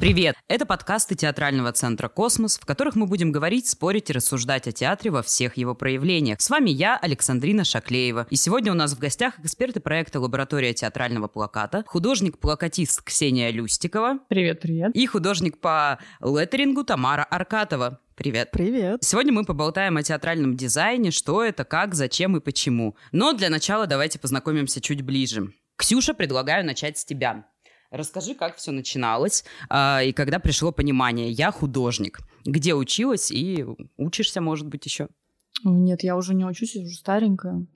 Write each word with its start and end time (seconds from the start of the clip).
Привет! 0.00 0.36
Это 0.46 0.64
подкасты 0.64 1.16
театрального 1.16 1.72
центра 1.72 2.08
«Космос», 2.08 2.56
в 2.56 2.64
которых 2.64 2.94
мы 2.94 3.06
будем 3.06 3.32
говорить, 3.32 3.68
спорить 3.68 4.10
и 4.10 4.12
рассуждать 4.12 4.68
о 4.68 4.72
театре 4.72 5.10
во 5.10 5.24
всех 5.24 5.56
его 5.56 5.74
проявлениях. 5.74 6.40
С 6.40 6.48
вами 6.50 6.70
я, 6.70 6.96
Александрина 6.96 7.64
Шаклеева. 7.64 8.28
И 8.30 8.36
сегодня 8.36 8.70
у 8.70 8.76
нас 8.76 8.94
в 8.94 9.00
гостях 9.00 9.40
эксперты 9.40 9.80
проекта 9.80 10.20
«Лаборатория 10.20 10.72
театрального 10.72 11.26
плаката», 11.26 11.82
художник-плакатист 11.84 13.02
Ксения 13.02 13.50
Люстикова. 13.50 14.20
Привет, 14.28 14.60
привет. 14.60 14.94
И 14.94 15.04
художник 15.06 15.58
по 15.58 15.98
леттерингу 16.20 16.84
Тамара 16.84 17.24
Аркатова. 17.24 17.98
Привет. 18.14 18.52
Привет. 18.52 19.02
Сегодня 19.02 19.32
мы 19.32 19.44
поболтаем 19.44 19.96
о 19.96 20.04
театральном 20.04 20.56
дизайне, 20.56 21.10
что 21.10 21.42
это, 21.42 21.64
как, 21.64 21.96
зачем 21.96 22.36
и 22.36 22.40
почему. 22.40 22.94
Но 23.10 23.32
для 23.32 23.50
начала 23.50 23.88
давайте 23.88 24.20
познакомимся 24.20 24.80
чуть 24.80 25.02
ближе. 25.02 25.52
Ксюша, 25.74 26.14
предлагаю 26.14 26.64
начать 26.64 26.98
с 26.98 27.04
тебя. 27.04 27.46
Расскажи, 27.90 28.34
как 28.34 28.56
все 28.56 28.70
начиналось 28.70 29.44
э, 29.70 30.06
и 30.06 30.12
когда 30.12 30.38
пришло 30.38 30.72
понимание. 30.72 31.30
Я 31.30 31.50
художник. 31.50 32.20
Где 32.44 32.74
училась 32.74 33.30
и 33.30 33.64
учишься, 33.96 34.40
может 34.40 34.66
быть, 34.66 34.84
еще? 34.84 35.08
Нет, 35.64 36.02
я 36.02 36.16
уже 36.16 36.34
не 36.34 36.44
учусь, 36.44 36.76
я 36.76 36.82
уже 36.82 36.94
старенькая. 36.94 37.66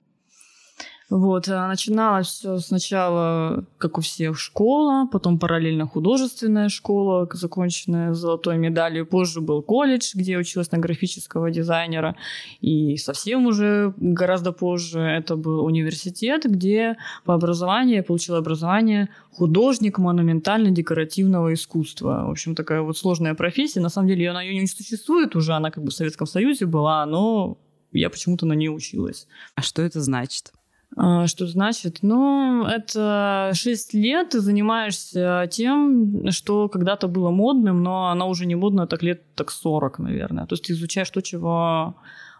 Вот, 1.15 1.47
а 1.47 1.67
начиналось 1.67 2.25
все 2.25 2.57
сначала, 2.57 3.65
как 3.77 3.99
у 3.99 4.01
всех, 4.01 4.39
школа, 4.39 5.07
потом 5.11 5.37
параллельно 5.37 5.85
художественная 5.85 6.69
школа, 6.69 7.29
законченная 7.31 8.13
золотой 8.13 8.57
медалью. 8.57 9.05
Позже 9.05 9.39
был 9.39 9.61
колледж, 9.61 10.13
где 10.15 10.31
я 10.31 10.39
училась 10.39 10.71
на 10.71 10.79
графического 10.79 11.51
дизайнера. 11.51 12.15
И 12.61 12.97
совсем 12.97 13.45
уже 13.45 13.93
гораздо 13.97 14.53
позже 14.53 15.01
это 15.01 15.35
был 15.35 15.63
университет, 15.63 16.45
где 16.45 16.97
по 17.25 17.35
образованию 17.35 17.97
я 17.97 18.03
получила 18.03 18.39
образование 18.39 19.09
художник 19.33 19.99
монументально-декоративного 19.99 21.53
искусства. 21.53 22.23
В 22.25 22.31
общем, 22.31 22.55
такая 22.55 22.81
вот 22.81 22.97
сложная 22.97 23.35
профессия. 23.35 23.81
На 23.81 23.89
самом 23.89 24.07
деле 24.07 24.31
она 24.31 24.41
ее 24.41 24.59
не 24.59 24.65
существует 24.65 25.35
уже, 25.35 25.53
она 25.53 25.69
как 25.69 25.83
бы 25.83 25.91
в 25.91 25.93
Советском 25.93 26.25
Союзе 26.25 26.65
была, 26.65 27.05
но 27.05 27.59
я 27.91 28.09
почему-то 28.09 28.47
на 28.47 28.53
ней 28.53 28.69
училась. 28.69 29.27
А 29.53 29.61
что 29.61 29.83
это 29.83 30.01
значит? 30.01 30.53
А, 30.95 31.27
что 31.27 31.47
значит? 31.47 31.99
Ну, 32.01 32.65
это 32.65 33.51
6 33.53 33.93
лет 33.93 34.29
ты 34.29 34.39
занимаешься 34.39 35.47
тем, 35.51 36.29
что 36.31 36.69
когда-то 36.69 37.07
было 37.07 37.31
модным, 37.31 37.81
но 37.83 38.09
оно 38.09 38.29
уже 38.29 38.45
не 38.45 38.55
модно 38.55 38.87
так 38.87 39.03
лет 39.03 39.21
так 39.35 39.51
40, 39.51 39.99
наверное. 39.99 40.45
То 40.45 40.53
есть 40.53 40.65
ты 40.65 40.73
изучаешь 40.73 41.09
то, 41.09 41.21
чего 41.21 41.95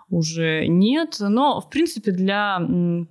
уже 0.09 0.67
нет. 0.67 1.17
Но, 1.19 1.59
в 1.61 1.69
принципе, 1.69 2.11
для 2.11 2.59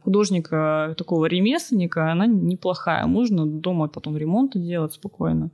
художника, 0.03 0.95
такого 0.97 1.27
ремесленника, 1.27 2.13
она 2.13 2.27
неплохая. 2.27 3.07
Можно 3.07 3.47
дома 3.47 3.89
потом 3.89 4.17
ремонт 4.17 4.53
делать 4.55 4.93
спокойно. 4.93 5.51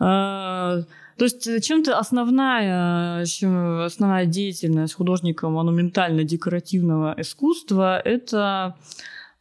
А, 0.00 0.80
то 1.18 1.24
есть 1.24 1.64
чем-то 1.64 1.98
основная, 1.98 3.26
чем 3.26 3.80
основная 3.80 4.26
деятельность 4.26 4.94
художника 4.94 5.48
монументально-декоративного 5.48 7.14
искусства– 7.18 7.98
это 8.04 8.76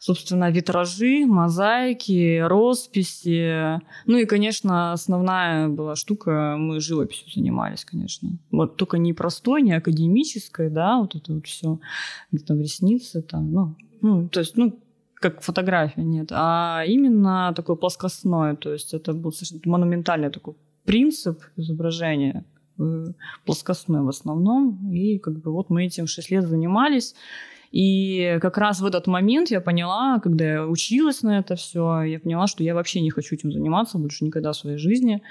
собственно, 0.07 0.49
витражи, 0.49 1.25
мозаики, 1.25 2.39
росписи. 2.39 3.81
Ну 4.05 4.17
и, 4.17 4.25
конечно, 4.25 4.93
основная 4.93 5.67
была 5.67 5.95
штука, 5.95 6.55
мы 6.57 6.79
живописью 6.79 7.29
занимались, 7.29 7.83
конечно. 7.83 8.29
Вот 8.51 8.77
только 8.77 8.97
не 8.97 9.13
простой, 9.13 9.61
не 9.61 9.73
академической, 9.73 10.69
да, 10.69 10.99
вот 10.99 11.15
это 11.15 11.33
вот 11.33 11.45
все, 11.45 11.79
где 12.31 12.45
там 12.45 12.61
ресницы, 12.61 13.21
там, 13.21 13.51
ну, 13.51 13.75
ну, 14.01 14.29
то 14.29 14.39
есть, 14.39 14.55
ну, 14.55 14.79
как 15.15 15.41
фотография, 15.41 16.03
нет, 16.03 16.29
а 16.31 16.83
именно 16.87 17.53
такое 17.53 17.75
плоскостное, 17.75 18.55
то 18.55 18.71
есть 18.71 18.93
это 18.93 19.13
был 19.13 19.33
совершенно 19.33 19.61
монументальный 19.65 20.29
такой 20.29 20.53
принцип 20.85 21.43
изображения, 21.57 22.45
э, 22.79 23.05
плоскостной 23.45 24.03
в 24.03 24.07
основном, 24.07 24.89
и 24.93 25.17
как 25.17 25.33
бы 25.41 25.51
вот 25.51 25.69
мы 25.69 25.85
этим 25.85 26.07
6 26.07 26.31
лет 26.31 26.47
занимались, 26.47 27.13
и 27.71 28.37
как 28.41 28.57
раз 28.57 28.79
в 28.79 28.85
этот 28.85 29.07
момент 29.07 29.51
я 29.51 29.61
поняла, 29.61 30.19
когда 30.19 30.45
я 30.45 30.67
училась 30.67 31.21
на 31.21 31.39
это 31.39 31.55
все, 31.55 32.01
я 32.01 32.19
поняла, 32.19 32.47
что 32.47 32.63
я 32.63 32.73
вообще 32.73 33.01
не 33.01 33.09
хочу 33.09 33.35
этим 33.35 33.51
заниматься 33.51 33.97
больше 33.97 34.25
никогда 34.25 34.51
в 34.51 34.57
своей 34.57 34.77
жизни. 34.77 35.21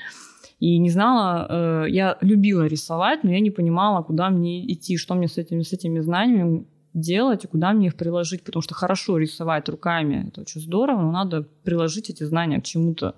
И 0.59 0.79
не 0.79 0.91
знала, 0.91 1.47
э, 1.49 1.91
я 1.91 2.17
любила 2.23 2.67
рисовать, 2.67 3.25
но 3.25 3.31
я 3.31 3.41
не 3.41 3.51
понимала, 3.51 4.03
куда 4.03 4.31
мне 4.31 4.71
идти, 4.73 4.97
что 4.97 5.15
мне 5.15 5.29
с 5.29 5.37
этими, 5.37 5.63
с 5.63 5.73
этими 5.73 6.01
знаниями 6.01 6.67
делать 6.95 7.45
и 7.45 7.49
куда 7.49 7.73
мне 7.73 7.89
их 7.89 7.97
приложить, 7.97 8.43
потому 8.43 8.63
что 8.63 8.75
хорошо 8.75 9.19
рисовать 9.19 9.69
руками, 9.69 10.29
это 10.29 10.41
очень 10.41 10.63
здорово, 10.63 11.03
но 11.03 11.13
надо 11.13 11.43
приложить 11.63 12.09
эти 12.09 12.25
знания 12.25 12.61
к 12.61 12.65
чему-то. 12.65 13.17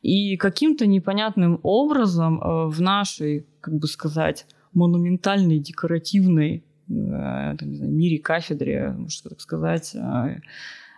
И 0.00 0.36
каким-то 0.36 0.86
непонятным 0.86 1.60
образом 1.62 2.40
э, 2.40 2.66
в 2.68 2.80
нашей, 2.80 3.46
как 3.60 3.74
бы 3.74 3.86
сказать, 3.86 4.46
монументальной 4.72 5.58
декоративной 5.58 6.64
там, 6.88 7.70
не 7.70 7.76
знаю, 7.76 7.92
мире, 7.92 8.18
кафедре, 8.18 8.90
можно 8.90 9.30
так 9.30 9.40
сказать, 9.40 9.94
э, 9.94 10.40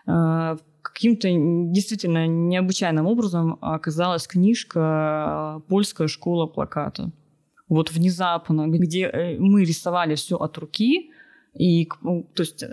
э, 0.07 0.57
каким-то 0.83 1.29
действительно 1.73 2.27
необычайным 2.27 3.07
образом 3.07 3.59
оказалась 3.61 4.27
книжка 4.27 5.63
«Польская 5.69 6.09
школа 6.09 6.47
плаката». 6.47 7.11
Вот 7.69 7.91
внезапно, 7.91 8.69
где 8.69 9.37
мы 9.41 9.65
рисовали 9.65 10.15
все 10.15 10.37
от 10.37 10.57
руки, 10.59 11.11
и, 11.59 11.89
ну, 12.03 12.29
то 12.35 12.43
есть, 12.43 12.65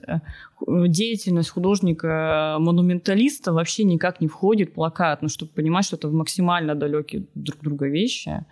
деятельность 0.68 1.50
художника-монументалиста 1.50 3.54
вообще 3.54 3.86
никак 3.86 4.22
не 4.22 4.28
входит 4.28 4.70
в 4.70 4.74
плакат, 4.74 5.22
ну, 5.22 5.30
чтобы 5.30 5.54
понимать, 5.54 5.86
что 5.86 5.96
это 5.96 6.10
максимально 6.10 6.76
далекие 6.76 7.26
друг 7.34 7.62
друга 7.62 7.88
вещи. 7.88 8.46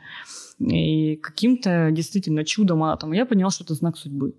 И 0.59 1.17
каким-то 1.17 1.89
действительно 1.91 2.45
чудом 2.45 2.97
там, 2.97 3.11
я 3.11 3.25
поняла, 3.25 3.51
что 3.51 3.63
это 3.63 3.73
знак 3.73 3.97
судьбы. 3.97 4.33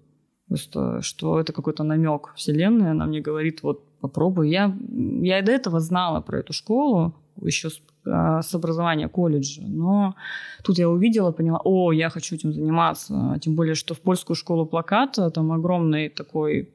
Просто, 0.53 1.01
что 1.01 1.41
это 1.41 1.55
какой-то 1.55 1.83
намек 1.83 2.35
Вселенной, 2.37 2.91
она 2.91 3.07
мне 3.07 3.23
говорит, 3.23 3.63
вот 3.63 3.83
попробуй. 4.01 4.51
Я, 4.51 4.77
я 5.23 5.39
и 5.39 5.43
до 5.43 5.51
этого 5.51 5.81
знала 5.81 6.21
про 6.21 6.41
эту 6.41 6.53
школу, 6.53 7.15
еще 7.41 7.71
с, 7.71 7.81
а, 8.05 8.43
с 8.43 8.55
образования 8.55 9.09
колледжа, 9.09 9.63
но 9.63 10.15
тут 10.63 10.77
я 10.77 10.91
увидела, 10.91 11.33
поняла, 11.33 11.59
о, 11.65 11.93
я 11.93 12.11
хочу 12.11 12.35
этим 12.35 12.53
заниматься. 12.53 13.39
Тем 13.41 13.55
более, 13.55 13.75
что 13.75 13.95
в 13.95 14.01
польскую 14.01 14.37
школу 14.37 14.67
плаката 14.67 15.31
там 15.31 15.53
огромный 15.53 16.11
такой 16.11 16.69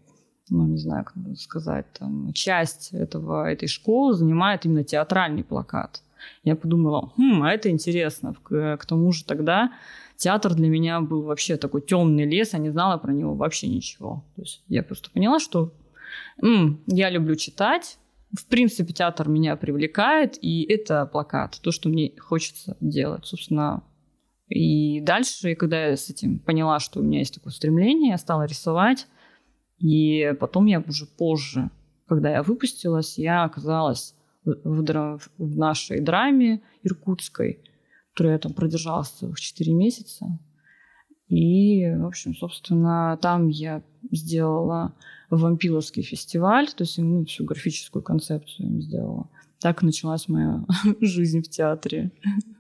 ну, 0.49 0.65
не 0.65 0.77
знаю, 0.77 1.05
как 1.05 1.37
сказать, 1.37 1.85
там, 1.99 2.33
часть 2.33 2.93
этого, 2.93 3.47
этой 3.47 3.67
школы 3.67 4.15
занимает 4.15 4.65
именно 4.65 4.83
театральный 4.83 5.43
плакат. 5.43 6.01
Я 6.43 6.55
подумала, 6.55 7.11
хм, 7.15 7.43
а 7.43 7.51
это 7.51 7.69
интересно. 7.69 8.33
К, 8.41 8.77
к 8.77 8.85
тому 8.87 9.11
же 9.11 9.23
тогда 9.23 9.71
театр 10.17 10.53
для 10.53 10.67
меня 10.67 10.99
был 11.01 11.23
вообще 11.23 11.57
такой 11.57 11.81
темный 11.81 12.25
лес, 12.25 12.53
я 12.53 12.59
не 12.59 12.69
знала 12.69 12.97
про 12.97 13.13
него 13.13 13.35
вообще 13.35 13.67
ничего. 13.67 14.25
То 14.35 14.41
есть 14.41 14.63
я 14.67 14.83
просто 14.83 15.09
поняла, 15.11 15.39
что 15.39 15.73
м, 16.41 16.83
я 16.87 17.09
люблю 17.09 17.35
читать, 17.35 17.97
в 18.31 18.45
принципе, 18.47 18.93
театр 18.93 19.29
меня 19.29 19.55
привлекает, 19.55 20.37
и 20.41 20.63
это 20.63 21.05
плакат, 21.05 21.59
то, 21.61 21.71
что 21.71 21.89
мне 21.89 22.13
хочется 22.19 22.75
делать, 22.81 23.25
собственно. 23.25 23.83
И 24.49 25.01
дальше, 25.01 25.55
когда 25.55 25.87
я 25.87 25.97
с 25.97 26.09
этим 26.09 26.39
поняла, 26.39 26.79
что 26.79 26.99
у 26.99 27.03
меня 27.03 27.19
есть 27.19 27.35
такое 27.35 27.53
стремление, 27.53 28.11
я 28.11 28.17
стала 28.17 28.45
рисовать, 28.45 29.07
и 29.79 30.33
потом 30.39 30.65
я 30.65 30.83
уже 30.85 31.05
позже, 31.05 31.69
когда 32.07 32.31
я 32.31 32.43
выпустилась, 32.43 33.17
я 33.17 33.43
оказалась 33.43 34.15
в, 34.43 34.83
в 35.37 35.57
нашей 35.57 35.99
драме 35.99 36.61
иркутской, 36.83 37.61
которой 38.17 38.31
я 38.31 38.39
там 38.39 38.53
продержалась 38.53 39.09
целых 39.09 39.39
4 39.39 39.73
месяца. 39.73 40.25
И, 41.27 41.87
в 41.87 42.07
общем, 42.07 42.33
собственно, 42.35 43.19
там 43.21 43.49
я 43.49 43.83
сделала 44.11 44.95
вампиловский 45.29 46.01
фестиваль, 46.01 46.67
то 46.67 46.83
есть 46.83 46.97
ну, 46.97 47.25
всю 47.25 47.43
графическую 47.45 48.01
концепцию 48.01 48.81
сделала. 48.81 49.29
Так 49.59 49.83
началась 49.83 50.27
моя 50.27 50.65
жизнь 51.01 51.43
в 51.43 51.49
театре. 51.49 52.11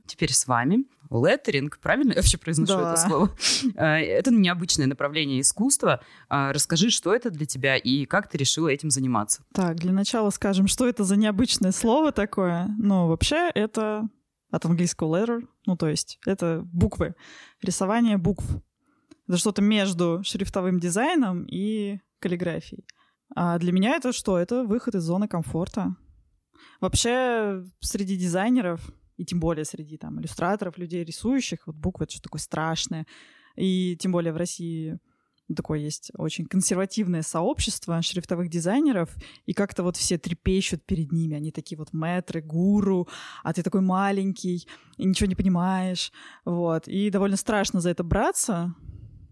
Теперь 0.05 0.31
с 0.31 0.45
вами 0.45 0.85
леттеринг, 1.09 1.79
правильно 1.79 2.11
я 2.11 2.17
вообще 2.17 2.37
произношу 2.37 2.73
да. 2.77 2.91
это 2.91 3.01
слово? 3.01 3.31
А, 3.77 3.97
это 3.97 4.29
необычное 4.31 4.85
направление 4.85 5.41
искусства. 5.41 6.01
А, 6.29 6.53
расскажи, 6.53 6.91
что 6.91 7.15
это 7.15 7.31
для 7.31 7.45
тебя 7.45 7.77
и 7.77 8.05
как 8.05 8.29
ты 8.29 8.37
решила 8.37 8.67
этим 8.67 8.91
заниматься? 8.91 9.41
Так, 9.53 9.77
для 9.77 9.93
начала 9.93 10.29
скажем, 10.29 10.67
что 10.67 10.87
это 10.87 11.03
за 11.03 11.15
необычное 11.15 11.71
слово 11.71 12.11
такое. 12.11 12.69
Ну, 12.77 13.07
вообще, 13.07 13.49
это 13.55 14.07
от 14.49 14.65
английского 14.65 15.17
letter, 15.17 15.47
ну, 15.65 15.75
то 15.75 15.87
есть 15.87 16.19
это 16.25 16.61
буквы, 16.65 17.15
рисование 17.61 18.17
букв. 18.17 18.45
Это 19.27 19.37
что-то 19.37 19.61
между 19.61 20.21
шрифтовым 20.23 20.79
дизайном 20.79 21.45
и 21.45 21.99
каллиграфией. 22.19 22.85
А 23.35 23.59
для 23.59 23.73
меня 23.73 23.95
это 23.95 24.13
что? 24.13 24.37
Это 24.37 24.63
выход 24.63 24.95
из 24.95 25.03
зоны 25.03 25.27
комфорта. 25.27 25.95
Вообще, 26.79 27.63
среди 27.81 28.15
дизайнеров, 28.15 28.89
и 29.17 29.25
тем 29.25 29.39
более 29.39 29.65
среди 29.65 29.97
там 29.97 30.19
иллюстраторов, 30.19 30.77
людей 30.77 31.03
рисующих, 31.03 31.67
вот 31.67 31.75
буквы— 31.75 32.03
это 32.05 32.13
что 32.13 32.23
такое 32.23 32.39
страшное. 32.39 33.05
И 33.55 33.97
тем 33.97 34.11
более 34.11 34.31
в 34.31 34.37
России 34.37 34.99
такое 35.55 35.79
есть 35.79 36.11
очень 36.17 36.45
консервативное 36.45 37.21
сообщество 37.21 38.01
шрифтовых 38.01 38.49
дизайнеров, 38.49 39.15
и 39.45 39.53
как-то 39.53 39.83
вот 39.83 39.97
все 39.97 40.17
трепещут 40.17 40.85
перед 40.85 41.11
ними, 41.11 41.35
они 41.35 41.51
такие 41.51 41.77
вот 41.77 41.93
мэтры, 41.93 42.41
гуру, 42.41 43.07
а 43.43 43.53
ты 43.53 43.63
такой 43.63 43.81
маленький, 43.81 44.67
и 44.97 45.05
ничего 45.05 45.27
не 45.27 45.35
понимаешь, 45.35 46.11
вот, 46.45 46.87
и 46.87 47.09
довольно 47.09 47.37
страшно 47.37 47.79
за 47.79 47.91
это 47.91 48.03
браться, 48.03 48.75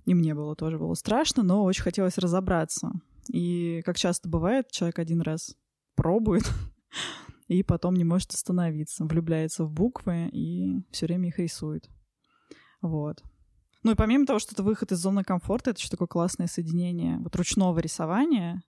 и 0.05 0.13
мне 0.13 0.33
было 0.33 0.55
тоже 0.55 0.77
было 0.77 0.93
страшно, 0.93 1.43
но 1.43 1.63
очень 1.63 1.83
хотелось 1.83 2.17
разобраться. 2.17 2.91
И, 3.31 3.81
как 3.85 3.97
часто 3.97 4.29
бывает, 4.29 4.69
человек 4.71 4.99
один 4.99 5.21
раз 5.21 5.55
пробует, 5.95 6.43
и 7.47 7.63
потом 7.63 7.95
не 7.95 8.03
может 8.03 8.31
остановиться, 8.31 9.05
влюбляется 9.05 9.65
в 9.65 9.71
буквы 9.71 10.29
и 10.31 10.83
все 10.91 11.07
время 11.07 11.29
их 11.29 11.39
рисует. 11.39 11.89
Вот. 12.81 13.23
Ну 13.85 13.91
и 13.91 13.95
помимо 13.95 14.25
того, 14.25 14.39
что 14.39 14.55
это 14.55 14.63
выход 14.63 14.91
из 14.91 14.97
зоны 14.97 15.23
комфорта, 15.23 15.69
это 15.69 15.79
еще 15.79 15.89
такое 15.89 16.07
классное 16.07 16.47
соединение 16.47 17.19
вот 17.19 17.35
ручного 17.35 17.77
рисования, 17.77 18.63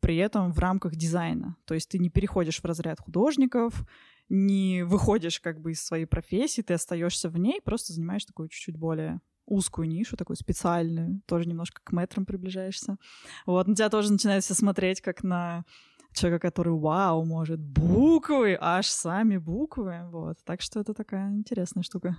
при 0.00 0.16
этом 0.16 0.50
в 0.50 0.58
рамках 0.58 0.96
дизайна. 0.96 1.56
То 1.66 1.74
есть 1.74 1.90
ты 1.90 1.98
не 1.98 2.08
переходишь 2.08 2.60
в 2.60 2.64
разряд 2.64 2.98
художников, 2.98 3.84
не 4.30 4.82
выходишь 4.82 5.40
как 5.40 5.60
бы 5.60 5.72
из 5.72 5.84
своей 5.84 6.06
профессии, 6.06 6.62
ты 6.62 6.72
остаешься 6.72 7.28
в 7.28 7.36
ней, 7.36 7.60
просто 7.62 7.92
занимаешь 7.92 8.24
такую 8.24 8.48
чуть-чуть 8.48 8.78
более 8.78 9.20
узкую 9.44 9.88
нишу, 9.88 10.16
такую 10.16 10.38
специальную, 10.38 11.20
тоже 11.26 11.46
немножко 11.46 11.82
к 11.84 11.92
метрам 11.92 12.24
приближаешься. 12.24 12.96
Вот, 13.44 13.68
на 13.68 13.74
тебя 13.74 13.90
тоже 13.90 14.10
начинают 14.10 14.42
все 14.42 14.54
смотреть 14.54 15.02
как 15.02 15.22
на 15.22 15.66
человека, 16.14 16.48
который, 16.48 16.72
вау, 16.72 17.26
может 17.26 17.60
буквы, 17.60 18.56
аж 18.58 18.86
сами 18.86 19.36
буквы, 19.36 20.08
вот. 20.10 20.38
Так 20.46 20.62
что 20.62 20.80
это 20.80 20.94
такая 20.94 21.30
интересная 21.34 21.82
штука. 21.82 22.16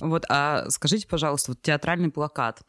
Вот, 0.00 0.24
а 0.28 0.68
скажите, 0.70 1.06
пожалуйста, 1.06 1.52
вот 1.52 1.62
театральный 1.62 2.10
плакат, 2.10 2.62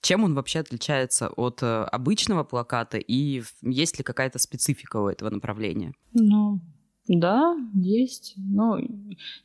чем 0.00 0.24
он 0.24 0.34
вообще 0.34 0.60
отличается 0.60 1.28
от 1.28 1.62
э, 1.62 1.82
обычного 1.84 2.44
плаката 2.44 2.98
и 2.98 3.42
есть 3.62 3.98
ли 3.98 4.04
какая-то 4.04 4.38
специфика 4.38 4.98
у 4.98 5.08
этого 5.08 5.30
направления? 5.30 5.94
Ну, 6.12 6.60
да, 7.08 7.56
есть. 7.74 8.34
Но 8.36 8.78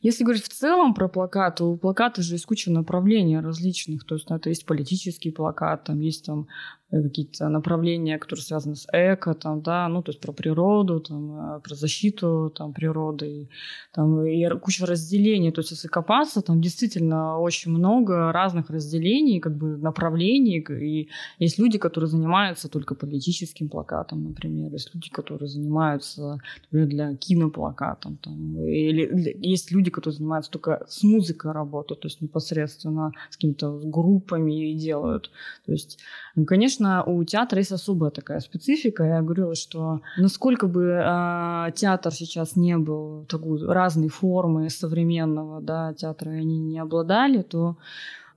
если 0.00 0.24
говорить 0.24 0.44
в 0.44 0.48
целом 0.48 0.94
про 0.94 1.08
плакаты, 1.08 1.64
у 1.64 1.76
плаката 1.76 2.22
же 2.22 2.34
есть 2.34 2.46
куча 2.46 2.70
направлений 2.70 3.38
различных. 3.38 4.04
То 4.04 4.16
есть 4.16 4.28
ну, 4.30 4.36
это 4.36 4.48
есть 4.48 4.66
политический 4.66 5.30
плакат, 5.30 5.84
там 5.84 6.00
есть 6.00 6.24
там 6.24 6.48
какие-то 7.00 7.48
направления, 7.48 8.18
которые 8.18 8.44
связаны 8.44 8.76
с 8.76 8.86
эко, 8.92 9.34
там, 9.34 9.62
да, 9.62 9.88
ну, 9.88 10.02
то 10.02 10.10
есть 10.10 10.20
про 10.20 10.32
природу, 10.32 11.00
там, 11.00 11.56
э, 11.56 11.60
про 11.60 11.74
защиту 11.74 12.52
там, 12.54 12.72
природы, 12.74 13.48
там, 13.92 14.24
и 14.26 14.48
куча 14.60 14.86
разделений. 14.86 15.52
То 15.52 15.60
есть 15.60 15.70
если 15.70 15.88
копаться, 15.88 16.42
там 16.42 16.60
действительно 16.60 17.38
очень 17.38 17.72
много 17.72 18.32
разных 18.32 18.70
разделений, 18.70 19.40
как 19.40 19.56
бы 19.56 19.78
направлений, 19.78 20.58
и 20.58 21.08
есть 21.38 21.58
люди, 21.58 21.78
которые 21.78 22.08
занимаются 22.08 22.68
только 22.68 22.94
политическим 22.94 23.68
плакатом, 23.68 24.24
например, 24.24 24.72
есть 24.72 24.94
люди, 24.94 25.08
которые 25.10 25.48
занимаются, 25.48 26.38
например, 26.64 26.88
для 26.88 27.16
киноплакатом, 27.16 28.18
там, 28.22 28.58
или 28.66 29.08
есть 29.46 29.72
люди, 29.72 29.90
которые 29.90 30.16
занимаются 30.16 30.50
только 30.50 30.84
с 30.88 31.02
музыкой 31.02 31.52
работают, 31.52 32.00
то 32.00 32.08
есть 32.08 32.20
непосредственно 32.20 33.12
с 33.30 33.36
какими-то 33.36 33.80
группами 33.84 34.72
и 34.72 34.74
делают. 34.74 35.30
То 35.66 35.72
есть, 35.72 35.98
конечно, 36.46 36.81
конечно, 36.82 37.04
у 37.04 37.24
театра 37.24 37.58
есть 37.58 37.72
особая 37.72 38.10
такая 38.10 38.40
специфика. 38.40 39.04
Я 39.04 39.22
говорила, 39.22 39.54
что 39.54 40.00
насколько 40.16 40.66
бы 40.66 41.00
э, 41.02 41.72
театр 41.74 42.12
сейчас 42.12 42.56
не 42.56 42.76
был 42.76 43.24
такой 43.28 43.64
разной 43.66 44.08
формы 44.08 44.70
современного 44.70 45.60
да, 45.60 45.92
театра, 45.94 46.30
они 46.30 46.58
не 46.58 46.78
обладали, 46.78 47.42
то 47.42 47.76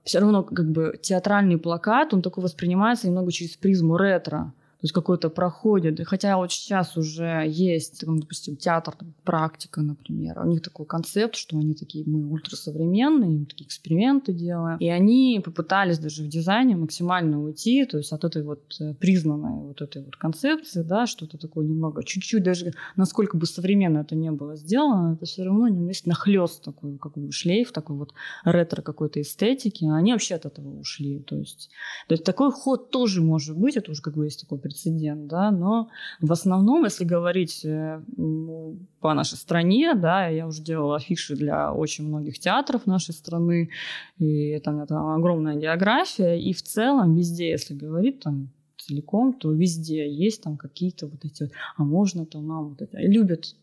все 0.04 0.20
равно 0.20 0.44
как 0.44 0.72
бы 0.72 1.00
театральный 1.02 1.58
плакат, 1.58 2.14
он 2.14 2.22
такой 2.22 2.44
воспринимается 2.44 3.08
немного 3.08 3.32
через 3.32 3.58
призму 3.58 3.98
ретро 3.98 4.54
то 4.76 4.86
есть 4.86 4.94
какой-то 4.94 5.30
проходит. 5.30 6.00
Хотя 6.06 6.38
вот 6.38 6.52
сейчас 6.52 6.98
уже 6.98 7.46
есть, 7.48 8.04
допустим, 8.06 8.58
театр, 8.58 8.94
там, 8.96 9.14
практика, 9.24 9.82
например. 9.82 10.40
У 10.40 10.48
них 10.48 10.62
такой 10.62 10.86
концепт, 10.86 11.36
что 11.36 11.58
они 11.58 11.74
такие, 11.74 12.04
мы 12.06 12.28
ультрасовременные, 12.30 13.40
мы 13.40 13.46
такие 13.46 13.68
эксперименты 13.68 14.34
делаем. 14.34 14.78
И 14.80 14.90
они 14.90 15.42
попытались 15.44 16.00
даже 16.00 16.24
в 16.24 16.28
дизайне 16.28 16.76
максимально 16.76 17.42
уйти, 17.42 17.86
то 17.86 17.98
есть 17.98 18.12
от 18.12 18.24
этой 18.26 18.44
вот 18.44 18.64
э, 18.80 18.94
признанной 18.96 19.68
вот 19.68 19.82
этой 19.82 20.04
вот 20.04 20.16
концепции, 20.18 20.82
да, 20.82 21.08
что-то 21.08 21.38
такое 21.38 21.66
немного, 21.66 22.04
чуть-чуть 22.04 22.44
даже, 22.44 22.74
насколько 22.96 23.38
бы 23.38 23.46
современно 23.46 24.00
это 24.00 24.16
не 24.16 24.32
было 24.32 24.56
сделано, 24.56 25.14
это 25.14 25.26
все 25.26 25.44
равно 25.44 25.68
есть 25.88 26.06
нахлест 26.06 26.64
такой, 26.64 26.98
как 26.98 27.14
бы 27.14 27.32
шлейф, 27.32 27.72
такой 27.72 27.96
вот 27.96 28.14
ретро 28.44 28.82
какой-то 28.82 29.22
эстетики. 29.22 29.86
Они 29.86 30.12
вообще 30.12 30.36
от 30.36 30.46
этого 30.46 30.80
ушли. 30.80 31.20
То 31.20 31.38
есть, 31.38 31.70
то 32.08 32.14
есть 32.14 32.24
такой 32.24 32.52
ход 32.52 32.92
тоже 32.92 33.22
может 33.22 33.58
быть, 33.58 33.78
это 33.78 33.92
уже 33.92 34.02
как 34.02 34.16
бы 34.16 34.26
есть 34.26 34.42
такой 34.42 34.60
прецедент, 34.66 35.28
да, 35.28 35.52
но 35.52 35.90
в 36.22 36.32
основном, 36.32 36.86
если 36.86 37.06
говорить 37.06 37.64
э, 37.64 38.02
по 39.00 39.14
нашей 39.14 39.38
стране, 39.38 39.94
да, 39.94 40.28
я 40.28 40.48
уже 40.48 40.64
делала 40.64 40.96
афиши 40.96 41.36
для 41.36 41.72
очень 41.72 42.08
многих 42.08 42.40
театров 42.40 42.88
нашей 42.88 43.14
страны, 43.14 43.70
и 44.18 44.60
там 44.62 44.80
это 44.80 44.96
огромная 45.14 45.56
география, 45.56 46.40
и 46.40 46.52
в 46.52 46.64
целом 46.64 47.14
везде, 47.14 47.52
если 47.52 47.76
говорить, 47.76 48.22
там 48.22 48.50
целиком, 48.78 49.34
то 49.34 49.52
везде 49.52 50.12
есть 50.12 50.42
там 50.42 50.58
какие-то 50.58 51.06
вот 51.06 51.24
эти, 51.26 51.52
а 51.78 51.84
можно 51.84 52.26
то 52.26 52.42
нам 52.42 52.70
вот 52.70 52.82
это, 52.82 52.98
любят 52.98 53.56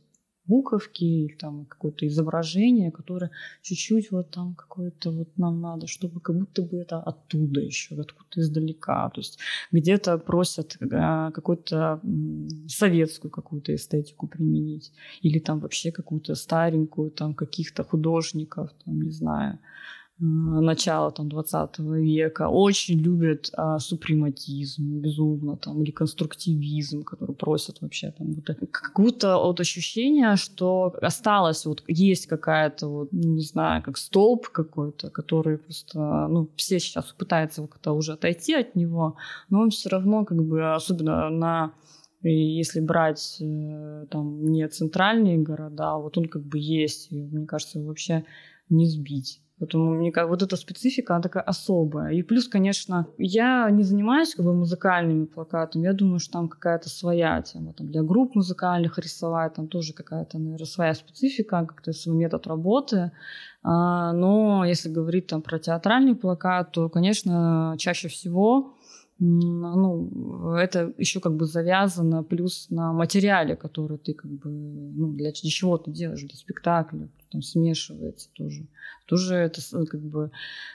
буковки 0.46 1.04
или 1.04 1.34
там 1.34 1.66
какое-то 1.66 2.06
изображение, 2.06 2.90
которое 2.90 3.30
чуть-чуть 3.62 4.10
вот 4.10 4.30
там 4.30 4.54
какое-то 4.54 5.10
вот 5.10 5.28
нам 5.36 5.60
надо, 5.60 5.86
чтобы 5.86 6.20
как 6.20 6.36
будто 6.36 6.62
бы 6.62 6.78
это 6.78 7.00
оттуда 7.00 7.60
еще, 7.60 7.94
откуда-то 7.94 8.40
издалека. 8.40 9.10
То 9.10 9.20
есть 9.20 9.38
где-то 9.70 10.18
просят 10.18 10.76
а, 10.92 11.30
какую-то 11.30 12.00
советскую 12.68 13.30
какую-то 13.30 13.74
эстетику 13.74 14.26
применить 14.26 14.92
или 15.20 15.38
там 15.38 15.60
вообще 15.60 15.92
какую-то 15.92 16.34
старенькую 16.34 17.10
там 17.10 17.34
каких-то 17.34 17.84
художников, 17.84 18.70
там, 18.84 19.00
не 19.00 19.10
знаю, 19.10 19.58
начала 20.24 21.10
там 21.10 21.28
20 21.28 21.78
века 21.80 22.48
очень 22.48 23.00
любят 23.00 23.50
а, 23.56 23.80
супрематизм 23.80 25.00
безумно 25.00 25.56
там 25.56 25.82
или 25.82 25.90
конструктивизм 25.90 27.02
который 27.02 27.34
просят 27.34 27.80
вообще 27.80 28.12
там 28.12 28.34
вот 28.34 28.44
как 28.70 28.92
будто 29.00 29.36
вот 29.38 29.58
ощущение 29.58 30.36
что 30.36 30.94
осталось 31.02 31.66
вот 31.66 31.82
есть 31.88 32.26
какая-то 32.26 32.86
вот 32.86 33.08
ну, 33.12 33.34
не 33.34 33.42
знаю 33.42 33.82
как 33.82 33.98
столб 33.98 34.48
какой-то 34.48 35.10
который 35.10 35.58
просто 35.58 36.28
ну 36.28 36.48
все 36.54 36.78
сейчас 36.78 37.12
пытаются 37.12 37.66
как-то 37.66 37.92
уже 37.92 38.12
отойти 38.12 38.54
от 38.54 38.76
него 38.76 39.16
но 39.50 39.62
он 39.62 39.70
все 39.70 39.88
равно 39.88 40.24
как 40.24 40.40
бы 40.44 40.72
особенно 40.72 41.30
на 41.30 41.72
и 42.22 42.32
если 42.32 42.78
брать 42.78 43.38
э, 43.40 44.06
там 44.08 44.44
не 44.44 44.68
центральные 44.68 45.38
города, 45.38 45.96
вот 45.96 46.16
он 46.16 46.26
как 46.26 46.42
бы 46.42 46.56
есть, 46.56 47.10
и, 47.10 47.20
мне 47.20 47.46
кажется, 47.46 47.80
вообще 47.80 48.24
не 48.68 48.86
сбить. 48.86 49.41
Поэтому 49.62 49.94
мне 49.94 50.10
как 50.10 50.28
вот 50.28 50.42
эта 50.42 50.56
специфика, 50.56 51.14
она 51.14 51.22
такая 51.22 51.44
особая. 51.44 52.12
И 52.14 52.22
плюс, 52.22 52.48
конечно, 52.48 53.06
я 53.16 53.70
не 53.70 53.84
занимаюсь 53.84 54.34
как 54.34 54.44
бы 54.44 54.52
музыкальными 54.54 55.26
плакатами. 55.26 55.84
Я 55.84 55.92
думаю, 55.92 56.18
что 56.18 56.32
там 56.32 56.48
какая-то 56.48 56.88
своя 56.88 57.40
тема. 57.42 57.72
Там 57.72 57.86
для 57.86 58.02
групп 58.02 58.34
музыкальных 58.34 58.98
рисовать, 58.98 59.54
там 59.54 59.68
тоже 59.68 59.92
какая-то, 59.92 60.40
наверное, 60.40 60.66
своя 60.66 60.94
специфика, 60.94 61.64
как-то 61.64 61.92
свой 61.92 62.16
метод 62.16 62.48
работы. 62.48 63.12
А, 63.62 64.12
но 64.12 64.64
если 64.64 64.88
говорить 64.88 65.28
там 65.28 65.42
про 65.42 65.60
театральный 65.60 66.16
плакат, 66.16 66.72
то, 66.72 66.88
конечно, 66.88 67.76
чаще 67.78 68.08
всего 68.08 68.74
ну, 69.24 70.56
это 70.56 70.92
еще 70.98 71.20
как 71.20 71.36
бы 71.36 71.46
завязано 71.46 72.24
плюс 72.24 72.66
на 72.70 72.92
материале, 72.92 73.54
который 73.54 73.98
ты 73.98 74.14
как 74.14 74.28
бы, 74.28 74.50
ну, 74.50 75.12
для, 75.12 75.30
для 75.30 75.50
чего 75.50 75.78
ты 75.78 75.92
делаешь, 75.92 76.22
для 76.22 76.36
спектакля, 76.36 77.08
там 77.32 77.42
смешивается 77.42 78.28
тоже. 78.34 78.66
Тоже 79.06 79.34
это 79.34 79.60
как 79.86 80.00
бы 80.00 80.30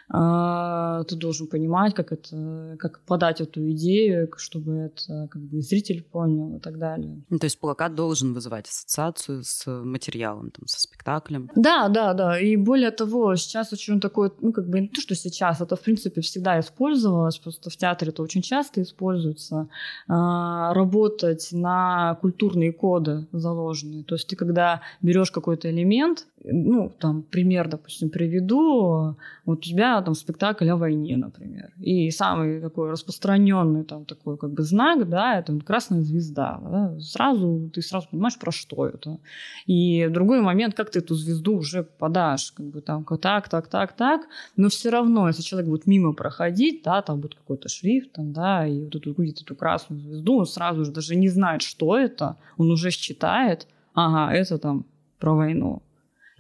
а, 0.10 1.04
ты 1.04 1.16
должен 1.16 1.48
понимать, 1.48 1.94
как 1.94 2.12
это, 2.12 2.76
как 2.80 3.00
подать 3.02 3.42
эту 3.42 3.72
идею, 3.72 4.30
чтобы 4.38 4.74
это 4.74 5.28
как 5.32 5.42
бы 5.42 5.62
зритель 5.62 6.04
понял 6.04 6.58
и 6.58 6.60
так 6.60 6.78
далее. 6.78 7.24
Ну, 7.30 7.40
то 7.40 7.46
есть 7.46 7.60
плакат 7.60 7.96
должен 7.96 8.34
вызывать 8.34 8.68
ассоциацию 8.68 9.44
с 9.44 9.66
материалом, 9.68 10.52
там, 10.52 10.68
со 10.68 10.80
спектаклем. 10.82 11.50
Да, 11.56 11.90
да, 11.90 12.14
да. 12.14 12.40
И 12.40 12.56
более 12.56 12.92
того, 12.92 13.36
сейчас 13.36 13.74
очень 13.74 14.00
такое, 14.00 14.32
ну 14.42 14.54
как 14.54 14.70
бы 14.70 14.80
не 14.80 14.88
то, 14.88 15.02
что 15.02 15.16
сейчас, 15.16 15.62
это 15.62 15.76
в 15.76 15.82
принципе 15.82 16.22
всегда 16.22 16.60
использовалось, 16.60 17.38
просто 17.38 17.70
в 17.70 17.78
театре 17.78 18.12
это 18.12 18.24
очень 18.24 18.42
часто 18.42 18.82
используется, 18.82 19.70
а, 20.08 20.74
работать 20.74 21.50
на 21.52 22.18
культурные 22.22 22.72
коды 22.72 23.28
заложенные. 23.32 24.04
То 24.04 24.16
есть 24.16 24.28
ты 24.28 24.36
когда 24.36 24.82
берешь 25.02 25.32
какой-то 25.32 25.70
элемент, 25.70 26.28
ну, 26.44 26.90
там, 27.00 27.24
пример, 27.24 27.68
допустим, 27.68 28.10
приведу. 28.10 29.16
Вот 29.46 29.60
у 29.60 29.62
тебя 29.62 30.02
там 30.02 30.14
спектакль 30.14 30.70
о 30.70 30.76
войне, 30.76 31.18
например. 31.18 31.72
И 31.80 32.12
самый 32.12 32.62
такой 32.62 32.92
распространенный 32.92 33.84
там 33.84 34.06
такой 34.06 34.38
как 34.38 34.52
бы 34.52 34.64
знак, 34.64 35.10
да, 35.10 35.40
это 35.40 35.58
красная 35.60 36.02
звезда. 36.02 36.60
Да? 36.64 37.00
Сразу, 37.00 37.70
ты 37.74 37.82
сразу 37.82 38.08
понимаешь, 38.12 38.38
про 38.38 38.52
что 38.52 38.88
это. 38.88 39.20
И 39.66 40.08
другой 40.10 40.42
момент, 40.42 40.76
как 40.76 40.92
ты 40.92 41.00
эту 41.00 41.16
звезду 41.16 41.58
уже 41.58 41.84
подашь, 41.84 42.52
как 42.52 42.68
бы 42.68 42.82
там 42.82 43.04
так, 43.04 43.50
так, 43.50 43.68
так, 43.68 43.94
так. 43.94 44.22
Но 44.56 44.70
все 44.70 44.90
равно, 44.90 45.28
если 45.28 45.42
человек 45.42 45.70
будет 45.70 45.88
мимо 45.88 46.14
проходить, 46.14 46.84
да, 46.84 47.02
там 47.02 47.20
будет 47.20 47.36
какой-то 47.36 47.68
шрифт, 47.68 48.14
там, 48.14 48.32
да, 48.32 48.68
и 48.68 48.84
вот 48.84 48.96
эту, 48.96 49.12
увидит 49.12 49.42
эту 49.42 49.56
красную 49.56 50.02
звезду, 50.02 50.38
он 50.38 50.46
сразу 50.46 50.86
же 50.86 50.92
даже 50.92 51.16
не 51.16 51.30
знает, 51.30 51.62
что 51.62 51.98
это, 51.98 52.38
он 52.58 52.72
уже 52.72 52.92
считает, 52.92 53.68
ага, 53.94 54.34
это 54.34 54.60
там 54.60 54.86
про 55.20 55.34
войну 55.34 55.82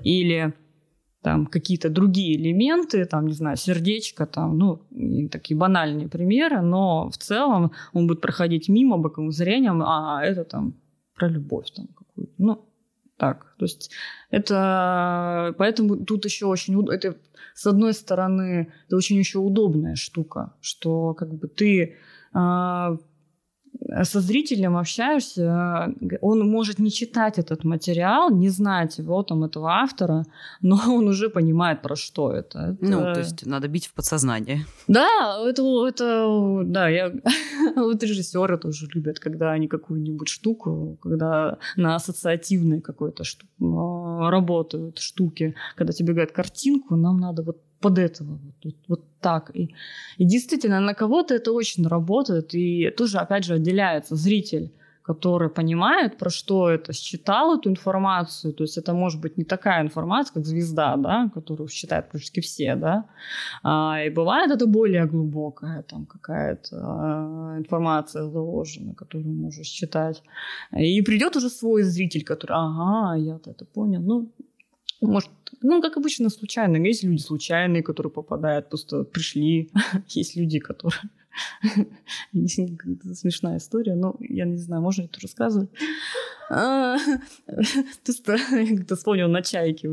или 0.03 0.53
там 1.21 1.45
какие-то 1.45 1.89
другие 1.89 2.37
элементы, 2.37 3.05
там, 3.05 3.27
не 3.27 3.33
знаю, 3.33 3.57
сердечко, 3.57 4.25
там, 4.25 4.57
ну, 4.57 4.81
такие 5.29 5.57
банальные 5.57 6.07
примеры, 6.07 6.61
но 6.61 7.09
в 7.09 7.17
целом 7.17 7.71
он 7.93 8.07
будет 8.07 8.21
проходить 8.21 8.69
мимо 8.69 8.97
боковым 8.97 9.31
зрением, 9.31 9.81
а 9.81 10.21
это 10.23 10.45
там 10.45 10.75
про 11.15 11.27
любовь 11.27 11.71
там 11.75 11.87
какую-то, 11.87 12.33
ну, 12.37 12.65
так, 13.17 13.55
то 13.57 13.65
есть 13.65 13.91
это, 14.29 15.55
поэтому 15.57 16.05
тут 16.05 16.25
еще 16.25 16.45
очень, 16.45 16.87
это 16.91 17.17
с 17.55 17.65
одной 17.65 17.93
стороны, 17.93 18.71
это 18.85 18.95
очень 18.95 19.17
еще 19.17 19.39
удобная 19.39 19.95
штука, 19.95 20.53
что 20.61 21.15
как 21.15 21.33
бы 21.33 21.47
ты 21.47 21.95
а, 22.31 22.97
со 24.03 24.21
зрителем 24.21 24.77
общаешься, 24.77 25.93
он 26.21 26.49
может 26.49 26.79
не 26.79 26.91
читать 26.91 27.37
этот 27.37 27.63
материал, 27.63 28.29
не 28.31 28.49
знать 28.49 28.97
его, 28.97 29.23
там, 29.23 29.43
этого 29.43 29.69
автора, 29.69 30.25
но 30.61 30.79
он 30.87 31.07
уже 31.07 31.29
понимает, 31.29 31.81
про 31.81 31.95
что 31.95 32.31
это. 32.31 32.77
это... 32.81 32.85
Ну, 32.85 33.13
то 33.13 33.19
есть 33.19 33.45
надо 33.45 33.67
бить 33.67 33.87
в 33.87 33.93
подсознание. 33.93 34.65
Да, 34.87 35.37
это, 35.47 35.87
это 35.87 36.61
да, 36.65 36.89
я... 36.89 37.11
вот 37.75 38.03
режиссеры 38.03 38.57
тоже 38.57 38.87
любят, 38.93 39.19
когда 39.19 39.51
они 39.51 39.67
какую-нибудь 39.67 40.27
штуку, 40.27 40.97
когда 41.01 41.57
на 41.75 41.95
ассоциативной 41.95 42.81
какой-то 42.81 43.23
шту... 43.23 43.45
А, 43.61 44.29
работают 44.29 44.99
штуки, 44.99 45.55
когда 45.75 45.93
тебе 45.93 46.13
говорят 46.13 46.31
картинку, 46.31 46.95
нам 46.95 47.19
надо 47.19 47.43
вот 47.43 47.66
под 47.79 47.99
этого, 47.99 48.39
вот, 48.63 48.75
вот 48.87 49.03
так. 49.21 49.51
И, 49.55 49.75
и 50.17 50.25
действительно, 50.25 50.79
на 50.79 50.93
кого-то 50.93 51.35
это 51.35 51.51
очень 51.51 51.87
работает, 51.87 52.53
и 52.53 52.89
тоже, 52.97 53.19
опять 53.19 53.45
же, 53.45 53.55
отделяется. 53.55 54.15
Зритель 54.15 54.71
который 55.07 55.49
понимает, 55.49 56.17
про 56.17 56.29
что 56.29 56.69
это, 56.69 56.91
считал 56.91 57.57
эту 57.57 57.69
информацию, 57.69 58.53
то 58.53 58.63
есть 58.63 58.77
это 58.77 58.93
может 58.93 59.21
быть 59.21 59.37
не 59.37 59.45
такая 59.45 59.81
информация, 59.81 60.33
как 60.33 60.45
звезда, 60.45 60.97
да, 60.97 61.29
которую 61.33 61.69
считают 61.69 62.09
практически 62.09 62.41
все, 62.41 62.75
да, 62.75 63.05
а, 63.63 64.01
и 64.05 64.09
бывает 64.09 64.51
это 64.51 64.67
более 64.67 65.05
глубокая 65.05 65.81
там 65.83 66.05
какая-то 66.05 66.75
а, 66.75 67.55
информация 67.57 68.23
заложена, 68.23 68.95
которую 68.95 69.33
можешь 69.33 69.67
считать, 69.67 70.23
и 70.77 71.01
придет 71.01 71.37
уже 71.37 71.49
свой 71.49 71.83
зритель, 71.83 72.25
который, 72.25 72.57
ага, 72.57 73.15
я-то 73.15 73.51
это 73.51 73.63
понял, 73.63 74.01
ну, 74.01 74.29
может, 75.01 75.29
ну, 75.61 75.81
как 75.81 75.97
обычно, 75.97 76.29
случайно. 76.29 76.77
Есть 76.77 77.03
люди 77.03 77.21
случайные, 77.21 77.83
которые 77.83 78.11
попадают, 78.11 78.69
просто 78.69 79.03
пришли. 79.03 79.69
Есть 80.09 80.35
люди, 80.35 80.59
которые... 80.59 80.99
Смешная 82.33 83.57
история, 83.57 83.95
но 83.95 84.15
я 84.19 84.45
не 84.45 84.57
знаю, 84.57 84.81
можно 84.81 85.03
это 85.03 85.19
рассказывать. 85.21 85.69
А, 86.49 86.97
просто 88.05 88.37
я 88.51 88.77
как-то 88.77 88.95
вспомнила, 88.95 89.27
на 89.27 89.41
чайке 89.41 89.87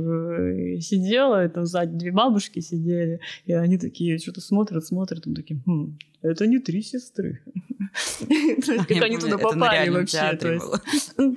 сидела, 0.81 1.45
и 1.45 1.49
там 1.49 1.67
сзади 1.67 1.97
две 1.97 2.13
бабушки 2.13 2.61
сидели, 2.61 3.21
и 3.47 3.53
они 3.53 3.77
такие 3.77 4.19
что-то 4.19 4.41
смотрят, 4.41 4.87
смотрят, 4.87 5.27
и 5.27 5.35
такие, 5.35 5.61
хм, 5.67 5.99
это 6.23 6.47
не 6.47 6.59
три 6.59 6.83
сестры. 6.83 7.43
Как 8.89 9.03
они 9.03 9.19
туда 9.19 9.37
попали 9.37 9.91
вообще. 9.91 10.19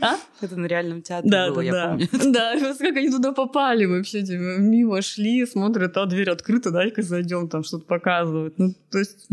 А? 0.01 0.17
Это 0.41 0.55
на 0.55 0.65
реальном 0.65 1.01
театре 1.01 1.51
было, 1.51 1.61
я 1.61 1.89
помню. 1.89 2.07
Да, 2.31 2.55
как 2.59 2.95
они 2.97 3.09
туда 3.09 3.31
попали 3.31 3.85
вообще, 3.85 4.23
типа, 4.23 4.59
мимо 4.59 5.01
шли, 5.01 5.45
смотрят, 5.45 5.97
а 5.97 6.05
дверь 6.05 6.29
открыта, 6.29 6.71
дай-ка 6.71 7.01
зайдем, 7.01 7.49
там 7.49 7.63
что-то 7.63 7.85
показывают. 7.85 8.57
Ну, 8.59 8.73
то 8.91 8.99
есть 8.99 9.27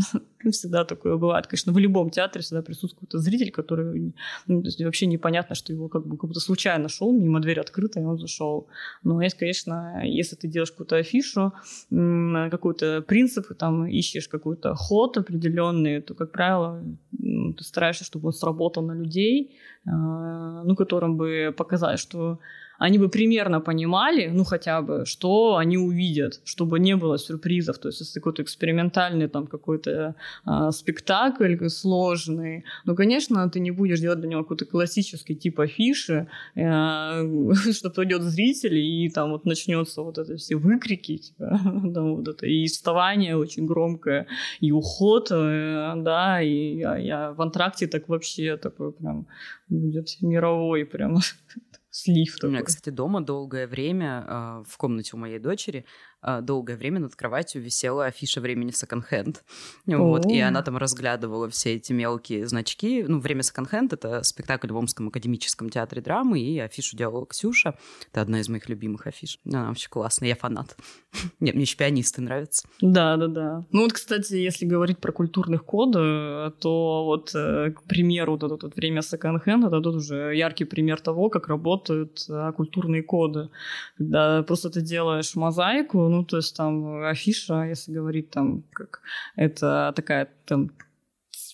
всегда 0.50 0.84
такое 0.84 1.16
бывает. 1.16 1.46
Конечно, 1.46 1.72
в 1.72 1.78
любом 1.78 2.10
театре 2.10 2.42
всегда 2.42 2.62
присутствует 2.62 3.10
зритель, 3.12 3.50
который 3.50 4.14
ну, 4.46 4.62
то 4.62 4.68
есть 4.68 4.82
вообще 4.82 5.06
непонятно, 5.06 5.54
что 5.54 5.72
его 5.72 5.88
как 5.88 6.06
бы 6.06 6.16
как 6.16 6.28
будто 6.28 6.40
случайно 6.40 6.88
шел, 6.88 7.12
мимо 7.12 7.40
дверь 7.40 7.60
открыта, 7.60 8.00
и 8.00 8.04
он 8.04 8.18
зашел. 8.18 8.68
Но 9.02 9.22
есть, 9.22 9.36
конечно, 9.36 10.02
если 10.04 10.36
ты 10.36 10.48
делаешь 10.48 10.70
какую-то 10.70 10.96
афишу, 10.96 11.52
какой-то 11.90 13.02
принцип, 13.06 13.46
там 13.58 13.86
ищешь 13.86 14.28
какой-то 14.28 14.74
ход 14.74 15.16
определенный, 15.16 16.00
то, 16.00 16.14
как 16.14 16.32
правило, 16.32 16.82
ты 17.12 17.64
стараешься, 17.64 18.04
чтобы 18.04 18.26
он 18.26 18.32
сработал 18.32 18.82
на 18.82 18.92
людей, 18.92 19.56
а, 19.86 20.62
ну, 20.64 20.74
которым 20.76 21.16
бы 21.16 21.54
показать, 21.56 21.98
что 21.98 22.38
они 22.78 22.98
бы 22.98 23.08
примерно 23.08 23.60
понимали, 23.60 24.28
ну 24.28 24.44
хотя 24.44 24.82
бы, 24.82 25.04
что 25.06 25.56
они 25.56 25.78
увидят, 25.78 26.40
чтобы 26.44 26.78
не 26.78 26.96
было 26.96 27.18
сюрпризов. 27.18 27.78
То 27.78 27.88
есть 27.88 28.00
если 28.00 28.20
какой-то 28.20 28.42
экспериментальный 28.42 29.28
там 29.28 29.46
какой-то 29.46 30.14
э, 30.46 30.70
спектакль 30.70 31.56
сложный, 31.68 32.64
ну, 32.84 32.94
конечно, 32.94 33.48
ты 33.50 33.60
не 33.60 33.70
будешь 33.70 34.00
делать 34.00 34.20
для 34.20 34.28
него 34.28 34.42
какой-то 34.42 34.66
классический 34.66 35.34
тип 35.34 35.60
афиши, 35.60 36.28
э, 36.54 36.60
что 37.72 37.90
придет 37.90 38.22
зритель 38.22 38.76
и 38.76 39.10
там 39.10 39.30
вот 39.30 39.44
начнется 39.44 40.02
вот 40.02 40.18
это 40.18 40.36
все 40.36 40.56
выкрики, 40.56 41.18
типа, 41.18 41.60
там, 41.94 42.16
вот 42.16 42.28
это, 42.28 42.46
и 42.46 42.66
вставание 42.66 43.36
очень 43.36 43.66
громкое, 43.66 44.26
и 44.60 44.72
уход, 44.72 45.28
э, 45.30 45.94
да, 45.96 46.42
и 46.42 46.76
я, 46.76 46.96
я 46.96 47.32
в 47.32 47.40
антракте 47.40 47.86
так 47.86 48.08
вообще 48.08 48.56
такой 48.56 48.92
прям 48.92 49.26
будет 49.68 50.08
мировой 50.20 50.84
прям 50.84 51.18
слив 51.94 52.34
такой. 52.34 52.48
У 52.48 52.52
меня, 52.52 52.62
кстати, 52.62 52.90
дома 52.90 53.20
долгое 53.20 53.66
время 53.66 54.24
э, 54.26 54.64
в 54.66 54.76
комнате 54.76 55.10
у 55.14 55.18
моей 55.18 55.38
дочери 55.38 55.84
а, 56.13 56.13
долгое 56.42 56.76
время 56.76 57.00
над 57.00 57.14
кроватью 57.14 57.62
висела 57.62 58.06
афиша 58.06 58.40
времени 58.40 58.70
секонд-хенд. 58.70 59.44
Вот, 59.86 60.26
и 60.26 60.40
она 60.40 60.62
там 60.62 60.76
разглядывала 60.76 61.48
все 61.48 61.74
эти 61.74 61.92
мелкие 61.92 62.46
значки. 62.46 63.04
Ну, 63.06 63.18
время 63.20 63.42
секонд-хенд— 63.42 63.92
это 63.94 64.22
спектакль 64.22 64.72
в 64.72 64.76
Омском 64.76 65.08
академическом 65.08 65.70
театре 65.70 66.02
драмы, 66.02 66.40
и 66.40 66.58
афишу 66.58 66.96
делала 66.96 67.26
Ксюша. 67.26 67.74
Это 68.10 68.22
одна 68.22 68.40
из 68.40 68.48
моих 68.48 68.68
любимых 68.68 69.06
афиш. 69.06 69.38
Она 69.44 69.68
вообще 69.68 69.88
классная, 69.88 70.28
я 70.28 70.36
фанат. 70.36 70.76
Нет, 71.40 71.54
мне 71.54 71.62
еще 71.62 71.76
пианисты 71.76 72.22
нравятся. 72.22 72.68
Да, 72.80 73.16
да, 73.16 73.26
да. 73.28 73.64
Ну 73.70 73.82
вот, 73.82 73.92
кстати, 73.92 74.34
если 74.34 74.66
говорить 74.66 74.98
про 74.98 75.12
культурных 75.12 75.64
коды, 75.64 76.50
то 76.60 77.04
вот, 77.04 77.34
э, 77.34 77.72
к 77.72 77.82
примеру, 77.84 78.32
вот 78.32 78.42
это 78.42 78.66
вот 78.66 78.76
время 78.76 79.02
секонд-хенд, 79.02 79.64
это 79.64 79.80
тут 79.80 79.96
уже 79.96 80.34
яркий 80.34 80.64
пример 80.64 81.00
того, 81.00 81.28
как 81.30 81.48
работают 81.48 82.24
э, 82.28 82.52
культурные 82.56 83.02
коды. 83.02 83.50
Когда 83.98 84.42
просто 84.42 84.70
ты 84.70 84.80
делаешь 84.80 85.34
мозаику, 85.36 86.08
ну, 86.14 86.24
то 86.24 86.36
есть 86.36 86.56
там 86.56 87.04
афиша, 87.04 87.64
если 87.64 87.92
говорить 87.92 88.30
там, 88.30 88.62
как 88.72 89.00
это 89.36 89.92
такая 89.94 90.28
там 90.46 90.70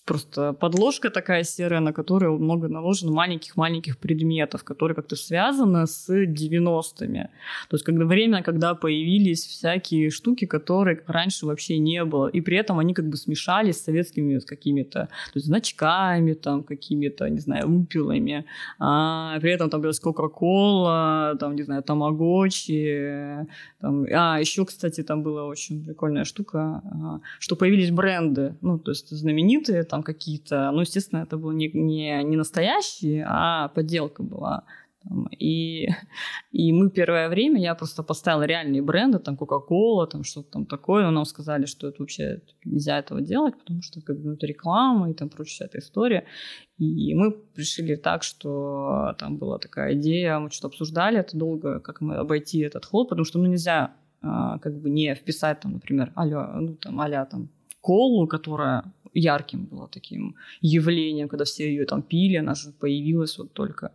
просто 0.05 0.53
подложка 0.53 1.09
такая 1.09 1.43
серая, 1.43 1.79
на 1.79 1.93
которую 1.93 2.39
много 2.39 2.67
наложено 2.67 3.11
маленьких-маленьких 3.11 3.97
предметов, 3.97 4.63
которые 4.63 4.95
как-то 4.95 5.15
связаны 5.15 5.87
с 5.87 6.09
90-ми. 6.09 7.23
То 7.69 7.75
есть 7.75 7.85
когда 7.85 8.05
время, 8.05 8.43
когда 8.43 8.75
появились 8.75 9.45
всякие 9.45 10.09
штуки, 10.09 10.45
которые 10.45 11.01
раньше 11.07 11.45
вообще 11.45 11.77
не 11.79 12.03
было. 12.03 12.27
И 12.27 12.41
при 12.41 12.57
этом 12.57 12.79
они 12.79 12.93
как 12.93 13.07
бы 13.09 13.17
смешались 13.17 13.77
с 13.77 13.83
советскими 13.83 14.39
с 14.39 14.45
какими-то 14.45 15.07
то 15.33 15.37
есть, 15.37 15.47
значками, 15.47 16.33
там, 16.33 16.63
какими-то, 16.63 17.29
не 17.29 17.39
знаю, 17.39 17.69
упилами. 17.69 18.45
А 18.79 19.39
при 19.39 19.51
этом 19.51 19.69
там 19.69 19.81
была 19.81 19.91
Кока-Кола, 20.01 21.37
там, 21.39 21.55
не 21.55 21.63
знаю, 21.63 21.83
Тамагочи. 21.83 23.47
Там... 23.79 24.05
А, 24.11 24.39
еще, 24.39 24.65
кстати, 24.65 25.03
там 25.03 25.23
была 25.23 25.45
очень 25.45 25.83
прикольная 25.83 26.25
штука, 26.25 26.81
что 27.39 27.55
появились 27.55 27.91
бренды, 27.91 28.55
ну, 28.61 28.79
то 28.79 28.91
есть 28.91 29.09
знаменитые, 29.09 29.83
там 29.91 30.03
какие-то, 30.03 30.71
ну, 30.71 30.81
естественно, 30.81 31.23
это 31.23 31.37
было 31.37 31.51
не, 31.51 31.69
не, 31.73 32.23
не 32.23 32.37
настоящие, 32.37 33.25
а 33.27 33.67
подделка 33.67 34.23
была. 34.23 34.63
И, 35.39 35.87
и 36.51 36.73
мы 36.73 36.89
первое 36.91 37.27
время, 37.27 37.59
я 37.59 37.75
просто 37.75 38.03
поставила 38.03 38.43
реальные 38.43 38.81
бренды, 38.81 39.19
там 39.19 39.35
Coca-Cola, 39.35 40.07
там 40.07 40.23
что-то 40.23 40.51
там 40.51 40.65
такое, 40.65 41.03
но 41.03 41.11
нам 41.11 41.25
сказали, 41.25 41.65
что 41.65 41.87
это 41.87 41.97
вообще 42.03 42.41
нельзя 42.65 42.99
этого 42.99 43.19
делать, 43.21 43.57
потому 43.57 43.81
что 43.81 43.99
как 44.01 44.17
ну, 44.19 44.33
это 44.33 44.45
реклама 44.47 45.09
и 45.09 45.13
там 45.13 45.29
прочая 45.29 45.51
вся 45.51 45.65
эта 45.65 45.79
история. 45.79 46.23
И 46.77 47.13
мы 47.15 47.35
решили 47.57 47.95
так, 47.95 48.23
что 48.23 49.15
там 49.17 49.37
была 49.37 49.57
такая 49.57 49.95
идея, 49.95 50.39
мы 50.39 50.51
что-то 50.51 50.67
обсуждали 50.67 51.19
это 51.19 51.37
долго, 51.37 51.79
как 51.79 52.01
мы 52.01 52.15
обойти 52.15 52.59
этот 52.59 52.85
ход, 52.85 53.09
потому 53.09 53.25
что 53.25 53.39
ну, 53.39 53.47
нельзя 53.47 53.91
а, 54.21 54.59
как 54.59 54.79
бы 54.79 54.89
не 54.89 55.15
вписать 55.15 55.59
там, 55.59 55.73
например, 55.73 56.13
аля, 56.15 56.47
ну 56.53 56.75
там, 56.75 57.01
аля 57.01 57.25
там 57.25 57.49
колу, 57.81 58.27
которая 58.27 58.83
ярким 59.13 59.65
было 59.65 59.87
таким 59.87 60.35
явлением, 60.61 61.27
когда 61.27 61.43
все 61.45 61.63
ее 61.63 61.85
там 61.85 62.01
пили, 62.01 62.37
она 62.37 62.55
же 62.55 62.71
появилась 62.71 63.37
вот 63.37 63.53
только. 63.53 63.91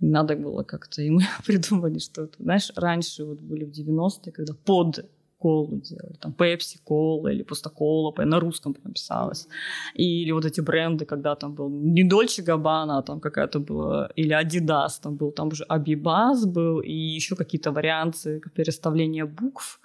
надо 0.00 0.36
было 0.36 0.62
как-то, 0.62 1.02
и 1.02 1.10
мы 1.10 1.22
придумали 1.46 1.98
что-то. 1.98 2.42
Знаешь, 2.42 2.72
раньше 2.76 3.24
вот 3.24 3.40
были 3.40 3.64
в 3.64 3.70
90-е, 3.70 4.32
когда 4.32 4.54
под 4.64 5.06
колу 5.38 5.80
делали, 5.80 6.16
там 6.20 6.34
Pepsi 6.38 6.78
кола 6.84 7.28
или 7.28 7.42
просто 7.42 7.70
кола, 7.70 8.12
на 8.24 8.40
русском 8.40 8.74
прям 8.74 8.92
писалось. 8.92 9.48
Или 9.94 10.32
вот 10.32 10.44
эти 10.44 10.62
бренды, 10.62 11.04
когда 11.04 11.34
там 11.34 11.54
был 11.54 11.70
не 11.70 12.04
Дольче 12.04 12.42
Габбана, 12.42 12.98
а 12.98 13.02
там 13.02 13.20
какая-то 13.20 13.60
была, 13.60 14.10
или 14.16 14.34
Adidas, 14.34 15.00
там 15.02 15.16
был, 15.16 15.32
там 15.32 15.48
уже 15.48 15.64
Абибас 15.64 16.46
был, 16.46 16.80
и 16.80 16.92
еще 16.92 17.36
какие-то 17.36 17.72
варианты 17.72 18.40
переставления 18.54 19.26
букв. 19.26 19.80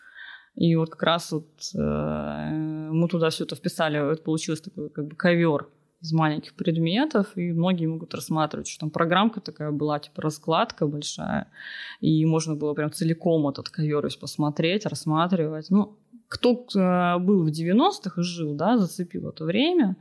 И 0.56 0.76
вот 0.76 0.90
как 0.90 1.04
раз 1.04 1.32
вот 1.32 1.48
э, 1.74 2.50
мы 2.92 3.08
туда 3.08 3.30
все 3.30 3.46
это 3.46 3.56
вписали, 3.56 4.12
это 4.12 4.22
получилось 4.22 4.62
такой 4.62 4.90
как 4.90 5.08
бы 5.08 5.16
ковер 5.16 5.68
из 6.02 6.12
маленьких 6.14 6.56
предметов, 6.56 7.28
и 7.36 7.52
многие 7.52 7.86
могут 7.86 8.14
рассматривать, 8.14 8.68
что 8.68 8.82
там 8.82 8.90
программка 8.90 9.40
такая 9.40 9.72
была, 9.72 10.00
типа 10.00 10.22
раскладка 10.24 10.88
большая, 10.88 11.48
и 12.00 12.26
можно 12.26 12.56
было 12.56 12.74
прям 12.74 12.92
целиком 12.92 13.48
этот 13.48 13.70
ковер 13.70 14.08
посмотреть, 14.20 14.86
рассматривать. 14.86 15.70
Ну, 15.70 15.98
кто 16.28 16.66
э, 16.76 17.20
был 17.20 17.44
в 17.44 17.50
90-х 17.50 18.20
и 18.20 18.24
жил, 18.24 18.56
да, 18.56 18.78
зацепил 18.78 19.30
это 19.30 19.46
время, 19.46 19.96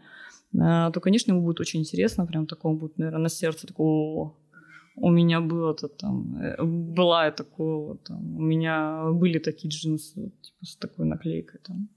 э, 0.55 0.91
то, 0.93 1.01
конечно, 1.01 1.33
ему 1.33 1.43
будет 1.43 1.61
очень 1.61 1.81
интересно, 1.81 2.27
прям 2.27 2.47
такому 2.47 2.77
будет, 2.77 2.99
наверное, 2.99 3.23
на 3.23 3.29
сердце 3.29 3.67
такого 3.67 4.35
у 4.97 5.11
меня 5.11 5.41
было-то 5.41 5.89
там, 5.89 6.37
э, 6.39 6.63
была 6.63 7.27
я 7.27 7.33
такого, 7.33 7.97
там, 7.99 8.37
у 8.37 8.43
меня 8.43 9.11
были 9.13 9.39
такие 9.39 9.71
джинсы, 9.71 10.33
типа, 10.43 10.67
с 10.67 10.77
такой 10.77 11.07
наклейкой 11.07 11.61
там. 11.67 11.89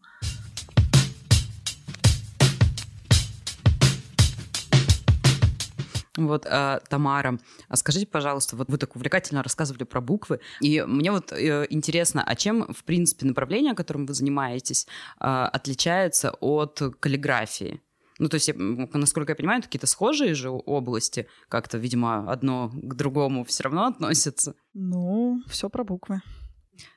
Вот, 6.16 6.46
э, 6.46 6.80
Тамара, 6.90 7.40
а 7.68 7.76
скажите, 7.76 8.06
пожалуйста, 8.06 8.56
вот 8.56 8.70
вы 8.70 8.78
так 8.78 8.96
увлекательно 8.96 9.42
рассказывали 9.42 9.84
про 9.84 10.00
буквы, 10.00 10.40
и 10.62 10.84
мне 10.84 11.12
вот 11.12 11.32
э, 11.32 11.66
интересно, 11.72 12.24
а 12.24 12.36
чем, 12.36 12.72
в 12.72 12.84
принципе, 12.84 13.26
направление, 13.26 13.74
которым 13.74 14.06
вы 14.06 14.14
занимаетесь, 14.14 14.86
э, 15.20 15.26
отличается 15.26 16.32
от 16.40 16.80
каллиграфии? 17.00 17.82
Ну, 18.20 18.30
то 18.30 18.36
есть, 18.36 18.48
я, 18.48 18.54
насколько 18.58 19.32
я 19.32 19.36
понимаю, 19.36 19.62
какие-то 19.62 19.88
схожие 19.88 20.34
же 20.36 20.50
области, 20.50 21.28
как-то, 21.50 21.78
видимо, 21.78 22.32
одно 22.32 22.70
к 22.70 22.96
другому 22.96 23.44
все 23.44 23.64
равно 23.64 23.86
относятся. 23.86 24.56
Ну, 24.74 25.42
все 25.48 25.70
про 25.70 25.84
буквы. 25.84 26.22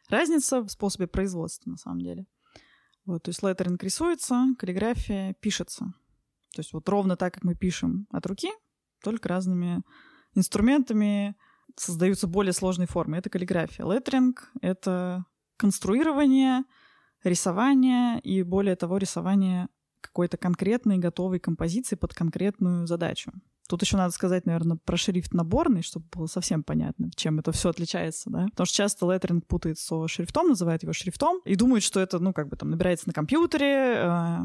Разница 0.09 0.61
в 0.61 0.69
способе 0.69 1.07
производства, 1.07 1.71
на 1.71 1.77
самом 1.77 2.01
деле. 2.01 2.27
Вот, 3.05 3.23
то 3.23 3.31
есть 3.31 3.43
леттеринг 3.43 3.83
рисуется, 3.83 4.47
каллиграфия 4.59 5.35
пишется. 5.41 5.95
То 6.55 6.61
есть 6.61 6.73
вот 6.73 6.89
ровно 6.89 7.17
так, 7.17 7.35
как 7.35 7.45
мы 7.45 7.55
пишем 7.55 8.07
от 8.11 8.27
руки, 8.27 8.51
только 9.03 9.29
разными 9.29 9.83
инструментами 10.35 11.37
создаются 11.77 12.27
более 12.27 12.53
сложные 12.53 12.87
формы. 12.87 13.17
Это 13.17 13.31
каллиграфия. 13.31 13.85
Леттеринг— 13.85 14.51
это 14.61 15.25
конструирование, 15.57 16.65
рисование 17.23 18.21
и, 18.21 18.43
более 18.43 18.77
того, 18.77 18.99
рисование 18.99 19.69
какой-то 20.07 20.37
конкретной 20.37 20.99
готовой 20.99 21.39
композиции 21.39 21.97
под 21.97 22.15
конкретную 22.15 22.87
задачу. 22.87 23.33
Тут 23.69 23.83
еще 23.83 23.97
надо 23.97 24.13
сказать, 24.13 24.47
наверное, 24.47 24.77
про 24.77 24.97
шрифт 24.97 25.35
наборный, 25.35 25.83
чтобы 25.83 26.07
было 26.13 26.27
совсем 26.27 26.63
понятно, 26.63 27.11
чем 27.17 27.41
это 27.41 27.53
все 27.53 27.71
отличается, 27.71 28.31
да. 28.31 28.47
Потому 28.51 28.67
что 28.67 28.77
часто 28.77 29.13
леттеринг 29.13 29.47
путает 29.47 29.79
со 29.79 30.07
шрифтом, 30.07 30.49
называют 30.49 30.83
его 30.83 30.93
шрифтом, 30.93 31.41
и 31.45 31.57
думают, 31.57 31.83
что 31.83 32.01
это, 32.01 32.19
ну, 32.19 32.33
как 32.33 32.49
бы 32.49 32.57
там 32.57 32.71
набирается 32.71 33.09
на 33.09 33.13
компьютере, 33.13 33.95
э, 33.97 34.39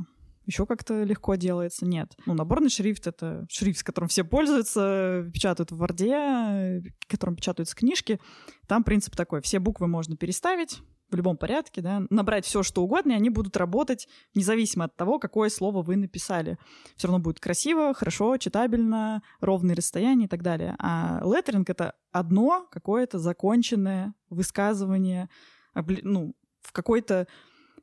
еще 0.45 0.65
как-то 0.65 1.03
легко 1.03 1.35
делается. 1.35 1.85
Нет. 1.85 2.13
Ну, 2.25 2.33
наборный 2.33 2.69
шрифт— 2.69 3.05
это 3.07 3.45
шрифт, 3.49 3.79
с 3.79 3.83
которым 3.83 4.09
все 4.09 4.23
пользуются, 4.23 5.29
печатают 5.33 5.71
в 5.71 5.77
Варде, 5.77 6.83
которым 7.07 7.35
печатаются 7.35 7.75
книжки. 7.75 8.19
Там 8.67 8.83
принцип 8.83 9.15
такой. 9.15 9.41
Все 9.41 9.59
буквы 9.59 9.87
можно 9.87 10.17
переставить, 10.17 10.81
в 11.11 11.15
любом 11.15 11.37
порядке, 11.37 11.81
да, 11.81 12.03
набрать 12.09 12.45
все, 12.45 12.63
что 12.63 12.83
угодно, 12.83 13.11
и 13.11 13.15
они 13.15 13.29
будут 13.29 13.57
работать 13.57 14.07
независимо 14.33 14.85
от 14.85 14.95
того, 14.95 15.19
какое 15.19 15.49
слово 15.49 15.81
вы 15.81 15.97
написали. 15.97 16.57
Все 16.95 17.07
равно 17.07 17.21
будет 17.21 17.39
красиво, 17.39 17.93
хорошо, 17.93 18.37
читабельно, 18.37 19.21
ровные 19.41 19.75
расстояния 19.75 20.25
и 20.25 20.29
так 20.29 20.41
далее. 20.41 20.75
А 20.79 21.21
леттеринг— 21.23 21.69
это 21.71 21.95
одно 22.11 22.67
какое-то 22.71 23.19
законченное 23.19 24.13
высказывание, 24.29 25.29
ну, 25.75 26.35
в 26.61 26.71
какой-то 26.71 27.27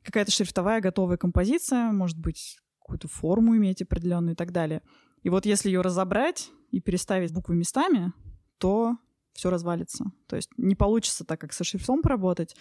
какая-то 0.03 0.31
шрифтовая 0.31 0.81
готовая 0.81 1.17
композиция, 1.17 1.91
может 1.91 2.17
быть, 2.17 2.59
какую-то 2.79 3.07
форму 3.07 3.57
иметь 3.57 3.81
определенную 3.81 4.33
и 4.33 4.35
так 4.35 4.51
далее. 4.51 4.81
И 5.23 5.29
вот 5.29 5.45
если 5.45 5.69
ее 5.69 5.81
разобрать 5.81 6.49
и 6.71 6.79
переставить 6.79 7.33
буквы 7.33 7.55
местами, 7.55 8.13
то 8.57 8.97
все 9.33 9.49
развалится. 9.49 10.05
То 10.27 10.35
есть 10.35 10.49
не 10.57 10.75
получится 10.75 11.25
так, 11.25 11.39
как 11.39 11.53
со 11.53 11.63
шрифтом 11.63 12.01
поработать, 12.01 12.55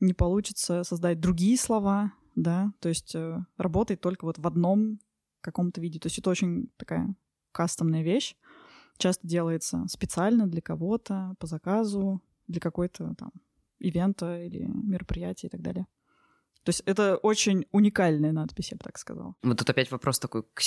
не 0.00 0.12
получится 0.12 0.84
создать 0.84 1.20
другие 1.20 1.56
слова, 1.56 2.12
да, 2.34 2.72
то 2.80 2.88
есть 2.88 3.14
э, 3.14 3.38
работает 3.56 4.00
только 4.00 4.24
вот 4.24 4.38
в 4.38 4.46
одном 4.46 4.98
каком-то 5.40 5.80
виде. 5.80 5.98
То 5.98 6.06
есть 6.06 6.18
это 6.18 6.30
очень 6.30 6.70
такая 6.76 7.14
кастомная 7.52 8.02
вещь. 8.02 8.36
Часто 8.98 9.26
делается 9.26 9.84
специально 9.88 10.46
для 10.46 10.60
кого-то, 10.60 11.34
по 11.38 11.46
заказу, 11.46 12.22
для 12.46 12.60
какой-то 12.60 13.14
там 13.16 13.32
ивента 13.78 14.42
или 14.42 14.66
мероприятия 14.66 15.46
и 15.46 15.50
так 15.50 15.62
далее. 15.62 15.86
То 16.64 16.70
есть 16.70 16.82
это 16.84 17.16
очень 17.18 17.64
уникальная 17.70 18.32
надпись, 18.32 18.72
я 18.72 18.76
бы 18.76 18.82
так 18.82 18.98
сказала. 18.98 19.36
Вот 19.42 19.58
тут 19.58 19.70
опять 19.70 19.90
вопрос 19.92 20.18
такой 20.18 20.42
к. 20.42 20.60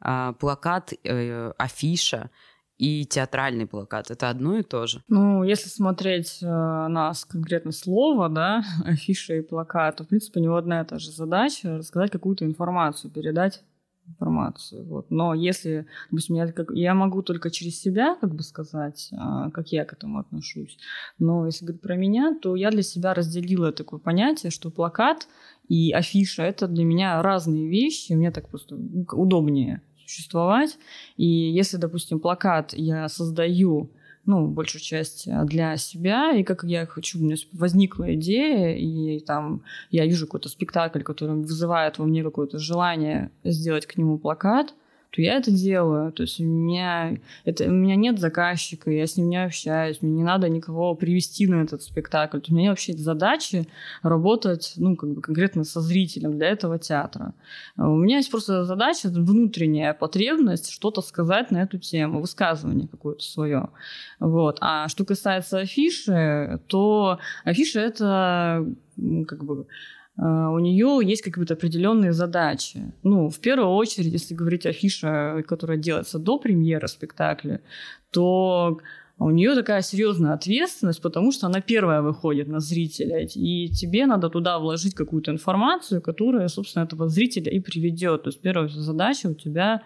А, 0.00 0.34
плакат, 0.34 0.92
э, 0.92 1.52
афиша 1.56 2.30
и 2.78 3.04
театральный 3.06 3.66
плакат— 3.66 4.10
это 4.12 4.28
одно 4.28 4.58
и 4.58 4.62
то 4.62 4.86
же? 4.86 5.02
Ну, 5.08 5.42
если 5.44 5.68
смотреть 5.68 6.38
э, 6.42 6.46
на 6.46 7.12
конкретно 7.28 7.72
слово, 7.72 8.28
да, 8.28 8.62
афиша 8.84 9.34
и 9.34 9.42
плакат, 9.42 9.96
то, 9.96 10.04
в 10.04 10.08
принципе, 10.08 10.40
у 10.40 10.42
него 10.42 10.56
одна 10.56 10.82
и 10.82 10.84
та 10.84 10.98
же 10.98 11.10
задача— 11.10 11.76
рассказать 11.78 12.10
какую-то 12.10 12.44
информацию, 12.44 13.10
передать 13.10 13.62
информацию. 14.08 14.84
Вот. 14.84 15.10
Но 15.10 15.34
если, 15.34 15.86
допустим, 16.10 16.36
я, 16.36 16.52
как, 16.52 16.70
я 16.72 16.94
могу 16.94 17.22
только 17.22 17.50
через 17.50 17.80
себя 17.80 18.16
как 18.20 18.34
бы 18.34 18.42
сказать, 18.42 19.10
а, 19.12 19.50
как 19.50 19.68
я 19.68 19.84
к 19.84 19.92
этому 19.92 20.20
отношусь. 20.20 20.78
Но 21.18 21.46
если 21.46 21.64
говорить 21.64 21.82
про 21.82 21.96
меня, 21.96 22.36
то 22.40 22.56
я 22.56 22.70
для 22.70 22.82
себя 22.82 23.14
разделила 23.14 23.72
такое 23.72 23.98
понятие, 23.98 24.50
что 24.50 24.70
плакат 24.70 25.26
и 25.68 25.92
афиша— 25.92 26.42
это 26.44 26.68
для 26.68 26.84
меня 26.84 27.20
разные 27.20 27.68
вещи. 27.68 28.12
Мне 28.12 28.30
так 28.30 28.48
просто 28.48 28.76
удобнее 28.76 29.82
существовать. 30.06 30.78
И 31.16 31.26
если, 31.26 31.76
допустим, 31.76 32.20
плакат 32.20 32.72
я 32.74 33.08
создаю 33.08 33.90
ну, 34.24 34.48
большую 34.48 34.82
часть 34.82 35.28
э, 35.28 35.44
для 35.44 35.76
себя, 35.76 36.32
и 36.32 36.42
как 36.42 36.64
я 36.64 36.84
хочу, 36.86 37.18
у 37.18 37.22
меня 37.22 37.36
возникла 37.52 38.14
идея, 38.14 38.76
и 38.76 39.20
там 39.20 39.62
я 39.90 40.04
вижу 40.04 40.26
какой-то 40.26 40.48
спектакль, 40.48 41.02
который 41.02 41.36
вызывает 41.36 41.98
во 41.98 42.06
мне 42.06 42.24
какое-то 42.24 42.58
желание 42.58 43.30
сделать 43.44 43.86
к 43.86 43.96
нему 43.96 44.18
плакат– 44.18 44.74
то 45.10 45.22
я 45.22 45.34
это 45.36 45.50
делаю. 45.50 46.12
То 46.12 46.22
есть 46.24 46.40
у 46.40 46.44
меня, 46.44 47.16
это, 47.44 47.64
у 47.64 47.70
меня 47.70 47.96
нет 47.96 48.18
заказчика, 48.18 48.90
я 48.90 49.06
с 49.06 49.16
ним 49.16 49.28
не 49.28 49.44
общаюсь, 49.44 50.02
мне 50.02 50.12
не 50.12 50.22
надо 50.22 50.48
никого 50.48 50.94
привести 50.94 51.46
на 51.46 51.62
этот 51.62 51.82
спектакль. 51.82 52.40
То 52.40 52.52
у 52.52 52.56
меня 52.56 52.70
вообще 52.70 52.92
задачи 52.92 53.66
работать 54.02 54.74
ну, 54.76 54.96
как 54.96 55.10
бы 55.10 55.20
конкретно 55.20 55.64
со 55.64 55.80
зрителем 55.80 56.36
для 56.36 56.48
этого 56.48 56.78
театра. 56.78 57.34
У 57.76 57.96
меня 57.96 58.18
есть 58.18 58.30
просто 58.30 58.64
задача, 58.64 59.08
внутренняя 59.08 59.94
потребность 59.94 60.70
что-то 60.70 61.00
сказать 61.00 61.50
на 61.50 61.62
эту 61.62 61.78
тему, 61.78 62.20
высказывание 62.20 62.88
какое-то 62.88 63.22
свое. 63.22 63.68
Вот. 64.20 64.58
А 64.60 64.88
что 64.88 65.04
касается 65.04 65.60
афиши, 65.60 66.60
то 66.66 67.18
афиша 67.44 67.80
это 67.80 68.66
как 69.26 69.44
бы 69.44 69.66
у 70.18 70.58
нее 70.58 71.00
есть 71.02 71.22
какие-то 71.22 71.54
определенные 71.54 72.12
задачи. 72.12 72.92
Ну, 73.02 73.28
в 73.28 73.38
первую 73.38 73.70
очередь, 73.70 74.12
если 74.12 74.34
говорить 74.34 74.66
о 74.66 74.72
фише, 74.72 75.44
которая 75.46 75.76
делается 75.76 76.18
до 76.18 76.38
премьеры 76.38 76.88
спектакля, 76.88 77.60
то 78.10 78.78
у 79.18 79.30
нее 79.30 79.54
такая 79.54 79.82
серьезная 79.82 80.34
ответственность, 80.34 81.00
потому 81.02 81.32
что 81.32 81.46
она 81.46 81.60
первая 81.60 82.02
выходит 82.02 82.48
на 82.48 82.60
зрителя, 82.60 83.26
и 83.34 83.68
тебе 83.68 84.06
надо 84.06 84.28
туда 84.28 84.58
вложить 84.58 84.94
какую-то 84.94 85.30
информацию, 85.30 86.02
которая, 86.02 86.48
собственно, 86.48 86.84
этого 86.84 87.08
зрителя 87.08 87.50
и 87.50 87.60
приведет. 87.60 88.24
То 88.24 88.28
есть 88.28 88.40
первая 88.40 88.68
задача 88.68 89.28
у 89.28 89.34
тебя 89.34 89.82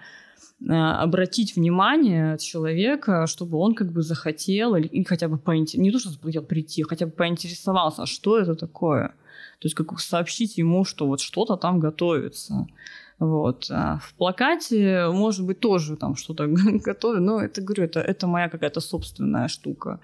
обратить 0.68 1.56
внимание 1.56 2.36
человека, 2.38 3.26
чтобы 3.26 3.58
он 3.58 3.74
как 3.74 3.92
бы 3.92 4.02
захотел 4.02 4.74
или, 4.74 4.86
или 4.86 5.04
хотя 5.04 5.28
бы 5.28 5.38
поинтересовался, 5.38 5.80
не 5.80 5.90
то, 5.90 5.98
что 5.98 6.10
захотел 6.10 6.42
прийти, 6.42 6.82
хотя 6.82 7.06
бы 7.06 7.12
поинтересовался, 7.12 8.02
а 8.02 8.06
что 8.06 8.38
это 8.38 8.54
такое. 8.54 9.08
То 9.60 9.66
есть 9.66 9.74
как 9.74 9.98
сообщить 10.00 10.58
ему, 10.58 10.84
что 10.84 11.06
вот 11.06 11.20
что-то 11.20 11.56
там 11.56 11.80
готовится. 11.80 12.66
Вот. 13.18 13.66
А 13.70 13.98
в 13.98 14.14
плакате, 14.14 15.08
может 15.12 15.46
быть, 15.46 15.60
тоже 15.60 15.96
там 15.96 16.16
что-то 16.16 16.46
готовят, 16.84 17.20
но 17.20 17.40
это, 17.40 17.60
говорю, 17.60 17.84
это, 17.84 18.00
это 18.00 18.26
моя 18.26 18.48
какая-то 18.48 18.80
собственная 18.80 19.48
штука. 19.48 20.00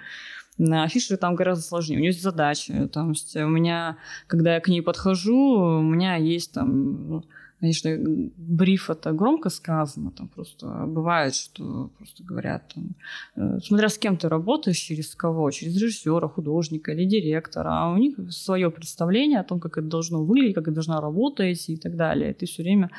На 0.58 0.84
афише 0.84 1.16
там 1.16 1.34
гораздо 1.34 1.64
сложнее. 1.64 1.96
У 1.96 2.00
нее 2.00 2.10
есть 2.10 2.22
задачи. 2.22 2.88
Там, 2.92 3.10
у 3.10 3.48
меня, 3.48 3.98
когда 4.26 4.54
я 4.54 4.60
к 4.60 4.68
ней 4.68 4.80
подхожу, 4.80 5.78
у 5.78 5.82
меня 5.82 6.16
есть 6.16 6.52
там 6.52 7.08
ну, 7.10 7.24
Конечно, 7.60 7.90
бриф 8.36 8.90
это 8.90 9.12
громко 9.12 9.48
сказано, 9.50 10.10
там 10.10 10.28
просто 10.28 10.66
бывает, 10.86 11.34
что 11.34 11.90
просто 11.96 12.22
говорят, 12.22 12.74
там, 12.74 12.94
э, 13.36 13.60
смотря 13.64 13.88
с 13.88 13.96
кем 13.96 14.18
ты 14.18 14.28
работаешь, 14.28 14.76
через 14.76 15.14
кого, 15.14 15.50
через 15.50 15.74
режиссера, 15.76 16.28
художника 16.28 16.92
или 16.92 17.06
директора, 17.06 17.70
а 17.70 17.92
у 17.92 17.96
них 17.96 18.14
свое 18.30 18.70
представление 18.70 19.40
о 19.40 19.44
том, 19.44 19.58
как 19.58 19.78
это 19.78 19.86
должно 19.86 20.22
выглядеть, 20.22 20.54
как 20.54 20.64
это 20.64 20.74
должна 20.74 21.00
работать 21.00 21.70
и 21.70 21.76
так 21.76 21.96
далее. 21.96 22.34
Ты 22.34 22.44
все 22.44 22.62
время 22.62 22.90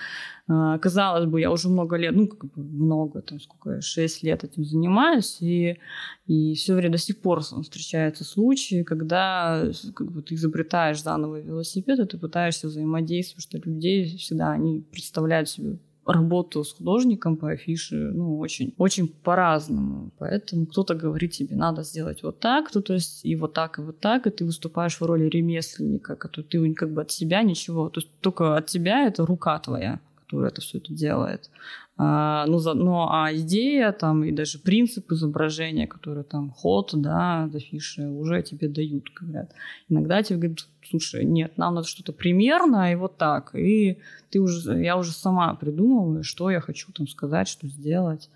казалось 0.48 1.26
бы, 1.26 1.42
я 1.42 1.52
уже 1.52 1.68
много 1.68 1.98
лет, 1.98 2.16
ну, 2.16 2.28
как 2.28 2.52
бы 2.54 2.64
много, 2.64 3.22
там, 3.22 3.40
сколько 3.40 3.76
я, 3.76 3.82
6 3.82 4.24
лет 4.24 4.44
этим 4.46 4.64
занимаюсь, 4.64 5.42
и, 5.42 5.78
и 6.26 6.54
все 6.56 6.74
время 6.74 6.94
до 6.94 6.98
сих 6.98 7.20
пор 7.20 7.42
встречаются 7.42 8.24
случаи, 8.24 8.84
когда 8.84 9.70
как 9.94 10.10
бы, 10.10 10.22
ты 10.22 10.36
изобретаешь 10.36 11.02
заново 11.02 11.42
велосипед, 11.42 12.00
и 12.00 12.06
ты 12.06 12.18
пытаешься 12.18 12.68
взаимодействовать, 12.68 13.44
что 13.44 13.58
людей 13.58 14.18
всегда 14.18 14.52
они 14.52 14.86
представляют 14.90 15.50
себе 15.50 15.80
работу 16.06 16.64
с 16.64 16.72
художником 16.72 17.36
по 17.36 17.50
афише, 17.52 17.96
ну, 17.96 18.40
очень, 18.40 18.74
очень 18.78 19.10
по-разному. 19.10 20.12
Поэтому 20.18 20.66
кто-то 20.66 20.96
говорит 20.96 21.32
тебе, 21.32 21.58
надо 21.58 21.84
сделать 21.84 22.24
вот 22.24 22.40
так, 22.40 22.72
то, 22.72 22.82
то 22.82 22.94
есть 22.94 23.26
и 23.26 23.36
вот 23.36 23.54
так, 23.54 23.80
и 23.80 23.82
вот 23.82 24.00
так, 24.00 24.26
и 24.26 24.30
ты 24.30 24.46
выступаешь 24.46 25.00
в 25.00 25.02
роли 25.02 25.26
ремесленника, 25.26 26.16
который 26.16 26.46
ты 26.46 26.74
как 26.74 26.94
бы 26.94 27.02
от 27.02 27.12
себя 27.12 27.44
ничего, 27.44 27.90
то 27.90 28.00
есть 28.00 28.10
только 28.22 28.56
от 28.56 28.68
тебя 28.68 29.06
это 29.06 29.26
рука 29.26 29.60
твоя 29.60 30.00
который 30.28 30.50
это 30.50 30.62
все 30.62 30.78
это 30.78 30.94
делает. 30.94 31.50
А, 31.98 32.46
ну, 32.48 32.60
за, 32.60 32.74
ну, 32.74 33.08
а 33.10 33.34
идея 33.34 33.92
там 33.92 34.24
и 34.24 34.32
даже 34.32 34.60
принцип 34.60 35.12
изображения, 35.12 35.88
который 35.88 36.24
там 36.24 36.52
ход, 36.52 36.92
да, 36.94 37.50
афиши, 37.54 38.04
уже 38.08 38.44
тебе 38.44 38.68
дают, 38.68 39.10
говорят. 39.20 39.54
Иногда 39.90 40.22
тебе 40.22 40.38
говорят, 40.38 40.68
слушай, 40.88 41.24
нет, 41.26 41.58
нам 41.58 41.76
надо 41.76 41.88
что-то 41.88 42.12
примерно, 42.12 42.92
и 42.92 42.96
вот 42.96 43.18
так. 43.18 43.56
И 43.56 44.00
ты 44.30 44.40
уже, 44.40 44.84
я 44.84 44.98
уже 44.98 45.12
сама 45.12 45.56
придумываю, 45.56 46.24
что 46.24 46.52
я 46.52 46.60
хочу 46.60 46.92
там 46.92 47.08
сказать, 47.08 47.48
что 47.48 47.68
сделать. 47.68 48.30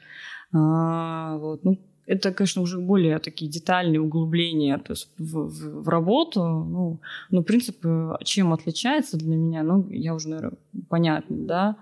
А, 0.54 1.38
вот, 1.38 1.64
ну, 1.64 1.78
это, 2.12 2.34
конечно, 2.34 2.62
уже 2.62 2.80
более 2.80 3.20
такие 3.20 3.50
детальные 3.50 4.02
углубления 4.02 4.78
то 4.78 4.92
есть 4.94 5.10
в, 5.18 5.48
в, 5.48 5.84
в 5.84 5.88
работу. 5.88 6.42
Ну, 6.42 7.00
ну, 7.30 7.44
принцип, 7.44 7.86
чем 8.24 8.52
отличается 8.52 9.18
для 9.18 9.36
меня, 9.36 9.64
ну, 9.64 9.88
я 9.90 10.14
уже, 10.14 10.30
наверное, 10.30 10.58
понятно, 10.90 11.38
да. 11.38 11.76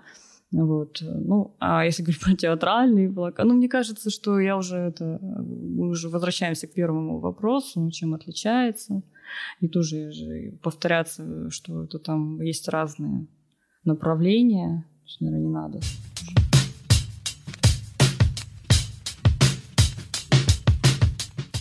Вот. 0.52 1.02
Ну, 1.02 1.56
а 1.60 1.84
если 1.84 2.04
говорить 2.04 2.22
про 2.24 2.36
театральные 2.36 3.10
блока, 3.10 3.44
ну, 3.44 3.56
мне 3.56 3.68
кажется, 3.68 4.12
что 4.12 4.40
я 4.40 4.56
уже 4.56 4.78
это... 4.78 5.20
Мы 5.22 5.90
уже 5.90 6.10
возвращаемся 6.10 6.68
к 6.68 6.74
первому 6.74 7.20
вопросу, 7.20 7.90
чем 7.92 8.14
отличается. 8.14 9.02
И 9.62 9.68
тоже 9.68 10.12
же 10.12 10.54
повторяться, 10.62 11.50
что 11.50 11.84
это 11.84 11.98
там 11.98 12.40
есть 12.42 12.68
разные 12.70 13.26
направления. 13.84 14.86
Наверное, 15.20 15.42
не 15.42 15.50
надо. 15.50 15.80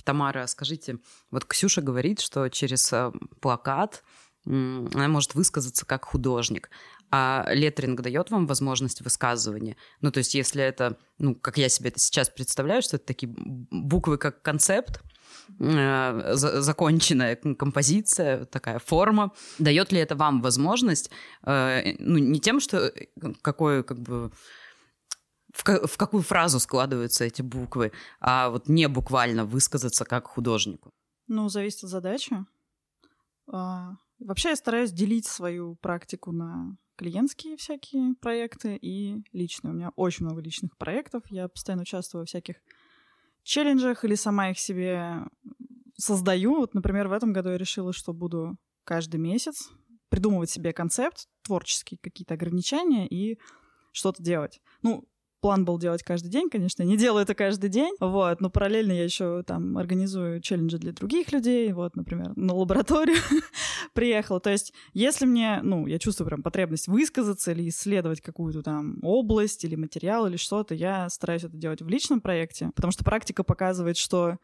Тамара, 0.08 0.46
скажите, 0.46 1.00
вот 1.30 1.44
Ксюша 1.44 1.82
говорит, 1.82 2.20
что 2.20 2.48
через 2.48 2.90
э, 2.94 3.12
плакат 3.42 4.02
она 4.46 5.08
может 5.08 5.34
высказаться 5.34 5.84
как 5.84 6.06
художник. 6.06 6.70
А 7.10 7.46
леттеринг 7.50 8.00
дает 8.00 8.30
вам 8.30 8.46
возможность 8.46 9.02
высказывания? 9.02 9.76
Ну, 10.00 10.10
то 10.10 10.18
есть, 10.18 10.34
если 10.34 10.62
это, 10.62 10.96
ну, 11.18 11.34
как 11.34 11.58
я 11.58 11.68
себе 11.68 11.90
это 11.90 11.98
сейчас 11.98 12.30
представляю, 12.30 12.80
что 12.80 12.96
это 12.96 13.04
такие 13.04 13.30
буквы 13.36 14.16
как 14.16 14.40
концепт, 14.40 15.02
э, 15.60 16.30
законченная 16.34 17.36
композиция, 17.36 18.46
такая 18.46 18.78
форма. 18.78 19.32
Дает 19.58 19.92
ли 19.92 20.00
это 20.00 20.16
вам 20.16 20.40
возможность, 20.40 21.10
э, 21.44 21.96
ну, 21.98 22.16
не 22.16 22.40
тем, 22.40 22.60
что 22.60 22.94
какой, 23.42 23.84
как 23.84 23.98
бы, 23.98 24.32
в, 25.52 25.86
в 25.86 25.96
какую 25.96 26.22
фразу 26.22 26.60
складываются 26.60 27.24
эти 27.24 27.42
буквы, 27.42 27.92
а 28.20 28.50
вот 28.50 28.68
не 28.68 28.88
буквально 28.88 29.44
высказаться 29.44 30.04
как 30.04 30.26
художнику? 30.26 30.90
Ну, 31.26 31.48
зависит 31.48 31.84
от 31.84 31.90
задачи. 31.90 32.36
А, 33.50 33.96
вообще 34.18 34.50
я 34.50 34.56
стараюсь 34.56 34.92
делить 34.92 35.26
свою 35.26 35.76
практику 35.76 36.32
на 36.32 36.76
клиентские 36.96 37.56
всякие 37.56 38.14
проекты 38.20 38.76
и 38.76 39.22
личные. 39.32 39.72
У 39.72 39.76
меня 39.76 39.90
очень 39.96 40.26
много 40.26 40.40
личных 40.40 40.76
проектов. 40.76 41.22
Я 41.30 41.48
постоянно 41.48 41.82
участвую 41.82 42.22
во 42.22 42.26
всяких 42.26 42.56
челленджах 43.44 44.04
или 44.04 44.16
сама 44.16 44.50
их 44.50 44.58
себе 44.58 45.22
создаю. 45.96 46.56
Вот, 46.56 46.74
например, 46.74 47.08
в 47.08 47.12
этом 47.12 47.32
году 47.32 47.50
я 47.50 47.58
решила, 47.58 47.92
что 47.92 48.12
буду 48.12 48.56
каждый 48.84 49.18
месяц 49.20 49.70
придумывать 50.08 50.50
себе 50.50 50.72
концепт, 50.72 51.28
творческие 51.42 51.98
какие-то 51.98 52.34
ограничения 52.34 53.06
и 53.06 53.38
что-то 53.92 54.22
делать. 54.22 54.60
Ну, 54.82 55.06
план 55.40 55.64
был 55.64 55.78
делать 55.78 56.02
каждый 56.02 56.28
день, 56.28 56.48
конечно, 56.50 56.82
не 56.82 56.96
делаю 56.96 57.22
это 57.22 57.34
каждый 57.34 57.70
день, 57.70 57.94
вот, 58.00 58.40
но 58.40 58.50
параллельно 58.50 58.92
я 58.92 59.04
еще 59.04 59.42
там 59.44 59.78
организую 59.78 60.40
челленджи 60.40 60.78
для 60.78 60.92
других 60.92 61.32
людей, 61.32 61.72
вот, 61.72 61.96
например, 61.96 62.32
на 62.36 62.54
лабораторию 62.54 63.18
приехала, 63.94 64.40
то 64.40 64.50
есть 64.50 64.72
если 64.92 65.26
мне, 65.26 65.60
ну, 65.62 65.86
я 65.86 65.98
чувствую 65.98 66.26
прям 66.26 66.42
потребность 66.42 66.88
высказаться 66.88 67.52
или 67.52 67.68
исследовать 67.68 68.20
какую-то 68.20 68.62
там 68.62 68.98
область 69.02 69.64
или 69.64 69.76
материал 69.76 70.26
или 70.26 70.36
что-то, 70.36 70.74
я 70.74 71.08
стараюсь 71.08 71.44
это 71.44 71.56
делать 71.56 71.82
в 71.82 71.88
личном 71.88 72.20
проекте, 72.20 72.70
потому 72.74 72.90
что 72.90 73.04
практика 73.04 73.44
показывает, 73.44 73.96
что, 73.96 74.38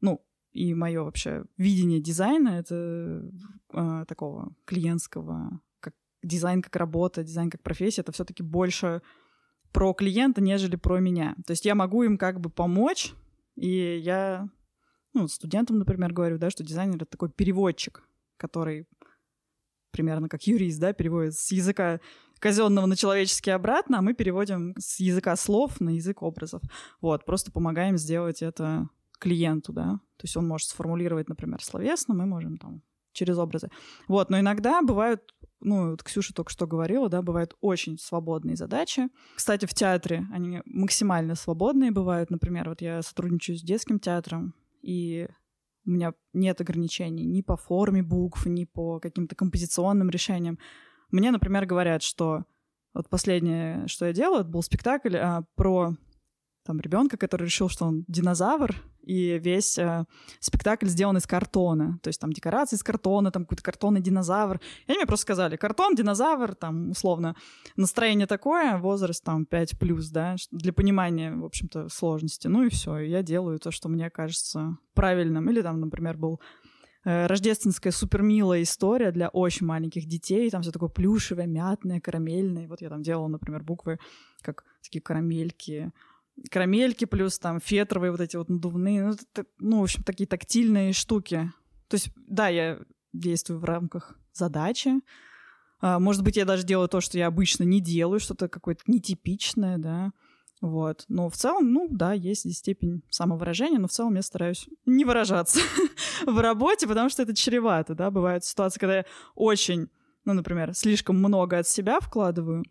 ну, 0.00 0.22
и 0.52 0.72
мое 0.72 1.02
вообще 1.02 1.44
видение 1.58 2.00
дизайна 2.00 2.48
это 2.48 3.30
э, 3.74 4.04
такого 4.08 4.54
клиентского, 4.64 5.60
как 5.80 5.92
дизайн 6.22 6.62
как 6.62 6.74
работа, 6.76 7.22
дизайн 7.22 7.50
как 7.50 7.62
профессия, 7.62 8.00
это 8.00 8.12
все-таки 8.12 8.42
больше 8.42 9.02
про 9.76 9.92
клиента, 9.92 10.40
нежели 10.40 10.76
про 10.76 11.00
меня. 11.00 11.36
То 11.46 11.50
есть 11.50 11.66
я 11.66 11.74
могу 11.74 12.02
им 12.02 12.16
как 12.16 12.40
бы 12.40 12.48
помочь, 12.48 13.12
и 13.56 13.98
я 14.02 14.48
ну, 15.12 15.28
студентам, 15.28 15.78
например, 15.78 16.14
говорю, 16.14 16.38
да, 16.38 16.48
что 16.48 16.64
дизайнер— 16.64 16.96
это 16.96 17.04
такой 17.04 17.28
переводчик, 17.28 18.02
который 18.38 18.88
примерно 19.90 20.30
как 20.30 20.46
юрист, 20.46 20.80
да, 20.80 20.94
переводит 20.94 21.34
с 21.34 21.52
языка 21.52 22.00
казенного 22.38 22.86
на 22.86 22.96
человеческий 22.96 23.50
обратно, 23.50 23.98
а 23.98 24.02
мы 24.02 24.14
переводим 24.14 24.74
с 24.78 24.98
языка 24.98 25.36
слов 25.36 25.78
на 25.78 25.90
язык 25.90 26.22
образов. 26.22 26.62
Вот, 27.02 27.26
просто 27.26 27.52
помогаем 27.52 27.98
сделать 27.98 28.40
это 28.40 28.88
клиенту, 29.18 29.74
да. 29.74 30.00
То 30.16 30.24
есть 30.24 30.38
он 30.38 30.48
может 30.48 30.68
сформулировать, 30.68 31.28
например, 31.28 31.62
словесно, 31.62 32.14
мы 32.14 32.24
можем 32.24 32.56
там 32.56 32.80
через 33.16 33.38
образы. 33.38 33.70
Вот, 34.06 34.30
но 34.30 34.38
иногда 34.38 34.82
бывают 34.82 35.22
ну, 35.60 35.90
вот 35.90 36.02
Ксюша 36.02 36.34
только 36.34 36.52
что 36.52 36.66
говорила, 36.66 37.08
да, 37.08 37.22
бывают 37.22 37.56
очень 37.60 37.98
свободные 37.98 38.56
задачи. 38.56 39.08
Кстати, 39.34 39.64
в 39.66 39.74
театре 39.74 40.26
они 40.30 40.60
максимально 40.66 41.34
свободные 41.34 41.90
бывают. 41.90 42.30
Например, 42.30 42.68
вот 42.68 42.82
я 42.82 43.02
сотрудничаю 43.02 43.56
с 43.56 43.62
детским 43.62 43.98
театром, 43.98 44.54
и 44.82 45.28
у 45.86 45.90
меня 45.90 46.12
нет 46.32 46.60
ограничений 46.60 47.24
ни 47.24 47.40
по 47.40 47.56
форме 47.56 48.02
букв, 48.02 48.44
ни 48.46 48.64
по 48.64 49.00
каким-то 49.00 49.34
композиционным 49.34 50.10
решениям. 50.10 50.58
Мне, 51.10 51.30
например, 51.30 51.64
говорят, 51.64 52.02
что 52.02 52.44
вот 52.92 53.08
последнее, 53.08 53.86
что 53.88 54.06
я 54.06 54.12
делала, 54.12 54.40
это 54.40 54.48
был 54.48 54.62
спектакль 54.62 55.16
а, 55.16 55.44
про 55.54 55.96
там 56.66 56.80
ребенка, 56.80 57.16
который 57.16 57.44
решил, 57.44 57.68
что 57.68 57.86
он 57.86 58.04
динозавр, 58.08 58.74
и 59.06 59.38
весь 59.38 59.78
э, 59.78 60.04
спектакль 60.40 60.88
сделан 60.88 61.16
из 61.16 61.26
картона. 61.26 61.98
То 62.02 62.08
есть 62.08 62.20
там 62.20 62.32
декорации 62.32 62.74
из 62.74 62.82
картона, 62.82 63.30
там 63.30 63.44
какой-то 63.44 63.62
картонный 63.62 64.00
динозавр. 64.00 64.60
И 64.86 64.90
они 64.90 64.98
мне 64.98 65.06
просто 65.06 65.22
сказали, 65.22 65.56
картон, 65.56 65.94
динозавр, 65.94 66.56
там, 66.56 66.90
условно, 66.90 67.36
настроение 67.76 68.26
такое, 68.26 68.78
возраст 68.78 69.22
там 69.24 69.46
5 69.46 69.78
плюс, 69.78 70.08
да, 70.10 70.34
для 70.50 70.72
понимания, 70.72 71.32
в 71.32 71.44
общем-то, 71.44 71.88
сложности. 71.88 72.48
Ну 72.48 72.64
и 72.64 72.68
все, 72.68 72.98
я 72.98 73.22
делаю 73.22 73.60
то, 73.60 73.70
что 73.70 73.88
мне 73.88 74.10
кажется 74.10 74.76
правильным. 74.94 75.48
Или 75.50 75.62
там, 75.62 75.78
например, 75.80 76.16
был 76.16 76.40
э, 77.04 77.26
рождественская 77.26 77.92
супермилая 77.92 78.62
история 78.62 79.12
для 79.12 79.28
очень 79.28 79.66
маленьких 79.66 80.06
детей. 80.06 80.50
Там 80.50 80.62
все 80.62 80.72
такое 80.72 80.88
плюшевое, 80.88 81.46
мятное, 81.46 82.00
карамельное. 82.00 82.66
Вот 82.66 82.80
я 82.80 82.88
там 82.88 83.02
делала, 83.02 83.28
например, 83.28 83.62
буквы 83.62 84.00
как 84.42 84.64
такие 84.82 85.00
карамельки, 85.00 85.92
карамельки 86.50 87.04
плюс 87.04 87.38
там 87.38 87.60
фетровые 87.60 88.10
вот 88.10 88.20
эти 88.20 88.36
вот 88.36 88.48
надувные, 88.48 89.04
ну, 89.04 89.12
это, 89.12 89.46
ну, 89.58 89.80
в 89.80 89.84
общем, 89.84 90.02
такие 90.02 90.26
тактильные 90.26 90.92
штуки. 90.92 91.50
То 91.88 91.94
есть, 91.94 92.10
да, 92.16 92.48
я 92.48 92.78
действую 93.12 93.60
в 93.60 93.64
рамках 93.64 94.18
задачи. 94.32 95.00
А, 95.80 95.98
может 95.98 96.22
быть, 96.22 96.36
я 96.36 96.44
даже 96.44 96.64
делаю 96.64 96.88
то, 96.88 97.00
что 97.00 97.18
я 97.18 97.26
обычно 97.26 97.64
не 97.64 97.80
делаю, 97.80 98.20
что-то 98.20 98.48
какое-то 98.48 98.82
нетипичное, 98.86 99.78
да. 99.78 100.12
Вот. 100.62 101.04
Но 101.08 101.28
в 101.28 101.36
целом, 101.36 101.72
ну 101.72 101.88
да, 101.90 102.12
есть 102.12 102.42
здесь 102.42 102.58
степень 102.58 103.02
самовыражения, 103.10 103.78
но 103.78 103.88
в 103.88 103.92
целом 103.92 104.14
я 104.16 104.22
стараюсь 104.22 104.68
не 104.86 105.04
выражаться 105.04 105.60
в 106.26 106.38
работе, 106.38 106.86
потому 106.86 107.10
что 107.10 107.22
это 107.22 107.34
чревато, 107.34 107.94
да. 107.94 108.10
Бывают 108.10 108.44
ситуации, 108.44 108.80
когда 108.80 108.96
я 108.98 109.04
очень, 109.34 109.88
ну, 110.24 110.32
например, 110.32 110.74
слишком 110.74 111.18
много 111.18 111.58
от 111.58 111.68
себя 111.68 112.00
вкладываю, 112.00 112.64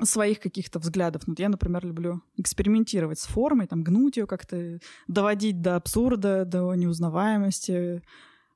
своих 0.00 0.40
каких-то 0.40 0.78
взглядов. 0.78 1.22
Вот 1.26 1.38
я, 1.38 1.48
например, 1.48 1.84
люблю 1.84 2.22
экспериментировать 2.36 3.18
с 3.18 3.26
формой, 3.26 3.66
там, 3.66 3.82
гнуть 3.82 4.16
ее 4.16 4.26
как-то, 4.26 4.78
доводить 5.06 5.60
до 5.60 5.76
абсурда, 5.76 6.44
до 6.44 6.74
неузнаваемости. 6.74 8.02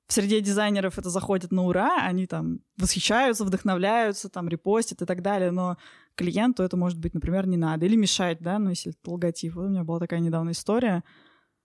в 0.07 0.13
среде 0.13 0.41
дизайнеров 0.41 0.99
это 0.99 1.11
заходит 1.11 1.51
на 1.53 1.65
ура, 1.65 1.99
они 2.03 2.27
там 2.27 2.61
восхищаются, 2.77 3.45
вдохновляются, 3.45 4.29
там 4.29 4.49
репостят 4.49 5.03
и 5.03 5.05
так 5.05 5.21
далее, 5.21 5.51
но 5.51 5.77
клиенту 6.15 6.63
это 6.63 6.77
может 6.77 6.99
быть, 6.99 7.15
например, 7.15 7.47
не 7.47 7.57
надо 7.57 7.87
или 7.87 7.97
мешать, 7.97 8.39
да, 8.41 8.59
ну 8.59 8.71
если 8.71 8.93
это 8.93 9.11
логотип. 9.11 9.55
Вот 9.55 9.67
у 9.67 9.69
меня 9.69 9.85
была 9.85 9.99
такая 9.99 10.21
недавно 10.21 10.51
история, 10.51 11.03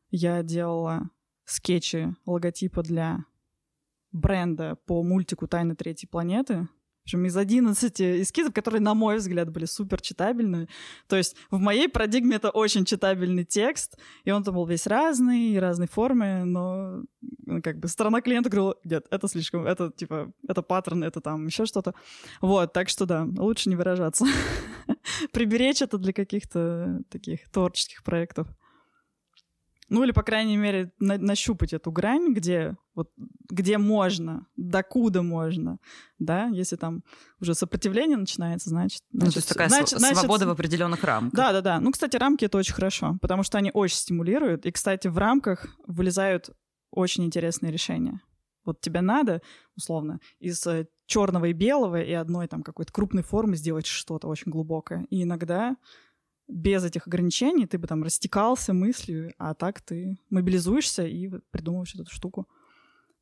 я 0.10 0.43
делала 0.43 1.10
скетчи 1.45 2.15
логотипа 2.25 2.81
для 2.84 3.25
бренда 4.12 4.75
по 4.86 5.03
мультику 5.03 5.47
«Тайны 5.47 5.75
третьей 5.75 6.10
планеты», 6.10 6.67
общем, 7.03 7.25
из 7.25 7.35
11 7.35 8.01
эскизов, 8.01 8.53
которые, 8.53 8.81
на 8.81 8.93
мой 8.93 9.17
взгляд, 9.17 9.49
были 9.49 9.65
супер 9.65 10.01
читабельные. 10.01 10.67
То 11.07 11.15
есть 11.15 11.35
в 11.49 11.59
моей 11.59 11.89
парадигме 11.89 12.35
это 12.35 12.49
очень 12.49 12.85
читабельный 12.85 13.43
текст, 13.43 13.97
и 14.23 14.31
он 14.31 14.43
там 14.43 14.55
был 14.55 14.65
весь 14.65 14.87
разный, 14.87 15.59
разной 15.59 15.87
формы, 15.87 16.43
но 16.45 17.03
ну, 17.45 17.61
как 17.61 17.79
бы 17.79 17.87
сторона 17.87 18.21
клиента 18.21 18.49
говорила, 18.49 18.75
нет, 18.83 19.07
это 19.09 19.27
слишком, 19.27 19.65
это 19.65 19.91
типа, 19.91 20.31
это 20.47 20.61
паттерн, 20.61 21.03
это 21.03 21.21
там 21.21 21.47
еще 21.47 21.65
что-то. 21.65 21.93
Вот, 22.41 22.73
так 22.73 22.89
что 22.89 23.05
да, 23.05 23.27
лучше 23.37 23.69
не 23.69 23.75
выражаться. 23.75 24.25
Приберечь 25.31 25.81
это 25.81 25.97
для 25.97 26.13
каких-то 26.13 27.01
таких 27.09 27.49
творческих 27.49 28.03
проектов. 28.03 28.47
Ну 29.91 30.06
или, 30.06 30.12
по 30.13 30.23
крайней 30.23 30.56
мере, 30.56 30.93
на 30.99 31.17
нащупать 31.17 31.73
эту 31.73 31.91
грань, 31.91 32.34
где, 32.34 32.77
вот, 32.95 33.12
где 33.49 33.77
можно, 33.77 34.47
докуда 34.56 35.21
можно, 35.21 35.80
да, 36.17 36.45
если 36.45 36.77
там 36.77 37.04
уже 37.41 37.56
сопротивление 37.56 38.15
начинается, 38.15 38.69
значит... 38.69 39.01
Ну, 39.12 39.30
то 39.30 39.36
есть 39.36 39.49
такая 39.49 39.67
значит, 39.67 39.99
свобода 39.99 40.21
значит, 40.21 40.47
в 40.47 40.49
определенных 40.51 41.04
рамках. 41.04 41.34
Да-да-да. 41.34 41.82
Ну, 41.82 41.91
кстати, 41.91 42.15
рамки— 42.15 42.45
это 42.45 42.58
очень 42.58 42.73
хорошо, 42.73 43.17
потому 43.21 43.43
что 43.43 43.58
они 43.58 43.69
очень 43.73 43.97
стимулируют. 43.97 44.65
И, 44.65 44.71
кстати, 44.71 45.10
в 45.10 45.17
рамках 45.17 45.67
вылезают 45.86 46.51
очень 46.89 47.25
интересные 47.25 47.73
решения. 47.73 48.21
Вот 48.63 48.80
тебе 48.80 49.01
надо, 49.01 49.41
условно, 49.75 50.21
из 50.39 50.65
э, 50.67 50.88
черного 51.06 51.45
и 51.45 51.54
белого 51.54 52.01
и 52.01 52.13
одной 52.13 52.47
там 52.47 52.63
какой-то 52.63 52.93
крупной 52.93 53.23
формы 53.23 53.58
сделать 53.58 53.88
что-то 53.88 54.30
очень 54.30 54.54
глубокое. 54.54 55.06
И 55.10 55.23
иногда 55.23 55.75
без 56.51 56.83
этих 56.83 57.07
ограничений 57.07 57.65
ты 57.65 57.77
бы 57.77 57.87
там 57.87 58.03
растекался 58.03 58.73
мыслью, 58.73 59.33
а 59.37 59.53
так 59.53 59.81
ты 59.81 60.17
мобилизуешься 60.29 61.05
и 61.05 61.29
придумываешь 61.51 61.95
эту 61.95 62.11
штуку. 62.11 62.47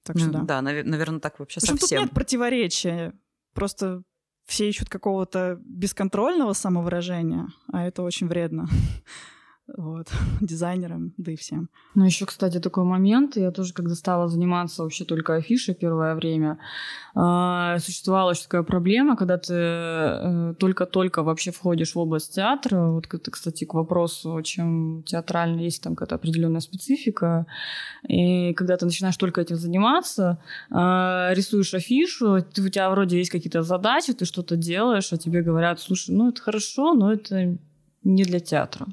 Так 0.03 0.17
что 0.17 0.29
да. 0.31 0.41
Да, 0.43 0.61
нав- 0.61 0.85
наверное, 0.85 1.19
так 1.19 1.39
вообще 1.39 1.59
В 1.59 1.63
общем, 1.63 1.77
совсем. 1.77 1.99
тут 1.99 2.05
нет 2.07 2.13
противоречия. 2.15 3.13
Просто 3.53 4.03
все 4.45 4.67
ищут 4.69 4.89
какого-то 4.89 5.59
бесконтрольного 5.63 6.53
самовыражения, 6.53 7.47
а 7.71 7.85
это 7.85 8.01
очень 8.03 8.27
вредно. 8.27 8.67
вот, 9.77 10.07
дизайнерам, 10.41 11.13
да 11.17 11.31
и 11.31 11.35
всем. 11.35 11.69
Ну, 11.95 12.05
еще, 12.05 12.25
кстати, 12.25 12.59
такой 12.59 12.83
момент, 12.83 13.37
я 13.37 13.51
тоже, 13.51 13.73
когда 13.73 13.95
стала 13.95 14.27
заниматься 14.27 14.83
вообще 14.83 15.05
только 15.05 15.35
афишей 15.35 15.75
первое 15.75 16.15
время, 16.15 16.59
э, 17.15 17.77
существовала 17.79 18.31
еще 18.31 18.43
такая 18.43 18.63
проблема, 18.63 19.15
когда 19.15 19.37
ты 19.37 19.53
э, 19.53 20.53
только-только 20.57 21.23
вообще 21.23 21.51
входишь 21.51 21.95
в 21.95 21.99
область 21.99 22.35
театра, 22.35 22.87
вот 22.87 23.07
это, 23.13 23.31
кстати, 23.31 23.65
к 23.65 23.73
вопросу, 23.73 24.41
чем 24.43 25.03
театрально 25.03 25.61
есть 25.61 25.83
там 25.83 25.95
какая-то 25.95 26.15
определенная 26.15 26.61
специфика, 26.61 27.45
и 28.07 28.53
когда 28.53 28.77
ты 28.77 28.85
начинаешь 28.85 29.17
только 29.17 29.41
этим 29.41 29.55
заниматься, 29.55 30.39
э, 30.71 31.33
рисуешь 31.33 31.73
афишу, 31.73 32.41
ты, 32.53 32.61
у 32.61 32.69
тебя 32.69 32.89
вроде 32.89 33.17
есть 33.17 33.31
какие-то 33.31 33.63
задачи, 33.63 34.13
ты 34.13 34.25
что-то 34.25 34.55
делаешь, 34.55 35.11
а 35.13 35.17
тебе 35.17 35.41
говорят, 35.41 35.79
слушай, 35.79 36.15
ну 36.15 36.29
это 36.29 36.41
хорошо, 36.41 36.93
но 36.93 37.11
это 37.13 37.57
не 38.03 38.23
для 38.23 38.39
театра. 38.39 38.87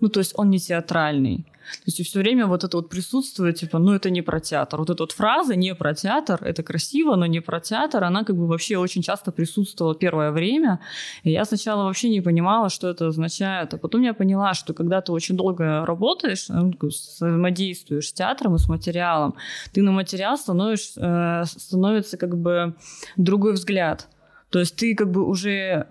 Ну, 0.00 0.08
то 0.08 0.20
есть 0.20 0.32
он 0.36 0.50
не 0.50 0.58
театральный. 0.58 1.46
То 1.72 1.82
есть 1.86 2.04
все 2.04 2.20
время 2.20 2.46
вот 2.46 2.64
это 2.64 2.76
вот 2.76 2.88
присутствует, 2.88 3.56
типа, 3.56 3.78
ну 3.78 3.92
это 3.92 4.10
не 4.10 4.22
про 4.22 4.40
театр. 4.40 4.78
Вот 4.78 4.90
эта 4.90 5.02
вот 5.02 5.12
фраза 5.12 5.54
«не 5.54 5.74
про 5.74 5.94
театр», 5.94 6.40
это 6.42 6.62
красиво, 6.62 7.16
но 7.16 7.26
не 7.26 7.40
про 7.40 7.60
театр, 7.60 8.04
она 8.04 8.24
как 8.24 8.36
бы 8.36 8.46
вообще 8.46 8.78
очень 8.78 9.02
часто 9.02 9.32
присутствовала 9.32 9.94
первое 9.94 10.30
время. 10.30 10.80
И 11.24 11.30
я 11.30 11.44
сначала 11.44 11.84
вообще 11.84 12.08
не 12.08 12.20
понимала, 12.20 12.68
что 12.70 12.88
это 12.88 13.08
означает. 13.08 13.74
А 13.74 13.78
потом 13.78 14.02
я 14.02 14.14
поняла, 14.14 14.54
что 14.54 14.74
когда 14.74 15.00
ты 15.00 15.12
очень 15.12 15.36
долго 15.36 15.84
работаешь, 15.84 16.48
ну, 16.48 16.72
взаимодействуешь 16.80 18.08
с 18.08 18.12
театром 18.12 18.54
и 18.54 18.58
с 18.58 18.68
материалом, 18.68 19.34
ты 19.72 19.82
на 19.82 19.92
материал 19.92 20.38
становишь, 20.38 20.92
э, 20.96 21.42
становится 21.44 22.16
как 22.16 22.38
бы 22.38 22.74
другой 23.16 23.52
взгляд. 23.52 24.08
То 24.50 24.58
есть 24.58 24.76
ты 24.76 24.94
как 24.94 25.10
бы 25.10 25.26
уже... 25.26 25.86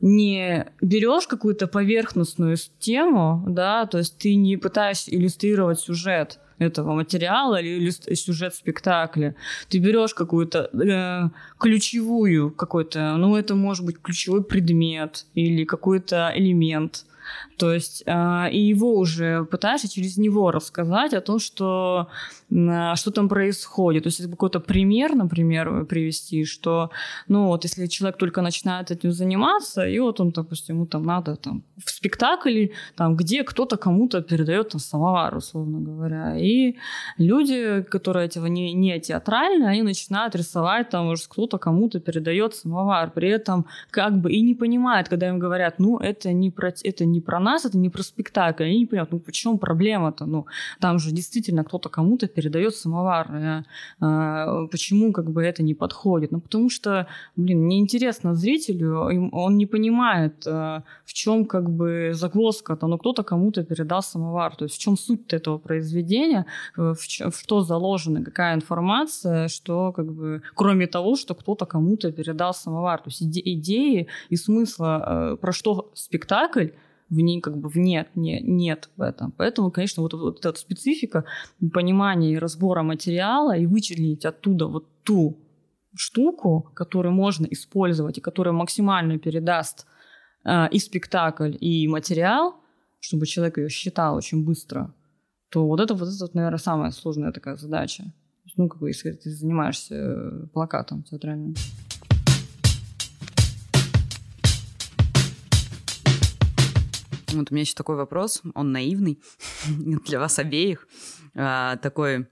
Не 0.00 0.66
берешь 0.80 1.26
какую-то 1.26 1.66
поверхностную 1.66 2.56
тему, 2.78 3.44
да, 3.48 3.86
то 3.86 3.98
есть 3.98 4.16
ты 4.18 4.34
не 4.36 4.56
пытаешься 4.56 5.14
иллюстрировать 5.14 5.80
сюжет 5.80 6.38
этого 6.58 6.94
материала 6.94 7.60
или 7.60 7.90
сюжет 8.14 8.54
спектакля. 8.54 9.34
Ты 9.68 9.78
берешь 9.78 10.14
какую-то 10.14 10.70
э, 10.72 11.28
ключевую 11.58 12.50
какой-то, 12.50 13.16
ну 13.16 13.36
это 13.36 13.54
может 13.54 13.84
быть 13.84 14.00
ключевой 14.00 14.44
предмет 14.44 15.26
или 15.34 15.64
какой-то 15.64 16.32
элемент, 16.34 17.04
то 17.56 17.72
есть 17.72 18.02
э, 18.06 18.50
и 18.50 18.60
его 18.60 18.96
уже 18.96 19.44
пытаешься 19.44 19.88
через 19.88 20.16
него 20.16 20.50
рассказать 20.50 21.14
о 21.14 21.20
том, 21.20 21.38
что, 21.38 22.08
что 22.50 23.10
там 23.10 23.28
происходит. 23.28 24.04
То 24.04 24.08
есть 24.08 24.20
если 24.20 24.30
какой-то 24.30 24.60
пример, 24.60 25.14
например, 25.14 25.84
привести, 25.84 26.44
что, 26.44 26.90
ну 27.28 27.46
вот, 27.46 27.64
если 27.64 27.86
человек 27.86 28.16
только 28.16 28.42
начинает 28.42 28.90
этим 28.90 29.12
заниматься, 29.12 29.86
и 29.86 29.98
вот 29.98 30.20
он, 30.20 30.30
допустим, 30.30 30.76
ему 30.76 30.86
там 30.86 31.02
надо 31.02 31.36
там 31.36 31.62
в 31.84 31.90
спектакле, 31.90 32.70
там, 32.96 33.16
где 33.16 33.44
кто-то 33.44 33.76
кому-то 33.76 34.22
передает 34.22 34.70
там 34.70 34.80
самовар, 34.80 35.36
условно 35.36 35.80
говоря. 35.80 36.38
И 36.38 36.76
люди, 37.18 37.82
которые 37.82 38.26
этого 38.26 38.46
не, 38.46 38.72
не 38.72 38.98
театральные, 38.98 39.68
они 39.68 39.82
начинают 39.82 40.34
рисовать, 40.34 40.88
там, 40.88 41.06
может, 41.06 41.26
кто-то 41.26 41.58
кому-то 41.58 42.00
передает 42.00 42.54
самовар. 42.54 43.10
При 43.10 43.28
этом 43.28 43.66
как 43.90 44.20
бы 44.20 44.32
и 44.32 44.40
не 44.40 44.54
понимают, 44.54 45.08
когда 45.08 45.28
им 45.28 45.38
говорят, 45.38 45.78
ну, 45.78 45.98
это 45.98 46.32
не 46.32 46.50
про, 46.50 46.72
это 46.82 47.04
не 47.04 47.20
про 47.20 47.40
нас, 47.40 47.66
это 47.66 47.76
не 47.76 47.90
про 47.90 48.02
спектакль. 48.02 48.64
Они 48.64 48.78
не 48.78 48.86
понимают, 48.86 49.12
ну, 49.12 49.18
почему 49.18 49.58
проблема-то? 49.58 50.26
Ну, 50.26 50.46
там 50.80 50.98
же 50.98 51.10
действительно 51.10 51.64
кто-то 51.64 51.88
кому-то 51.88 52.26
передает 52.38 52.76
самовар. 52.76 53.64
А, 54.00 54.66
почему 54.70 55.12
как 55.12 55.30
бы 55.30 55.42
это 55.42 55.64
не 55.64 55.74
подходит? 55.74 56.32
Ну, 56.32 56.40
потому 56.40 56.70
что, 56.70 57.06
блин, 57.36 57.66
неинтересно 57.66 58.34
зрителю, 58.34 59.30
он 59.32 59.56
не 59.56 59.66
понимает, 59.66 60.46
а, 60.46 60.82
в 61.04 61.12
чем 61.12 61.44
как 61.44 61.68
бы 61.68 62.12
загвоздка-то, 62.12 62.86
но 62.86 62.98
кто-то 62.98 63.24
кому-то 63.24 63.64
передал 63.64 64.02
самовар. 64.02 64.54
То 64.56 64.64
есть 64.64 64.76
в 64.76 64.78
чем 64.78 64.96
суть 64.96 65.32
этого 65.32 65.58
произведения, 65.58 66.46
в, 66.76 66.94
в 66.94 67.38
что 67.40 67.60
заложена, 67.62 68.24
какая 68.24 68.54
информация, 68.54 69.48
что 69.48 69.92
как 69.92 70.06
бы, 70.06 70.42
кроме 70.54 70.86
того, 70.86 71.16
что 71.16 71.34
кто-то 71.34 71.66
кому-то 71.66 72.12
передал 72.12 72.54
самовар. 72.54 72.98
То 72.98 73.10
есть 73.10 73.22
иде- 73.22 73.42
идеи 73.44 74.06
и 74.30 74.36
смысла, 74.36 75.32
э, 75.32 75.36
про 75.40 75.52
что 75.52 75.90
спектакль, 75.94 76.68
в 77.10 77.16
ней 77.16 77.40
как 77.40 77.56
бы 77.56 77.68
в 77.68 77.76
нет, 77.76 78.08
не, 78.14 78.40
нет 78.40 78.90
в 78.96 79.02
этом. 79.02 79.32
Поэтому, 79.32 79.70
конечно, 79.70 80.02
вот, 80.02 80.12
вот 80.12 80.44
эта 80.44 80.58
специфика 80.58 81.24
понимания 81.72 82.32
и 82.32 82.38
разбора 82.38 82.82
материала 82.82 83.56
и 83.56 83.66
вычленить 83.66 84.24
оттуда 84.24 84.66
вот 84.66 84.86
ту 85.04 85.38
штуку, 85.94 86.70
которую 86.74 87.12
можно 87.12 87.46
использовать 87.46 88.18
и 88.18 88.20
которая 88.20 88.52
максимально 88.52 89.18
передаст 89.18 89.86
э, 90.44 90.68
и 90.70 90.78
спектакль, 90.78 91.56
и 91.58 91.88
материал, 91.88 92.56
чтобы 93.00 93.26
человек 93.26 93.58
ее 93.58 93.68
считал 93.68 94.16
очень 94.16 94.44
быстро, 94.44 94.94
то 95.50 95.66
вот 95.66 95.80
это, 95.80 95.94
вот 95.94 96.08
это, 96.08 96.36
наверное, 96.36 96.58
самая 96.58 96.90
сложная 96.90 97.32
такая 97.32 97.56
задача. 97.56 98.04
Ну, 98.56 98.68
как 98.68 98.80
бы, 98.80 98.88
если 98.88 99.12
ты 99.12 99.30
занимаешься 99.30 99.94
э, 99.94 100.46
плакатом 100.52 101.04
театральным. 101.04 101.54
Вот 107.32 107.50
у 107.50 107.54
меня 107.54 107.62
еще 107.62 107.74
такой 107.74 107.96
вопрос, 107.96 108.42
он 108.54 108.72
наивный 108.72 109.20
для 110.06 110.18
вас 110.18 110.38
обеих. 110.38 110.88
А, 111.34 111.76
такой, 111.76 112.26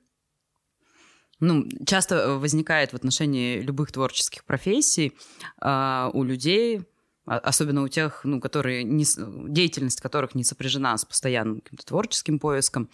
ну, 1.41 1.69
часто 1.87 2.39
возникает 2.39 2.93
в 2.93 2.97
отношении 2.97 3.61
любых 3.61 3.93
творческих 3.93 4.45
профессий 4.45 5.17
а, 5.59 6.11
у 6.15 6.25
людей 6.25 6.83
а, 7.27 7.39
особенно 7.39 7.83
у 7.83 7.89
тех, 7.89 8.21
ну, 8.25 8.41
которые 8.41 8.85
не, 8.85 9.05
деятельность 9.49 10.01
которых 10.01 10.35
не 10.35 10.45
сопряжена 10.45 10.97
с 10.97 11.05
постоянным 11.05 11.61
каким-то 11.61 11.85
творческим 11.87 12.39
поиском. 12.39 12.89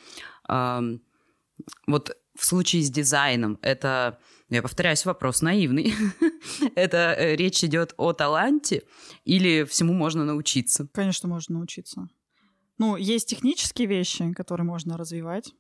Вот 1.87 2.17
в 2.35 2.45
случае 2.45 2.83
с 2.83 2.91
дизайном 2.91 3.59
это, 3.63 4.19
я 4.49 4.63
повторяюсь, 4.63 5.05
вопрос 5.05 5.43
наивный. 5.43 5.95
это 6.75 7.15
э, 7.17 7.37
речь 7.37 7.63
идет 7.63 7.95
о 7.97 8.13
таланте 8.13 8.83
или 9.25 9.65
всему 9.65 9.93
можно 9.93 10.25
научиться? 10.25 10.89
Конечно, 10.93 11.29
можно 11.29 11.57
научиться. 11.57 12.09
Ну, 12.79 12.97
есть 12.97 13.29
технические 13.29 13.87
вещи, 13.87 14.33
которые 14.33 14.67
можно 14.67 14.97
развивать. 14.97 15.53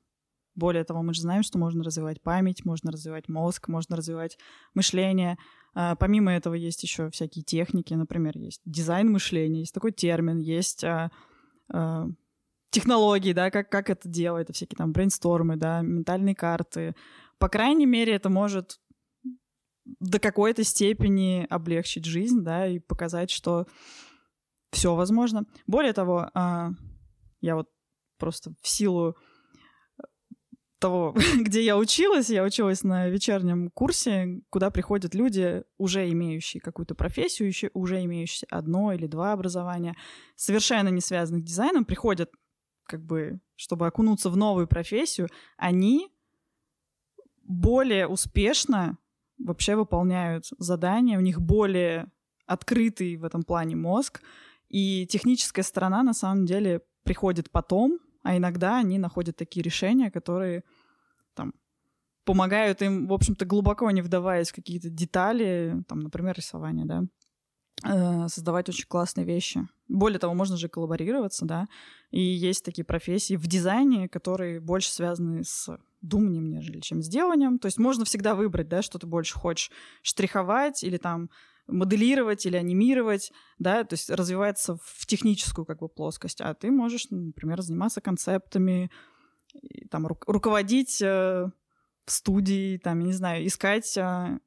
Более 0.54 0.85
того, 0.85 1.02
мы 1.02 1.14
же 1.14 1.22
знаем, 1.22 1.42
что 1.42 1.58
можно 1.58 1.82
развивать 1.82 2.20
память, 2.20 2.64
можно 2.64 2.90
развивать 2.90 3.28
мозг, 3.28 3.68
можно 3.68 3.96
развивать 3.96 4.38
мышление. 4.74 5.38
А, 5.74 5.96
помимо 5.96 6.32
этого 6.32 6.54
есть 6.54 6.82
еще 6.82 7.11
всякие 7.11 7.42
техники, 7.42 7.94
например, 7.94 8.37
есть 8.37 8.61
дизайн 8.66 9.11
мышления, 9.11 9.61
есть 9.61 9.74
такой 9.74 9.92
термин, 9.92 10.38
есть 10.38 10.85
а, 10.85 11.11
а, 11.72 12.06
технологии, 12.72 13.32
да, 13.32 13.50
как, 13.50 13.70
как 13.70 13.90
это 13.90 14.08
делать, 14.08 14.44
это 14.44 14.52
всякие 14.52 14.76
там 14.76 14.92
брейнстормы, 14.92 15.56
да, 15.56 15.82
ментальные 15.82 16.35
карты, 16.35 16.96
по 17.38 17.48
крайней 17.48 17.87
мере, 17.87 18.14
это 18.14 18.28
может 18.28 18.80
до 19.85 20.18
какой-то 20.18 20.64
степени 20.64 21.46
облегчить 21.50 22.04
жизнь, 22.04 22.42
да, 22.42 22.66
и 22.66 22.78
показать, 22.78 23.30
что 23.30 23.66
все 24.72 24.94
возможно. 24.94 25.44
Более 25.66 25.92
того, 25.92 26.30
а, 26.35 26.70
я 27.40 27.56
вот 27.56 27.68
просто 28.16 28.54
в 28.62 28.68
силу 28.68 29.16
того, 30.78 31.14
где 31.40 31.64
я 31.64 31.76
училась, 31.76 32.30
я 32.30 32.44
училась 32.44 32.82
на 32.82 33.08
вечернем 33.08 33.70
курсе, 33.70 34.40
куда 34.50 34.70
приходят 34.70 35.14
люди, 35.14 35.64
уже 35.78 36.11
имеющие 36.11 36.61
какую-то 36.61 36.94
профессию, 36.94 37.48
еще, 37.48 37.70
уже 37.74 38.02
имеющие 38.04 38.46
одно 38.50 38.92
или 38.92 39.06
два 39.06 39.32
образования, 39.32 39.96
совершенно 40.37 40.88
не 40.88 41.00
связанных 41.00 41.42
с 41.42 41.46
дизайном, 41.46 41.85
приходят 41.85 42.30
как 42.84 43.04
бы, 43.04 43.40
чтобы 43.56 43.86
окунуться 43.86 44.30
в 44.30 44.36
новую 44.36 44.66
профессию, 44.66 45.28
они 45.56 46.10
более 47.42 48.06
успешно 48.06 48.98
вообще 49.38 49.76
выполняют 49.76 50.46
задания, 50.58 51.18
у 51.18 51.22
них 51.22 51.40
более 51.40 52.10
открытый 52.46 53.16
в 53.16 53.24
этом 53.24 53.42
плане 53.42 53.76
мозг, 53.76 54.22
и 54.68 55.06
техническая 55.06 55.64
сторона 55.64 56.02
на 56.02 56.14
самом 56.14 56.46
деле 56.46 56.82
приходит 57.04 57.50
потом, 57.50 57.98
а 58.22 58.36
иногда 58.36 58.78
они 58.78 58.98
находят 58.98 59.36
такие 59.36 59.62
решения, 59.62 60.10
которые 60.10 60.62
там 61.34 61.52
помогают 62.24 62.82
им, 62.82 63.08
в 63.08 63.12
общем-то, 63.12 63.44
глубоко 63.44 63.90
не 63.90 64.02
вдаваясь 64.02 64.50
в 64.50 64.54
какие-то 64.54 64.88
детали, 64.90 65.82
там, 65.88 66.00
например, 66.00 66.36
рисование, 66.36 66.86
да, 66.86 67.02
создавать 67.82 68.68
очень 68.68 68.86
классные 68.86 69.26
вещи. 69.26 69.66
Более 69.88 70.18
того, 70.18 70.34
можно 70.34 70.56
же 70.56 70.68
коллаборироваться, 70.68 71.44
да, 71.44 71.66
и 72.10 72.20
есть 72.20 72.64
такие 72.64 72.84
профессии 72.84 73.34
в 73.36 73.46
дизайне, 73.46 74.08
которые 74.08 74.60
больше 74.60 74.92
связаны 74.92 75.44
с 75.44 75.68
думанием, 76.00 76.48
нежели 76.48 76.80
чем 76.80 77.02
с 77.02 77.08
деланием. 77.08 77.58
То 77.58 77.66
есть 77.66 77.78
можно 77.78 78.04
всегда 78.04 78.34
выбрать, 78.34 78.68
да, 78.68 78.82
что 78.82 78.98
ты 78.98 79.06
больше 79.06 79.34
хочешь 79.34 79.70
штриховать 80.02 80.82
или 80.84 80.96
там 80.96 81.30
моделировать 81.66 82.44
или 82.44 82.56
анимировать, 82.56 83.32
да, 83.58 83.84
то 83.84 83.94
есть 83.94 84.10
развивается 84.10 84.76
в 84.82 85.06
техническую 85.06 85.64
как 85.64 85.78
бы 85.78 85.88
плоскость, 85.88 86.40
а 86.40 86.54
ты 86.54 86.70
можешь, 86.70 87.08
например, 87.10 87.62
заниматься 87.62 88.00
концептами, 88.00 88.90
там 89.90 90.06
ру- 90.06 90.22
руководить 90.26 91.00
э, 91.00 91.50
в 92.04 92.10
студии, 92.10 92.78
там, 92.78 92.98
я 93.00 93.06
не 93.06 93.12
знаю, 93.12 93.46
искать, 93.46 93.96
э, 93.96 94.38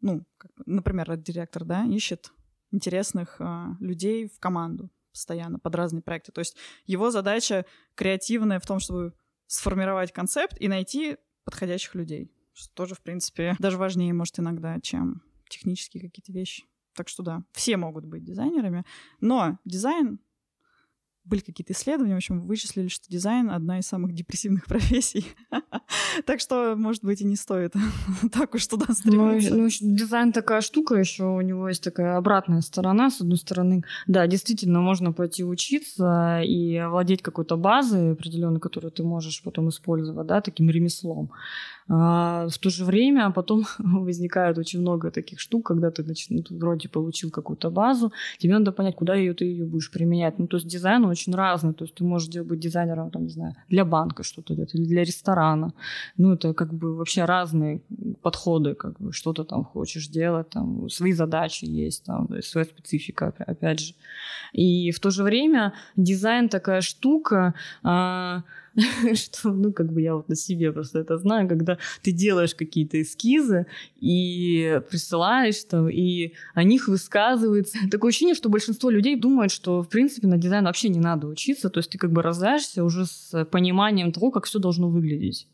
ну, 0.00 0.24
как, 0.38 0.52
например, 0.66 1.16
директор, 1.16 1.64
да, 1.64 1.84
ищет 1.84 2.32
интересных 2.70 3.36
э, 3.40 3.66
людей 3.80 4.28
в 4.28 4.38
команду 4.38 4.90
постоянно 5.12 5.58
под 5.58 5.74
разные 5.74 6.02
проекты. 6.02 6.32
То 6.32 6.40
есть 6.40 6.56
его 6.86 7.10
задача 7.10 7.66
креативная 7.94 8.60
в 8.60 8.66
том, 8.66 8.78
чтобы 8.78 9.12
сформировать 9.46 10.12
концепт 10.12 10.56
и 10.60 10.68
найти 10.68 11.16
подходящих 11.44 11.94
людей. 11.94 12.32
Что 12.52 12.72
тоже, 12.74 12.94
в 12.94 13.02
принципе, 13.02 13.56
даже 13.58 13.78
важнее, 13.78 14.12
может, 14.12 14.38
иногда, 14.38 14.80
чем 14.80 15.22
технические 15.48 16.02
какие-то 16.02 16.32
вещи. 16.32 16.64
Так 16.94 17.08
что 17.08 17.22
да, 17.22 17.42
все 17.52 17.76
могут 17.76 18.04
быть 18.04 18.24
дизайнерами, 18.24 18.84
но 19.20 19.58
дизайн 19.64 20.20
были 21.24 21.40
какие-то 21.40 21.72
исследования, 21.72 22.14
в 22.14 22.18
общем, 22.18 22.46
вычислили, 22.46 22.88
что 22.88 23.08
дизайн— 23.08 23.50
одна 23.50 23.78
из 23.78 23.86
самых 23.86 24.14
депрессивных 24.14 24.64
профессий. 24.68 25.26
так 26.26 26.40
что, 26.40 26.74
может 26.76 27.04
быть, 27.04 27.20
и 27.20 27.24
не 27.24 27.36
стоит 27.36 27.74
так 28.32 28.54
уж 28.54 28.66
туда 28.66 28.86
ну, 28.88 28.94
стремиться. 28.94 29.54
Ну, 29.54 29.62
ну, 29.64 29.96
дизайн 29.96 30.32
такая 30.32 30.60
штука 30.60 30.94
еще, 30.94 31.24
у 31.24 31.40
него 31.40 31.68
есть 31.68 31.82
такая 31.82 32.16
обратная 32.16 32.60
сторона. 32.60 33.10
С 33.10 33.20
одной 33.20 33.38
стороны, 33.38 33.84
да, 34.06 34.26
действительно, 34.26 34.80
можно 34.80 35.12
пойти 35.12 35.44
учиться 35.44 36.40
и 36.42 36.76
овладеть 36.76 37.22
какой-то 37.22 37.56
базой 37.56 38.12
определенной, 38.12 38.60
которую 38.60 38.90
ты 38.90 39.02
можешь 39.02 39.42
потом 39.42 39.68
использовать, 39.68 40.26
да, 40.26 40.40
таким 40.40 40.70
ремеслом. 40.70 41.30
А 41.92 42.46
в 42.48 42.58
то 42.58 42.70
же 42.70 42.84
время 42.84 43.30
потом 43.30 43.64
возникает 43.78 44.58
очень 44.58 44.80
много 44.80 45.10
таких 45.10 45.40
штук, 45.40 45.66
когда 45.66 45.90
ты, 45.90 46.04
значит, 46.04 46.30
ну, 46.30 46.44
вроде 46.50 46.88
получил 46.88 47.30
какую-то 47.30 47.70
базу, 47.70 48.12
тебе 48.38 48.52
надо 48.52 48.70
понять, 48.70 48.94
куда 48.94 49.14
ее 49.14 49.34
ты 49.34 49.44
ее 49.44 49.64
будешь 49.64 49.90
применять. 49.90 50.38
Ну, 50.38 50.46
то 50.46 50.56
есть 50.56 50.68
дизайн 50.68 51.04
очень 51.04 51.34
разный. 51.34 51.74
То 51.74 51.84
есть 51.84 51.96
ты 51.96 52.04
можешь 52.04 52.28
быть 52.44 52.60
дизайнером, 52.60 53.10
там, 53.10 53.24
не 53.24 53.30
знаю, 53.30 53.56
для 53.68 53.84
банка 53.84 54.22
что-то 54.22 54.54
делать, 54.54 54.74
или 54.74 54.84
для 54.84 55.02
ресторана. 55.02 55.72
Ну, 56.16 56.34
это 56.34 56.54
как 56.54 56.72
бы 56.72 56.96
вообще 56.96 57.24
разные 57.24 57.80
подходы, 58.22 58.74
как 58.74 59.00
бы 59.00 59.12
что-то 59.12 59.44
там 59.44 59.64
хочешь 59.64 60.06
делать, 60.06 60.48
там 60.50 60.88
свои 60.88 61.12
задачи 61.12 61.64
есть, 61.64 62.04
там 62.04 62.28
своя 62.42 62.66
специфика, 62.66 63.34
опять 63.38 63.80
же. 63.80 63.94
И 64.52 64.92
в 64.92 65.00
то 65.00 65.10
же 65.10 65.24
время 65.24 65.72
дизайн 65.96 66.48
такая 66.48 66.82
штука, 66.82 67.54
а, 67.82 68.44
что, 69.14 69.50
ну, 69.52 69.72
как 69.72 69.92
бы 69.92 70.00
я 70.00 70.14
вот 70.14 70.28
на 70.28 70.36
себе 70.36 70.72
просто 70.72 71.00
это 71.00 71.18
знаю, 71.18 71.48
когда 71.48 71.78
ты 72.02 72.12
делаешь 72.12 72.54
какие-то 72.54 73.00
эскизы 73.00 73.66
и 74.00 74.80
присылаешь 74.90 75.64
там, 75.64 75.88
и 75.88 76.32
о 76.54 76.64
них 76.64 76.88
высказывается. 76.88 77.78
Такое 77.90 78.10
ощущение, 78.10 78.34
что 78.34 78.48
большинство 78.48 78.90
людей 78.90 79.16
думают, 79.16 79.52
что, 79.52 79.82
в 79.82 79.88
принципе, 79.88 80.26
на 80.26 80.36
дизайн 80.36 80.64
вообще 80.64 80.88
не 80.88 81.00
надо 81.00 81.26
учиться, 81.26 81.70
то 81.70 81.78
есть 81.78 81.90
ты 81.90 81.98
как 81.98 82.12
бы 82.12 82.22
рождаешься 82.22 82.84
уже 82.84 83.06
с 83.06 83.44
пониманием 83.46 84.12
того, 84.12 84.30
как 84.30 84.44
все 84.44 84.58
должно 84.58 84.88
выглядеть. 84.88 85.48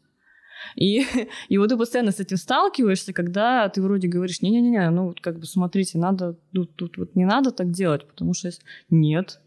И, 0.75 1.05
и 1.49 1.59
вот 1.59 1.69
ты 1.69 1.77
постоянно 1.77 2.13
с 2.13 2.21
этим 2.21 2.37
сталкиваешься, 2.37 3.13
когда 3.13 3.69
ты 3.69 3.83
вроде 3.83 4.09
говоришь, 4.09 4.43
не-не-не, 4.43 4.91
ну 4.91 5.07
вот 5.07 5.21
как 5.21 5.39
бы 5.39 5.47
смотрите, 5.47 5.99
надо, 5.99 6.37
тут, 6.53 6.75
тут 6.77 6.99
вот 6.99 7.15
не 7.15 7.25
надо 7.25 7.51
так 7.51 7.71
делать, 7.71 8.07
потому 8.07 8.35
что 8.35 8.51
нет, 8.91 9.41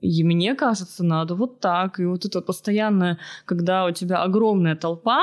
и 0.00 0.24
мне 0.24 0.54
кажется, 0.54 1.04
надо 1.04 1.34
вот 1.34 1.60
так. 1.60 2.00
И 2.00 2.04
вот 2.04 2.24
это 2.24 2.40
постоянно, 2.40 3.18
когда 3.44 3.86
у 3.86 3.92
тебя 3.92 4.22
огромная 4.22 4.76
толпа, 4.76 5.22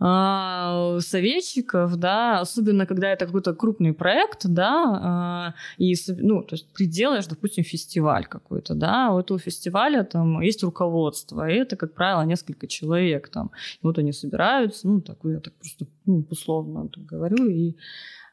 а, 0.00 0.98
советчиков, 1.00 1.96
да, 1.96 2.40
особенно 2.40 2.86
когда 2.86 3.08
это 3.12 3.26
какой-то 3.26 3.54
крупный 3.54 3.92
проект, 3.92 4.46
да, 4.46 5.00
а, 5.02 5.54
и, 5.78 5.94
ну, 6.08 6.42
то 6.42 6.56
есть 6.56 6.66
ты 6.74 6.86
делаешь, 6.86 7.26
допустим, 7.26 7.64
фестиваль 7.64 8.26
какой-то, 8.26 8.74
да, 8.74 9.12
у 9.12 9.20
этого 9.20 9.38
фестиваля 9.38 10.04
там 10.04 10.40
есть 10.40 10.62
руководство, 10.64 11.48
и 11.48 11.54
это, 11.54 11.76
как 11.76 11.94
правило, 11.94 12.22
несколько 12.22 12.66
человек 12.66 13.28
там, 13.28 13.52
и 13.82 13.86
вот 13.86 13.98
они 13.98 14.12
собираются, 14.12 14.88
ну, 14.88 15.00
так, 15.00 15.18
я 15.24 15.40
так 15.40 15.54
просто, 15.54 15.86
ну, 16.06 16.26
условно 16.28 16.90
говорю, 16.96 17.46
и 17.46 17.76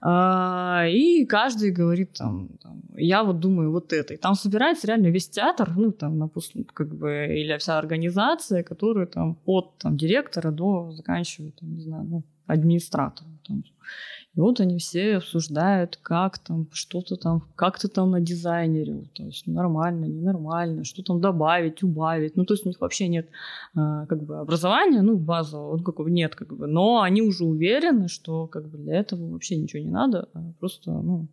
и 0.04 1.26
каждый 1.26 1.72
говорит 1.72 2.14
там, 2.14 2.50
там, 2.62 2.82
я 2.96 3.24
вот 3.24 3.40
думаю 3.40 3.72
вот 3.72 3.94
это. 3.94 4.14
И 4.14 4.18
там 4.18 4.36
собирается 4.36 4.88
реально 4.88 5.08
весь 5.08 5.30
театр, 5.30 5.72
ну, 5.76 5.92
там, 5.92 6.20
допустим, 6.20 6.64
как 6.64 6.96
бы, 6.96 7.28
или 7.30 7.58
вся 7.58 7.78
организация, 7.78 8.64
которая 8.64 9.06
там 9.06 9.38
от 9.46 9.78
там, 9.78 9.98
директора 9.98 10.52
до 10.52 10.92
заканчивает, 10.92 11.56
там, 11.56 11.76
не 11.76 11.82
знаю, 11.82 12.04
ну, 12.06 12.24
администратора. 12.48 13.30
Там. 13.48 13.64
И 14.34 14.40
вот 14.40 14.62
они 14.62 14.78
все 14.78 15.18
обсуждают, 15.18 16.00
как 16.02 16.40
там, 16.40 16.68
что-то 16.72 17.18
там, 17.18 17.44
как 17.56 17.78
ты 17.78 17.90
там 17.90 18.12
надизайнерил, 18.12 19.06
то 19.14 19.24
есть 19.24 19.46
нормально, 19.46 20.06
ненормально, 20.06 20.86
что 20.86 21.04
там 21.04 21.20
добавить, 21.20 21.84
убавить. 21.84 22.38
Ну, 22.38 22.46
то 22.46 22.54
есть 22.54 22.66
у 22.66 22.70
них 22.70 22.80
вообще 22.80 23.10
нет 23.10 23.28
а, 23.76 24.06
как 24.06 24.24
бы 24.24 24.40
образования, 24.40 25.02
ну, 25.02 25.18
базового, 25.18 25.72
вот 25.72 25.84
какого 25.84 26.08
нет, 26.08 26.36
как 26.36 26.56
бы. 26.56 26.66
Но 26.68 27.02
они 27.02 27.22
уже 27.22 27.44
уверены, 27.44 28.08
что 28.08 28.48
как 28.48 28.70
бы 28.70 28.78
для 28.78 29.00
этого 29.00 29.32
вообще 29.32 29.58
ничего 29.58 29.84
не 29.84 29.91
надо, 29.92 30.30
а 30.34 30.54
просто, 30.60 30.92
ну, 30.92 31.28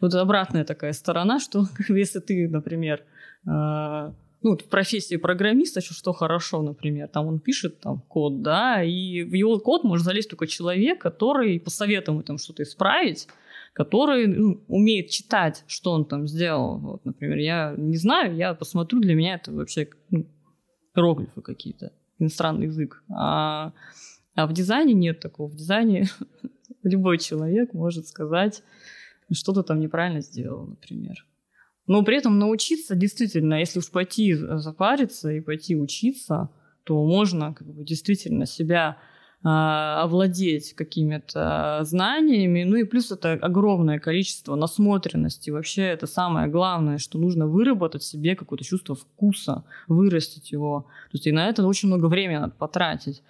вот 0.00 0.14
обратная 0.14 0.64
такая 0.64 0.92
сторона, 0.92 1.38
что 1.40 1.66
если 1.88 2.20
ты, 2.20 2.48
например, 2.48 3.02
а, 3.46 4.12
ну, 4.42 4.56
в 4.56 4.64
профессии 4.64 5.16
программиста, 5.16 5.80
что, 5.80 5.94
что 5.94 6.12
хорошо, 6.12 6.62
например, 6.62 7.08
там 7.08 7.26
он 7.26 7.40
пишет 7.40 7.80
там 7.80 8.00
код, 8.08 8.42
да, 8.42 8.82
и 8.82 9.22
в 9.22 9.34
его 9.34 9.58
код 9.58 9.84
может 9.84 10.04
залезть 10.04 10.30
только 10.30 10.46
человек, 10.46 11.00
который 11.00 11.58
посоветует 11.58 12.08
ему 12.08 12.22
там 12.22 12.38
что-то 12.38 12.62
исправить, 12.62 13.28
который 13.72 14.26
ну, 14.26 14.60
умеет 14.68 15.10
читать, 15.10 15.64
что 15.66 15.92
он 15.92 16.04
там 16.04 16.26
сделал. 16.26 16.78
Вот, 16.78 17.04
например, 17.04 17.38
я 17.38 17.74
не 17.76 17.96
знаю, 17.96 18.36
я 18.36 18.54
посмотрю, 18.54 19.00
для 19.00 19.14
меня 19.14 19.34
это 19.34 19.52
вообще 19.52 19.88
ну, 20.10 20.26
иероглифы 20.94 21.40
какие-то, 21.42 21.92
иностранный 22.18 22.66
язык. 22.66 23.02
А, 23.10 23.72
а 24.34 24.46
в 24.46 24.52
дизайне 24.52 24.94
нет 24.94 25.20
такого. 25.20 25.48
В 25.48 25.56
дизайне 25.56 26.06
любой 26.88 27.18
человек 27.18 27.72
может 27.72 28.06
сказать, 28.08 28.62
что 29.32 29.52
то 29.52 29.62
там 29.62 29.80
неправильно 29.80 30.20
сделал, 30.20 30.66
например. 30.66 31.26
Но 31.86 32.02
при 32.02 32.16
этом 32.16 32.38
научиться 32.38 32.96
действительно, 32.96 33.54
если 33.54 33.78
уж 33.78 33.90
пойти 33.90 34.34
запариться 34.34 35.30
и 35.30 35.40
пойти 35.40 35.76
учиться, 35.76 36.50
то 36.84 37.04
можно 37.04 37.54
как 37.54 37.66
бы 37.66 37.84
действительно 37.84 38.46
себя 38.46 38.98
овладеть 39.42 40.72
какими-то 40.74 41.80
знаниями. 41.82 42.64
Ну 42.64 42.76
и 42.76 42.84
плюс 42.84 43.12
это 43.12 43.34
огромное 43.34 44.00
количество 44.00 44.56
насмотренности. 44.56 45.50
Вообще 45.50 45.82
это 45.82 46.06
самое 46.06 46.48
главное, 46.48 46.98
что 46.98 47.18
нужно 47.18 47.46
выработать 47.46 48.02
себе 48.02 48.34
какое-то 48.34 48.64
чувство 48.64 48.94
вкуса, 48.94 49.64
вырастить 49.86 50.50
его. 50.50 50.86
То 51.10 51.14
есть 51.14 51.26
и 51.26 51.32
на 51.32 51.48
это 51.48 51.64
очень 51.66 51.88
много 51.88 52.06
времени 52.06 52.38
надо 52.38 52.54
потратить. 52.58 53.22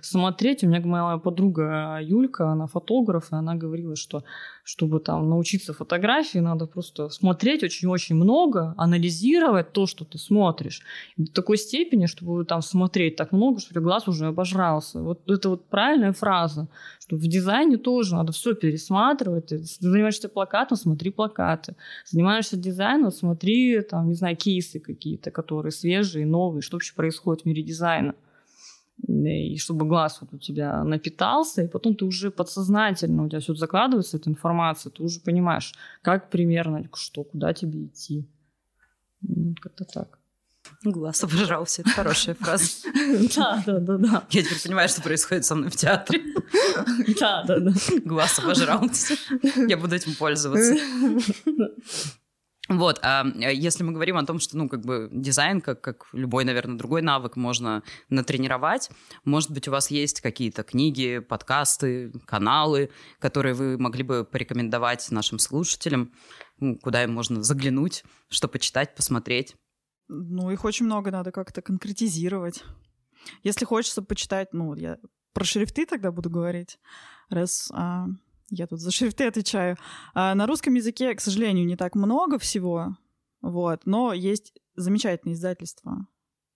Смотреть, 0.00 0.64
у 0.64 0.68
меня 0.68 0.80
моя 0.80 1.18
подруга 1.18 2.00
Юлька, 2.02 2.48
она 2.48 2.66
фотограф, 2.66 3.30
и 3.30 3.36
она 3.36 3.54
говорила, 3.54 3.94
что 3.94 4.24
чтобы 4.64 5.00
там 5.00 5.28
научиться 5.28 5.72
фотографии, 5.72 6.38
надо 6.38 6.66
просто 6.66 7.08
смотреть 7.08 7.64
очень-очень 7.64 8.14
много, 8.14 8.74
анализировать 8.76 9.72
то, 9.72 9.86
что 9.86 10.04
ты 10.04 10.18
смотришь. 10.18 10.82
До 11.16 11.32
такой 11.32 11.56
степени, 11.56 12.06
чтобы 12.06 12.44
там 12.44 12.62
смотреть 12.62 13.16
так 13.16 13.32
много, 13.32 13.60
что 13.60 13.80
глаз 13.80 14.06
уже 14.06 14.26
обожрался. 14.26 15.00
Вот 15.00 15.28
это 15.28 15.48
вот 15.48 15.64
правильная 15.66 16.12
фраза, 16.12 16.68
что 17.00 17.16
в 17.16 17.26
дизайне 17.26 17.76
тоже 17.76 18.14
надо 18.14 18.32
все 18.32 18.54
пересматривать. 18.54 19.46
Ты 19.46 19.58
занимаешься 19.58 20.28
плакатом, 20.28 20.76
смотри 20.76 21.10
плакаты. 21.10 21.74
Занимаешься 22.06 22.56
дизайном, 22.56 23.10
смотри, 23.10 23.80
там, 23.80 24.08
не 24.08 24.14
знаю, 24.14 24.36
кейсы 24.36 24.78
какие-то, 24.78 25.30
которые 25.30 25.72
свежие, 25.72 26.24
новые, 26.24 26.62
что 26.62 26.76
вообще 26.76 26.94
происходит 26.94 27.42
в 27.42 27.46
мире 27.46 27.62
дизайна 27.62 28.14
и 29.08 29.56
чтобы 29.58 29.86
глаз 29.86 30.18
вот 30.20 30.32
у 30.32 30.38
тебя 30.38 30.84
напитался, 30.84 31.62
и 31.62 31.68
потом 31.68 31.96
ты 31.96 32.04
уже 32.04 32.30
подсознательно, 32.30 33.24
у 33.24 33.28
тебя 33.28 33.40
все 33.40 33.54
закладывается, 33.54 34.16
эта 34.16 34.30
информация, 34.30 34.90
ты 34.90 35.02
уже 35.02 35.20
понимаешь, 35.20 35.74
как 36.02 36.30
примерно, 36.30 36.88
что, 36.94 37.24
куда 37.24 37.52
тебе 37.52 37.86
идти. 37.86 38.28
Ну, 39.22 39.54
как-то 39.60 39.84
так. 39.84 40.18
Глаз 40.84 41.22
обожрался, 41.24 41.82
это 41.82 41.90
хорошая 41.90 42.34
фраза. 42.34 42.64
Да, 43.36 43.62
да, 43.66 43.78
да, 43.78 43.96
да. 43.98 44.24
Я 44.30 44.42
теперь 44.42 44.62
понимаю, 44.62 44.88
что 44.88 45.02
происходит 45.02 45.44
со 45.44 45.54
мной 45.54 45.70
в 45.70 45.76
театре. 45.76 46.22
Да, 47.20 47.44
да, 47.44 47.58
да. 47.58 47.72
Глаз 48.04 48.38
обожрался. 48.38 49.14
Я 49.68 49.76
буду 49.76 49.94
этим 49.94 50.14
пользоваться. 50.14 50.74
Вот, 52.68 53.00
а 53.02 53.24
если 53.24 53.82
мы 53.82 53.92
говорим 53.92 54.16
о 54.16 54.24
том, 54.24 54.38
что, 54.38 54.56
ну, 54.56 54.68
как 54.68 54.82
бы 54.82 55.08
дизайн, 55.10 55.60
как, 55.60 55.80
как 55.80 56.06
любой, 56.12 56.44
наверное, 56.44 56.78
другой 56.78 57.02
навык 57.02 57.34
можно 57.34 57.82
натренировать, 58.08 58.88
может 59.24 59.50
быть, 59.50 59.66
у 59.66 59.72
вас 59.72 59.90
есть 59.90 60.20
какие-то 60.20 60.62
книги, 60.62 61.18
подкасты, 61.18 62.12
каналы, 62.24 62.90
которые 63.18 63.54
вы 63.54 63.78
могли 63.78 64.04
бы 64.04 64.24
порекомендовать 64.24 65.10
нашим 65.10 65.40
слушателям, 65.40 66.12
куда 66.82 67.02
им 67.02 67.12
можно 67.12 67.42
заглянуть, 67.42 68.04
что 68.28 68.46
почитать, 68.46 68.94
посмотреть? 68.94 69.56
Ну, 70.06 70.50
их 70.50 70.64
очень 70.64 70.86
много, 70.86 71.10
надо 71.10 71.32
как-то 71.32 71.62
конкретизировать. 71.62 72.62
Если 73.42 73.64
хочется 73.64 74.02
почитать, 74.02 74.52
ну, 74.52 74.74
я 74.74 74.98
про 75.32 75.44
шрифты 75.44 75.84
тогда 75.84 76.12
буду 76.12 76.30
говорить, 76.30 76.78
раз 77.28 77.70
а, 77.74 78.06
я 78.52 78.66
тут 78.66 78.80
за 78.80 78.90
шрифты 78.90 79.26
отвечаю. 79.26 79.76
А 80.14 80.34
на 80.34 80.46
русском 80.46 80.74
языке, 80.74 81.14
к 81.14 81.20
сожалению, 81.20 81.66
не 81.66 81.76
так 81.76 81.94
много 81.94 82.38
всего, 82.38 82.96
вот, 83.40 83.86
но 83.86 84.12
есть 84.12 84.52
замечательное 84.76 85.34
издательство, 85.34 86.06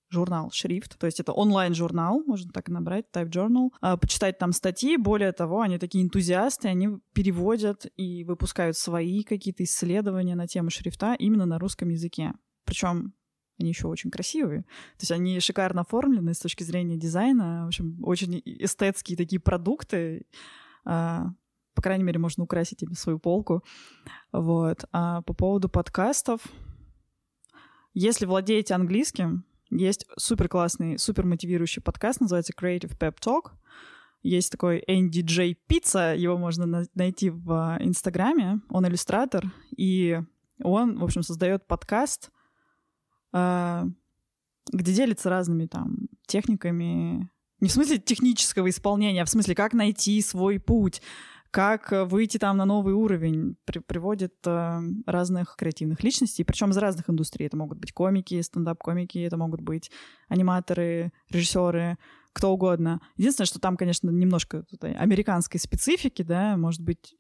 журнал 0.09 0.51
«Шрифт», 0.53 0.99
то 0.99 1.07
есть 1.07 1.20
это 1.20 1.32
онлайн-журнал, 1.32 2.22
можно 2.26 2.53
так 2.53 2.68
и 2.68 2.72
набрать, 2.72 3.07
Type 3.12 3.30
Journal, 3.30 3.70
а, 3.80 3.97
почитать 3.97 4.38
там 4.38 4.53
статьи, 4.53 4.97
более 4.97 5.32
того, 5.32 5.62
они 5.62 5.78
такие 5.78 6.05
энтузиасты, 6.05 6.68
они 6.68 7.01
переводят 7.12 7.86
и 7.97 8.24
выпускают 8.24 8.76
свои 8.76 9.24
какие-то 9.24 9.64
исследования 9.64 10.36
на 10.36 10.47
тему 10.47 10.70
шрифта 10.70 11.14
именно 11.18 11.47
на 11.47 11.59
русском 11.59 11.88
языке. 11.88 12.34
Причем 12.64 13.14
они 13.59 13.70
еще 13.70 13.88
очень 13.88 14.11
красивые. 14.11 14.62
То 14.62 15.03
есть 15.03 15.12
они 15.12 15.40
шикарно 15.40 15.80
оформлены 15.80 16.34
с 16.34 16.40
точки 16.40 16.62
зрения 16.62 16.99
дизайна. 16.99 17.64
В 17.64 17.68
общем, 17.68 17.99
очень 18.05 18.42
эстетские 18.44 19.16
такие 19.16 19.40
продукты. 19.40 20.26
По 21.77 21.83
крайней 21.83 22.05
мере, 22.05 22.18
можно 22.18 22.43
украсить 22.43 22.83
ими 22.83 22.95
свою 22.95 23.18
полку. 23.18 23.62
Вот. 24.33 24.87
А 24.93 25.22
по 25.22 25.35
поводу 25.35 25.68
подкастов, 25.68 26.41
если 27.95 28.27
владеете 28.27 28.74
английским, 28.74 29.45
есть 29.70 30.07
супер 30.16 30.49
классный, 30.49 30.99
супер 30.99 31.27
мотивирующий 31.27 31.83
подкаст, 31.83 32.20
называется 32.20 32.53
Creative 32.59 32.97
Pep 32.99 33.16
Talk. 33.20 33.53
Есть 34.22 34.51
такой 34.51 34.83
NDJ 34.89 35.57
Pizza, 35.68 36.16
его 36.16 36.37
можно 36.37 36.66
на- 36.66 36.87
найти 36.95 37.31
в 37.31 37.77
Инстаграме. 37.81 38.61
Он 38.70 38.87
иллюстратор, 38.87 39.45
и 39.77 40.20
он, 40.62 40.99
в 40.99 41.05
общем, 41.05 41.22
создает 41.22 41.66
подкаст, 41.66 42.31
э, 43.33 43.85
где 44.72 44.95
делится 44.95 45.31
разными 45.31 45.66
там 45.66 46.09
техниками. 46.27 47.31
Не 47.61 47.68
в 47.68 47.72
смысле 47.72 47.99
технического 47.99 48.68
исполнения, 48.68 49.22
а 49.22 49.27
в 49.27 49.31
смысле, 49.31 49.55
как 49.55 49.74
найти 49.74 50.20
свой 50.22 50.59
путь, 50.59 51.03
как 51.51 51.92
э, 51.92 52.05
выйти 52.05 52.38
там 52.38 52.57
на 52.57 52.64
новый 52.64 52.94
уровень, 52.94 53.57
при, 53.64 53.78
приводит 53.78 54.34
э, 54.47 54.80
разных 55.07 55.57
креативных 55.57 56.03
личностей, 56.03 56.44
причем 56.44 56.70
из 56.70 56.76
разных 56.76 57.09
индустрий. 57.09 57.47
Это 57.47 57.57
могут 57.57 57.78
быть 57.78 57.92
комики, 57.92 58.40
стендап-комики, 58.40 59.18
это 59.18 59.36
могут 59.36 59.61
быть 59.61 59.90
аниматоры, 60.28 61.12
режиссеры, 61.30 61.99
кто 62.32 62.53
угодно. 62.53 63.01
Единственное, 63.16 63.47
что 63.47 63.61
там, 63.61 63.76
конечно, 63.76 64.11
немножко 64.11 64.64
американской 64.80 65.59
специфики, 65.59 66.22
да, 66.22 66.57
может 66.57 66.82
быть. 66.82 67.14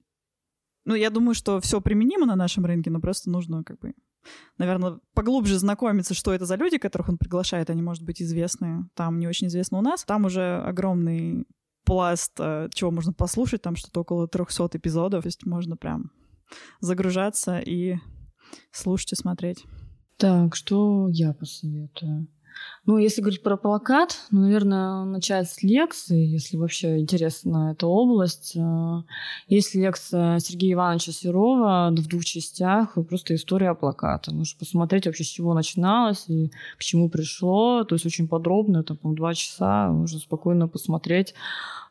Ну, 0.84 0.94
я 0.94 1.10
думаю, 1.10 1.34
что 1.34 1.60
все 1.60 1.80
применимо 1.80 2.26
на 2.26 2.36
нашем 2.36 2.64
рынке, 2.64 2.90
но 2.90 3.00
просто 3.00 3.30
нужно 3.30 3.64
как 3.64 3.78
бы 3.80 3.94
наверное, 4.58 4.98
поглубже 5.14 5.58
знакомиться, 5.58 6.14
что 6.14 6.32
это 6.32 6.46
за 6.46 6.56
люди, 6.56 6.78
которых 6.78 7.08
он 7.08 7.18
приглашает. 7.18 7.70
Они, 7.70 7.82
может 7.82 8.02
быть, 8.02 8.20
известны 8.22 8.88
там, 8.94 9.18
не 9.18 9.26
очень 9.26 9.48
известны 9.48 9.78
у 9.78 9.82
нас. 9.82 10.04
Там 10.04 10.24
уже 10.24 10.62
огромный 10.64 11.46
пласт, 11.86 12.32
э, 12.38 12.68
чего 12.74 12.90
можно 12.90 13.12
послушать, 13.14 13.62
там 13.62 13.76
что-то 13.76 14.00
около 14.00 14.28
300 14.28 14.76
эпизодов, 14.76 15.22
то 15.22 15.28
есть 15.28 15.46
можно 15.46 15.76
прям 15.76 16.10
загружаться 16.80 17.58
и 17.58 17.96
слушать 18.72 19.12
и 19.12 19.16
смотреть. 19.16 19.64
Так, 20.18 20.54
что 20.56 21.08
я 21.08 21.32
посоветую? 21.32 22.28
Ну, 22.86 22.98
если 22.98 23.20
говорить 23.20 23.42
про 23.42 23.56
плакат, 23.56 24.16
ну, 24.30 24.42
наверное, 24.42 25.04
начать 25.04 25.50
с 25.50 25.62
лекции, 25.64 26.24
если 26.24 26.56
вообще 26.56 27.00
интересна 27.00 27.72
эта 27.72 27.88
область. 27.88 28.54
Э, 28.56 29.02
есть 29.48 29.74
лекция 29.74 30.38
Сергея 30.38 30.74
Ивановича 30.74 31.10
Серова 31.10 31.90
в 31.90 32.06
двух 32.06 32.24
частях, 32.24 32.96
просто 33.08 33.34
история 33.34 33.74
плаката. 33.74 34.32
Можно 34.32 34.56
посмотреть 34.58 35.06
вообще, 35.06 35.24
с 35.24 35.28
чего 35.28 35.52
начиналось 35.52 36.28
и 36.28 36.52
к 36.78 36.84
чему 36.84 37.10
пришло. 37.10 37.82
То 37.82 37.96
есть 37.96 38.06
очень 38.06 38.28
подробно, 38.28 38.78
это, 38.78 38.94
по 38.94 39.12
два 39.12 39.34
часа, 39.34 39.88
можно 39.90 40.20
спокойно 40.20 40.68
посмотреть. 40.68 41.34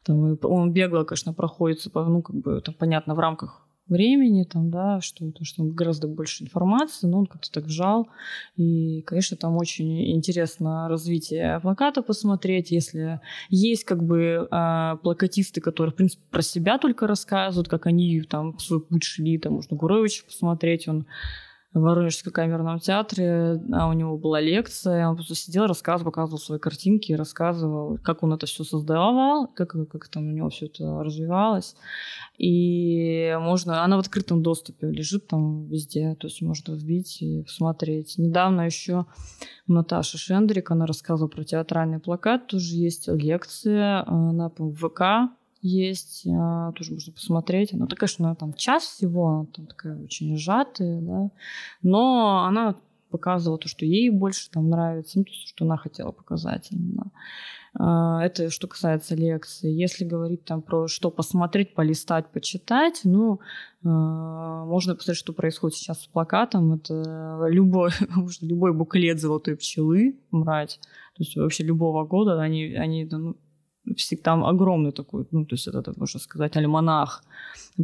Там, 0.03 0.37
он 0.43 0.71
бегло, 0.71 1.03
конечно, 1.03 1.33
проходится, 1.33 1.91
ну, 1.93 2.21
как 2.21 2.35
бы, 2.37 2.57
это 2.59 2.71
понятно, 2.71 3.15
в 3.15 3.19
рамках 3.19 3.64
времени, 3.87 4.43
там, 4.43 4.71
да, 4.71 4.99
что 5.01 5.27
это, 5.27 5.45
что 5.45 5.63
гораздо 5.63 6.07
больше 6.07 6.43
информации, 6.43 7.07
но 7.07 7.19
он 7.19 7.25
как-то 7.25 7.51
так 7.51 7.65
вжал. 7.65 8.07
И, 8.55 9.01
конечно, 9.01 9.37
там 9.37 9.55
очень 9.57 10.11
интересно 10.11 10.87
развитие 10.89 11.59
плаката 11.59 12.01
посмотреть, 12.01 12.71
если 12.71 13.19
есть 13.49 13.83
как 13.83 14.03
бы 14.03 14.47
э, 14.49 14.97
плакатисты, 15.03 15.61
которые, 15.61 15.93
в 15.93 15.95
принципе, 15.95 16.23
про 16.31 16.41
себя 16.41 16.77
только 16.77 17.07
рассказывают, 17.07 17.67
как 17.67 17.85
они 17.85 18.21
там 18.21 18.57
свой 18.59 18.81
путь 18.81 19.03
шли, 19.03 19.37
там 19.37 19.53
можно 19.53 19.77
Гуровича 19.77 20.23
посмотреть, 20.25 20.87
он 20.87 21.05
в 21.75 21.81
Воронежском 21.81 22.31
камерном 22.31 22.79
театре, 22.79 23.61
а 23.73 23.89
у 23.89 23.93
него 23.93 24.17
была 24.17 24.39
лекция, 24.39 25.09
он 25.09 25.17
просто 25.17 25.35
сидел, 25.35 25.67
рассказывал, 25.67 26.11
показывал 26.11 26.39
свои 26.39 26.57
картинки, 26.57 27.11
рассказывал, 27.11 27.99
как 28.01 28.23
он 28.23 28.31
это 28.31 28.45
все 28.45 28.63
создавал, 28.63 29.47
как, 29.47 29.75
как 29.89 30.07
там 30.07 30.29
у 30.29 30.31
него 30.31 30.49
все 30.49 30.67
это 30.67 31.03
развивалось. 31.03 31.75
И 32.37 33.37
можно, 33.41 33.83
она 33.83 33.97
в 33.97 33.99
открытом 33.99 34.41
доступе 34.41 34.87
лежит 34.87 35.27
там 35.27 35.65
везде, 35.65 36.15
то 36.15 36.27
есть 36.27 36.41
можно 36.41 36.73
вбить 36.73 37.21
и 37.21 37.43
посмотреть. 37.43 38.17
Недавно 38.17 38.61
еще 38.61 39.05
Наташа 39.67 40.17
Шендрик, 40.17 40.71
она 40.71 40.85
рассказывала 40.85 41.29
про 41.29 41.43
театральный 41.43 41.99
плакат, 41.99 42.47
тоже 42.47 42.73
есть 42.73 43.09
лекция, 43.09 44.05
она 44.07 44.47
по 44.47 44.71
ВК 44.71 45.29
есть, 45.61 46.27
а, 46.27 46.71
тоже 46.73 46.93
можно 46.93 47.13
посмотреть. 47.13 47.73
Она 47.73 47.87
такая, 47.87 48.07
что 48.07 48.23
она 48.23 48.35
там 48.35 48.53
час 48.53 48.83
всего, 48.83 49.27
она 49.27 49.45
там 49.45 49.67
такая 49.67 49.97
очень 49.97 50.37
сжатая, 50.37 51.01
да, 51.01 51.31
но 51.81 52.45
она 52.45 52.75
показывала 53.09 53.57
то, 53.57 53.67
что 53.69 53.85
ей 53.85 54.09
больше 54.09 54.49
там 54.49 54.69
нравится, 54.69 55.19
ну, 55.19 55.23
то, 55.23 55.31
что 55.31 55.65
она 55.65 55.77
хотела 55.77 56.11
показать 56.11 56.67
именно. 56.71 57.11
А, 57.77 58.23
это 58.23 58.49
что 58.49 58.67
касается 58.67 59.15
лекции. 59.15 59.69
Если 59.69 60.05
говорить 60.05 60.45
там 60.45 60.61
про 60.61 60.87
что 60.87 61.11
посмотреть, 61.11 61.73
полистать, 61.73 62.27
почитать, 62.31 63.01
ну, 63.03 63.39
а, 63.83 64.65
можно 64.65 64.95
посмотреть, 64.95 65.19
что 65.19 65.33
происходит 65.33 65.77
сейчас 65.77 66.03
с 66.03 66.07
плакатом. 66.07 66.73
Это 66.73 67.47
любой, 67.49 67.91
любой 68.41 68.73
буклет 68.73 69.19
«Золотой 69.19 69.57
пчелы» 69.57 70.17
брать. 70.31 70.79
То 71.15 71.23
есть 71.23 71.35
вообще 71.35 71.63
любого 71.63 72.05
года 72.05 72.41
они, 72.41 72.73
они 72.75 73.05
ну, 73.05 73.35
всегда 73.97 74.33
огромный 74.33 74.91
такой, 74.91 75.25
ну, 75.31 75.45
то 75.45 75.55
есть 75.55 75.67
это, 75.67 75.93
можно 75.97 76.19
сказать, 76.19 76.57
альманах 76.57 77.23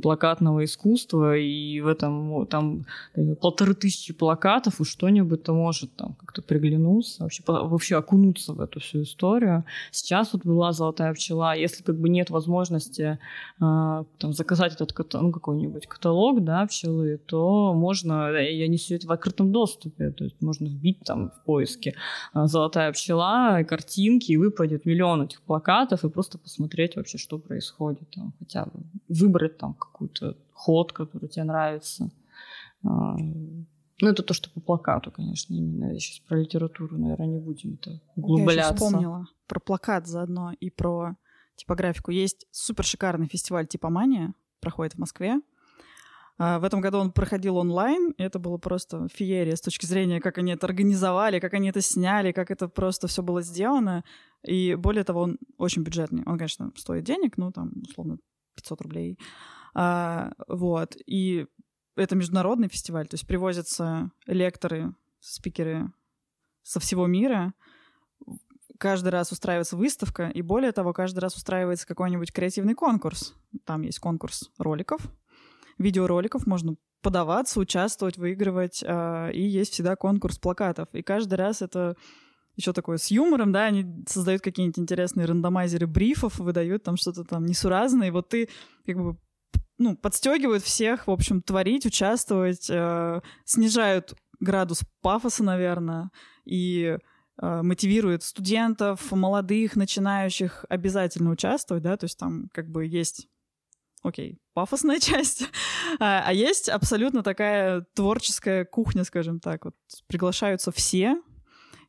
плакатного 0.01 0.63
искусства, 0.63 1.37
и 1.37 1.81
в 1.81 1.87
этом 1.87 2.45
там 2.47 2.85
э, 3.13 3.35
полторы 3.35 3.73
тысячи 3.73 4.13
плакатов, 4.13 4.79
и 4.79 4.85
что-нибудь-то 4.85 5.53
может 5.53 5.93
там 5.95 6.13
как-то 6.13 6.41
приглянуться, 6.41 7.23
вообще, 7.23 7.43
вообще 7.45 7.97
окунуться 7.97 8.53
в 8.53 8.61
эту 8.61 8.79
всю 8.79 9.03
историю. 9.03 9.65
Сейчас 9.91 10.31
вот 10.33 10.45
была 10.45 10.71
«Золотая 10.71 11.13
пчела», 11.13 11.55
если 11.55 11.83
как 11.83 11.99
бы 11.99 12.07
нет 12.07 12.29
возможности 12.29 13.19
э, 13.59 14.03
там, 14.17 14.33
заказать 14.33 14.73
этот 14.73 14.93
ну, 15.13 15.31
какой-нибудь 15.31 15.87
каталог, 15.87 16.43
да, 16.43 16.65
пчелы, 16.67 17.17
то 17.17 17.73
можно, 17.73 18.31
и 18.37 18.61
они 18.63 18.77
все 18.77 18.95
это 18.95 19.07
в 19.07 19.11
открытом 19.11 19.51
доступе, 19.51 20.11
то 20.11 20.23
есть 20.23 20.41
можно 20.41 20.67
вбить 20.67 20.99
там 21.03 21.31
в 21.31 21.43
поиске 21.43 21.95
э, 22.33 22.45
«Золотая 22.45 22.93
пчела», 22.93 23.63
картинки, 23.63 24.31
и 24.31 24.37
выпадет 24.37 24.85
миллион 24.85 25.23
этих 25.23 25.41
плакатов, 25.41 25.90
и 26.03 26.09
просто 26.09 26.37
посмотреть 26.37 26.95
вообще, 26.95 27.17
что 27.17 27.37
происходит, 27.37 28.09
там, 28.11 28.33
хотя 28.39 28.65
бы 28.65 28.83
выбрать 29.07 29.57
там 29.57 29.73
какой-то 29.73 30.37
ход, 30.53 30.93
который 30.93 31.29
тебе 31.29 31.43
нравится. 31.43 32.09
А, 32.83 33.15
ну, 33.17 34.09
это 34.09 34.23
то, 34.23 34.33
что 34.33 34.49
по 34.49 34.59
плакату, 34.59 35.11
конечно, 35.11 35.53
именно. 35.53 35.97
Сейчас 35.99 36.19
про 36.19 36.39
литературу, 36.39 36.97
наверное, 36.97 37.27
не 37.27 37.39
будем 37.39 37.75
это 37.75 38.01
углубляться. 38.15 38.73
Я 38.73 38.73
вспомнила 38.73 39.27
про 39.47 39.59
плакат 39.59 40.07
заодно 40.07 40.53
и 40.59 40.69
про 40.69 41.15
типографику. 41.55 42.11
Есть 42.11 42.47
супер 42.51 42.83
шикарный 42.83 43.27
фестиваль 43.27 43.67
«Типомания», 43.67 44.33
проходит 44.59 44.95
в 44.95 44.99
Москве. 44.99 45.41
А, 46.37 46.57
в 46.57 46.63
этом 46.63 46.81
году 46.81 46.97
он 46.97 47.11
проходил 47.11 47.57
онлайн, 47.57 48.15
и 48.17 48.23
это 48.23 48.39
было 48.39 48.57
просто 48.57 49.07
феерия 49.13 49.55
с 49.55 49.61
точки 49.61 49.85
зрения, 49.85 50.19
как 50.19 50.39
они 50.39 50.53
это 50.53 50.65
организовали, 50.65 51.39
как 51.39 51.53
они 51.53 51.69
это 51.69 51.81
сняли, 51.81 52.31
как 52.31 52.49
это 52.49 52.67
просто 52.67 53.07
все 53.07 53.21
было 53.21 53.43
сделано. 53.43 54.03
И 54.43 54.75
более 54.75 55.03
того, 55.03 55.21
он 55.21 55.37
очень 55.57 55.83
бюджетный. 55.83 56.23
Он, 56.25 56.37
конечно, 56.37 56.71
стоит 56.75 57.03
денег, 57.03 57.37
ну, 57.37 57.51
там, 57.51 57.71
условно, 57.87 58.17
500 58.55 58.81
рублей. 58.81 59.19
А, 59.73 60.31
вот. 60.47 60.95
И 61.05 61.45
это 61.95 62.15
международный 62.15 62.67
фестиваль, 62.67 63.07
то 63.07 63.15
есть 63.15 63.27
привозятся 63.27 64.11
лекторы, 64.25 64.95
спикеры 65.19 65.91
со 66.63 66.79
всего 66.79 67.07
мира. 67.07 67.53
Каждый 68.79 69.09
раз 69.09 69.31
устраивается 69.31 69.77
выставка, 69.77 70.29
и 70.29 70.41
более 70.41 70.71
того, 70.71 70.91
каждый 70.93 71.19
раз 71.19 71.35
устраивается 71.35 71.85
какой-нибудь 71.85 72.33
креативный 72.33 72.73
конкурс. 72.73 73.35
Там 73.65 73.83
есть 73.83 73.99
конкурс 73.99 74.49
роликов, 74.57 75.01
видеороликов, 75.77 76.47
можно 76.47 76.75
подаваться, 77.01 77.59
участвовать, 77.59 78.17
выигрывать, 78.17 78.83
э, 78.83 79.31
и 79.33 79.41
есть 79.41 79.73
всегда 79.73 79.95
конкурс 79.95 80.37
плакатов. 80.37 80.87
И 80.93 81.01
каждый 81.01 81.35
раз 81.35 81.61
это 81.61 81.95
еще 82.55 82.73
такое 82.73 82.97
с 82.97 83.11
юмором, 83.11 83.51
да, 83.51 83.65
они 83.65 83.85
создают 84.07 84.41
какие-нибудь 84.41 84.79
интересные 84.79 85.25
рандомайзеры 85.25 85.87
брифов, 85.87 86.39
выдают 86.39 86.83
там 86.83 86.97
что-то 86.97 87.23
там 87.23 87.45
несуразное, 87.45 88.07
и 88.07 88.11
вот 88.11 88.29
ты 88.29 88.49
как 88.85 88.97
бы 88.97 89.17
ну, 89.77 89.95
подстегивают 89.95 90.63
всех, 90.63 91.07
в 91.07 91.11
общем, 91.11 91.41
творить, 91.41 91.85
участвовать, 91.85 92.69
э, 92.69 93.21
снижают 93.45 94.13
градус 94.39 94.83
пафоса, 95.01 95.43
наверное, 95.43 96.11
и 96.45 96.97
э, 97.41 97.61
мотивирует 97.61 98.23
студентов, 98.23 99.11
молодых, 99.11 99.75
начинающих 99.75 100.65
обязательно 100.69 101.31
участвовать, 101.31 101.83
да, 101.83 101.97
то 101.97 102.05
есть 102.05 102.17
там 102.17 102.49
как 102.53 102.69
бы 102.69 102.85
есть 102.85 103.27
окей, 104.03 104.39
пафосная 104.53 104.99
часть, 104.99 105.47
а, 105.99 106.23
а 106.25 106.33
есть 106.33 106.69
абсолютно 106.69 107.23
такая 107.23 107.85
творческая 107.95 108.65
кухня, 108.65 109.03
скажем 109.03 109.39
так. 109.39 109.65
Вот 109.65 109.75
приглашаются 110.07 110.71
все, 110.71 111.21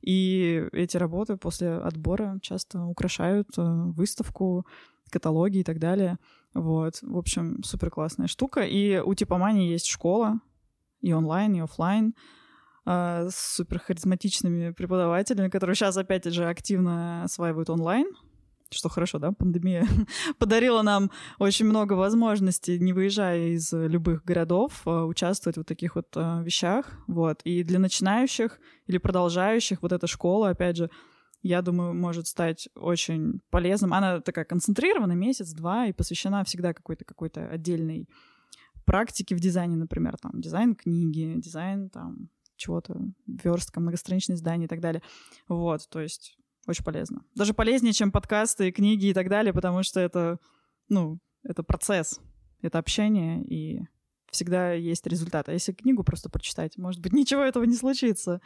и 0.02 0.68
эти 0.72 0.96
работы 0.96 1.36
после 1.36 1.74
отбора 1.74 2.38
часто 2.42 2.84
украшают 2.84 3.48
э, 3.56 3.62
выставку, 3.62 4.66
каталоги 5.10 5.58
и 5.58 5.64
так 5.64 5.78
далее. 5.78 6.18
Вот, 6.54 7.00
в 7.02 7.16
общем, 7.16 7.62
супер 7.62 7.90
классная 7.90 8.26
штука. 8.26 8.62
И 8.62 8.98
у 8.98 9.14
Типомании 9.14 9.70
есть 9.70 9.86
школа, 9.86 10.40
и 11.00 11.12
онлайн, 11.12 11.54
и 11.54 11.60
офлайн, 11.60 12.14
э, 12.86 13.28
с 13.30 13.56
супер 13.56 13.78
харизматичными 13.78 14.72
преподавателями, 14.72 15.48
которые 15.48 15.76
сейчас 15.76 15.96
опять 15.96 16.24
же 16.24 16.48
активно 16.48 17.24
осваивают 17.24 17.70
онлайн 17.70 18.06
что 18.72 18.88
хорошо, 18.88 19.18
да, 19.18 19.32
пандемия 19.32 19.86
подарила 20.38 20.82
нам 20.82 21.10
очень 21.38 21.66
много 21.66 21.94
возможностей, 21.94 22.78
не 22.78 22.92
выезжая 22.92 23.50
из 23.50 23.72
любых 23.72 24.24
городов, 24.24 24.82
а, 24.84 25.04
участвовать 25.04 25.56
в 25.56 25.64
таких 25.64 25.96
вот 25.96 26.08
а, 26.16 26.42
вещах, 26.42 26.92
вот. 27.06 27.40
И 27.44 27.62
для 27.62 27.78
начинающих 27.78 28.58
или 28.86 28.98
продолжающих 28.98 29.82
вот 29.82 29.92
эта 29.92 30.06
школа, 30.06 30.50
опять 30.50 30.76
же, 30.76 30.90
я 31.42 31.60
думаю, 31.60 31.92
может 31.92 32.26
стать 32.28 32.68
очень 32.76 33.40
полезным. 33.50 33.92
Она 33.92 34.20
такая 34.20 34.44
концентрирована, 34.44 35.12
месяц-два, 35.12 35.86
и 35.86 35.92
посвящена 35.92 36.44
всегда 36.44 36.72
какой-то 36.72 37.04
какой-то 37.04 37.48
отдельной 37.48 38.08
практике 38.84 39.34
в 39.34 39.40
дизайне, 39.40 39.76
например, 39.76 40.16
там, 40.18 40.40
дизайн 40.40 40.74
книги, 40.74 41.34
дизайн 41.36 41.88
там 41.90 42.28
чего-то, 42.56 42.96
верстка, 43.26 43.80
многостраничное 43.80 44.36
издание 44.36 44.66
и 44.66 44.68
так 44.68 44.80
далее. 44.80 45.02
Вот, 45.48 45.88
то 45.88 46.00
есть 46.00 46.36
очень 46.66 46.84
полезно. 46.84 47.24
Даже 47.34 47.54
полезнее, 47.54 47.92
чем 47.92 48.12
подкасты, 48.12 48.70
книги 48.70 49.06
и 49.06 49.14
так 49.14 49.28
далее, 49.28 49.52
потому 49.52 49.82
что 49.82 50.00
это, 50.00 50.38
ну, 50.88 51.18
это 51.42 51.62
процесс, 51.62 52.20
это 52.60 52.78
общение, 52.78 53.42
и 53.44 53.80
всегда 54.30 54.72
есть 54.72 55.06
результат. 55.06 55.48
А 55.48 55.52
если 55.52 55.72
книгу 55.72 56.04
просто 56.04 56.30
прочитать, 56.30 56.78
может 56.78 57.00
быть, 57.00 57.12
ничего 57.12 57.42
этого 57.42 57.64
не 57.64 57.74
случится. 57.74 58.40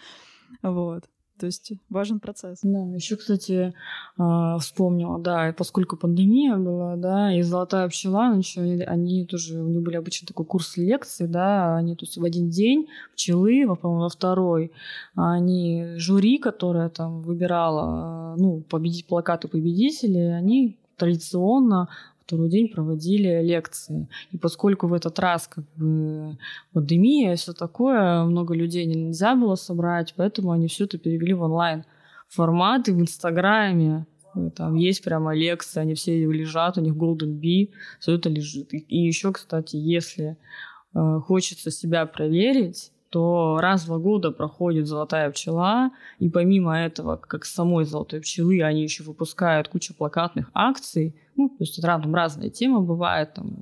Вот. 0.62 1.08
То 1.39 1.47
есть 1.47 1.72
важен 1.91 2.20
процесс. 2.20 2.61
Да, 2.62 2.78
еще, 2.95 3.16
кстати, 3.16 3.74
а, 4.16 4.59
вспомнила, 4.59 5.18
да, 5.18 5.55
поскольку 5.57 5.97
пандемия 5.97 6.57
была, 6.57 6.97
да, 6.97 7.32
и 7.34 7.43
«Золотая 7.43 7.89
пчела», 7.89 8.30
они, 8.30 8.82
они 8.82 9.26
тоже, 9.26 9.61
у 9.61 9.68
них 9.68 9.82
были 9.82 9.97
обычно 9.97 10.26
такой 10.26 10.47
курс 10.47 10.76
лекций, 10.76 11.28
да, 11.28 11.76
они, 11.76 11.95
то 11.95 12.05
есть 12.05 12.16
в 12.16 12.24
один 12.24 12.49
день 12.49 12.89
пчелы, 13.14 13.66
по-моему, 13.76 14.05
во 14.05 14.09
второй, 14.09 14.72
они, 15.14 15.95
жюри, 15.97 16.39
которое 16.39 16.89
там 16.89 17.22
выбирало, 17.22 18.34
ну, 18.39 18.62
победить 18.68 19.07
плакаты 19.07 19.49
победителей, 19.49 20.34
они 20.34 20.78
традиционно 20.97 21.89
второй 22.27 22.49
день 22.51 22.68
проводили 22.68 23.43
лекции. 23.43 24.09
И 24.33 24.39
поскольку 24.39 24.89
в 24.89 24.93
этот 24.93 25.18
раз 25.18 25.47
как 25.47 25.64
бы 25.77 26.37
пандемия 26.72 27.33
и 27.33 27.37
все 27.37 27.53
такое, 27.53 28.24
много 28.24 28.55
людей 28.55 28.85
нельзя 28.85 29.37
было 29.37 29.55
собрать, 29.55 30.12
поэтому 30.16 30.51
они 30.51 30.66
все 30.66 30.85
это 30.85 30.99
перевели 30.99 31.35
в 31.35 31.43
онлайн 31.43 31.85
форматы 32.29 32.93
в 32.93 33.01
Инстаграме. 33.01 34.07
Там 34.57 34.74
есть 34.74 35.03
прямо 35.05 35.35
лекции, 35.35 35.81
они 35.81 35.95
все 35.95 36.31
лежат, 36.31 36.77
у 36.77 36.81
них 36.83 36.95
Golden 36.95 37.41
Bee, 37.41 37.70
все 38.01 38.14
это 38.14 38.29
лежит. 38.29 38.74
И 38.74 38.99
еще, 38.99 39.33
кстати, 39.33 39.77
если 39.77 40.37
э, 40.95 41.20
хочется 41.24 41.70
себя 41.70 42.05
проверить, 42.07 42.93
то 43.09 43.59
раз 43.61 43.85
в 43.85 43.87
два 43.87 43.99
года 43.99 44.33
проходит 44.33 44.89
«Золотая 44.89 45.31
пчела», 45.31 45.93
и 46.18 46.29
помимо 46.29 46.79
этого, 46.79 47.16
как 47.16 47.47
самой 47.47 47.85
«Золотой 47.85 48.20
пчелы», 48.20 48.62
они 48.62 48.83
еще 48.83 49.05
выпускают 49.05 49.68
кучу 49.68 49.95
плакатных 49.95 50.51
акций, 50.53 51.14
ну, 51.37 51.49
то 51.49 51.57
есть 51.61 51.80
там 51.80 52.14
разные 52.14 52.51
темы 52.51 52.80
бывают, 52.80 53.34
там, 53.34 53.57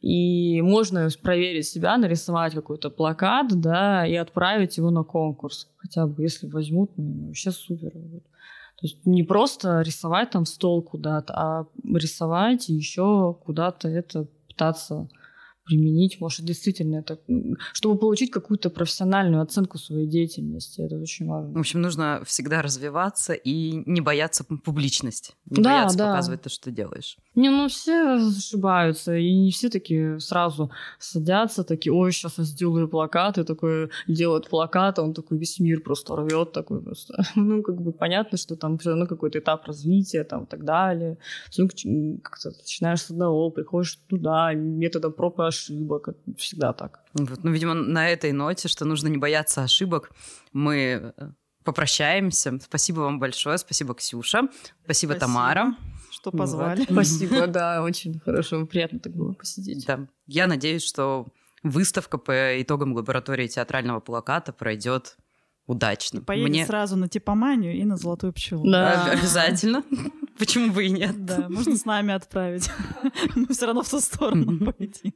и 0.00 0.60
можно 0.62 1.08
проверить 1.22 1.66
себя, 1.66 1.96
нарисовать 1.96 2.54
какой-то 2.54 2.90
плакат, 2.90 3.48
да, 3.60 4.06
и 4.06 4.14
отправить 4.14 4.76
его 4.76 4.90
на 4.90 5.02
конкурс, 5.02 5.68
хотя 5.76 6.06
бы 6.06 6.22
если 6.22 6.46
возьмут, 6.46 6.90
ну, 6.96 7.26
вообще 7.26 7.50
супер. 7.50 7.90
То 7.90 8.86
есть 8.86 9.04
не 9.06 9.24
просто 9.24 9.80
рисовать 9.80 10.30
там 10.30 10.44
стол 10.46 10.82
куда-то, 10.82 11.32
а 11.34 11.66
рисовать 11.82 12.70
и 12.70 12.74
еще 12.74 13.36
куда-то 13.44 13.88
это 13.88 14.26
пытаться 14.46 15.08
применить, 15.68 16.20
может, 16.20 16.44
действительно 16.44 16.96
это, 16.96 17.18
чтобы 17.72 17.98
получить 17.98 18.30
какую-то 18.30 18.70
профессиональную 18.70 19.42
оценку 19.42 19.78
своей 19.78 20.06
деятельности. 20.06 20.80
Это 20.80 20.96
очень 20.96 21.26
важно. 21.26 21.52
В 21.52 21.58
общем, 21.58 21.82
нужно 21.82 22.22
всегда 22.24 22.62
развиваться 22.62 23.34
и 23.34 23.82
не 23.86 24.00
бояться 24.00 24.44
публичности. 24.44 25.34
Не 25.50 25.62
да, 25.62 25.70
бояться 25.70 25.98
да. 25.98 26.06
показывать 26.06 26.42
то, 26.42 26.48
что 26.48 26.70
делаешь. 26.70 27.18
Не, 27.34 27.50
ну 27.50 27.68
все 27.68 28.16
ошибаются, 28.16 29.14
и 29.14 29.32
не 29.32 29.50
все 29.50 29.68
такие 29.68 30.18
сразу 30.20 30.70
садятся, 30.98 31.64
такие, 31.64 31.92
ой, 31.92 32.12
сейчас 32.12 32.38
я 32.38 32.44
сделаю 32.44 32.88
плакат, 32.88 33.38
и 33.38 33.44
такой 33.44 33.90
делает 34.06 34.48
плакат, 34.48 34.98
а 34.98 35.02
он 35.02 35.12
такой 35.12 35.38
весь 35.38 35.60
мир 35.60 35.82
просто 35.82 36.16
рвет, 36.16 36.52
такой 36.52 36.82
просто. 36.82 37.22
Ну, 37.48 37.62
как 37.62 37.80
бы 37.80 37.92
понятно, 37.92 38.38
что 38.38 38.56
там 38.56 38.78
все 38.78 38.90
равно 38.90 39.06
какой-то 39.06 39.38
этап 39.38 39.66
развития, 39.66 40.24
там, 40.24 40.44
и 40.44 40.46
так 40.46 40.64
далее. 40.64 41.18
Ну, 41.58 41.68
как-то 42.22 42.50
начинаешь 42.50 43.02
с 43.02 43.10
одного, 43.10 43.50
приходишь 43.50 43.98
туда, 44.08 44.54
методом 44.54 45.12
проб 45.12 45.38
и 45.40 45.42
ошибок. 45.58 46.08
Всегда 46.36 46.72
так. 46.72 47.00
Вот, 47.14 47.44
ну, 47.44 47.50
видимо, 47.50 47.74
на 47.74 48.08
этой 48.08 48.32
ноте, 48.32 48.68
что 48.68 48.84
нужно 48.84 49.08
не 49.08 49.18
бояться 49.18 49.62
ошибок, 49.62 50.10
мы 50.52 51.12
э, 51.16 51.30
попрощаемся. 51.64 52.58
Спасибо 52.62 53.00
вам 53.00 53.18
большое. 53.18 53.58
Спасибо, 53.58 53.94
Ксюша. 53.94 54.48
Спасибо, 54.84 55.12
Спасибо. 55.12 55.14
Тамара. 55.14 55.76
Что 56.10 56.30
позвали. 56.30 56.80
Вот. 56.80 56.90
Спасибо, 56.92 57.46
да, 57.46 57.82
очень 57.82 58.20
хорошо. 58.20 58.64
Приятно 58.66 58.98
так 58.98 59.12
было 59.14 59.32
посидеть. 59.32 59.84
Да. 59.86 60.08
Я 60.26 60.46
надеюсь, 60.46 60.82
что 60.82 61.26
выставка 61.62 62.18
по 62.18 62.60
итогам 62.62 62.94
лаборатории 62.94 63.48
театрального 63.48 64.00
плаката 64.00 64.52
пройдет 64.52 65.16
удачно. 65.68 66.20
Поедет 66.22 66.48
Мне 66.48 66.66
сразу 66.66 66.96
на 66.96 67.08
типоманию 67.08 67.76
и 67.76 67.84
на 67.84 67.96
золотую 67.96 68.32
пчелу. 68.32 68.68
Да. 68.68 69.04
Об- 69.04 69.18
обязательно. 69.18 69.84
Почему 70.38 70.72
бы 70.72 70.86
и 70.86 70.90
нет? 70.90 71.24
Да, 71.24 71.48
можно 71.48 71.76
с 71.76 71.84
нами 71.84 72.12
отправить. 72.14 72.68
Мы 73.36 73.46
все 73.48 73.66
равно 73.66 73.82
в 73.82 73.88
ту 73.88 74.00
сторону 74.00 74.72
пойти. 74.78 75.14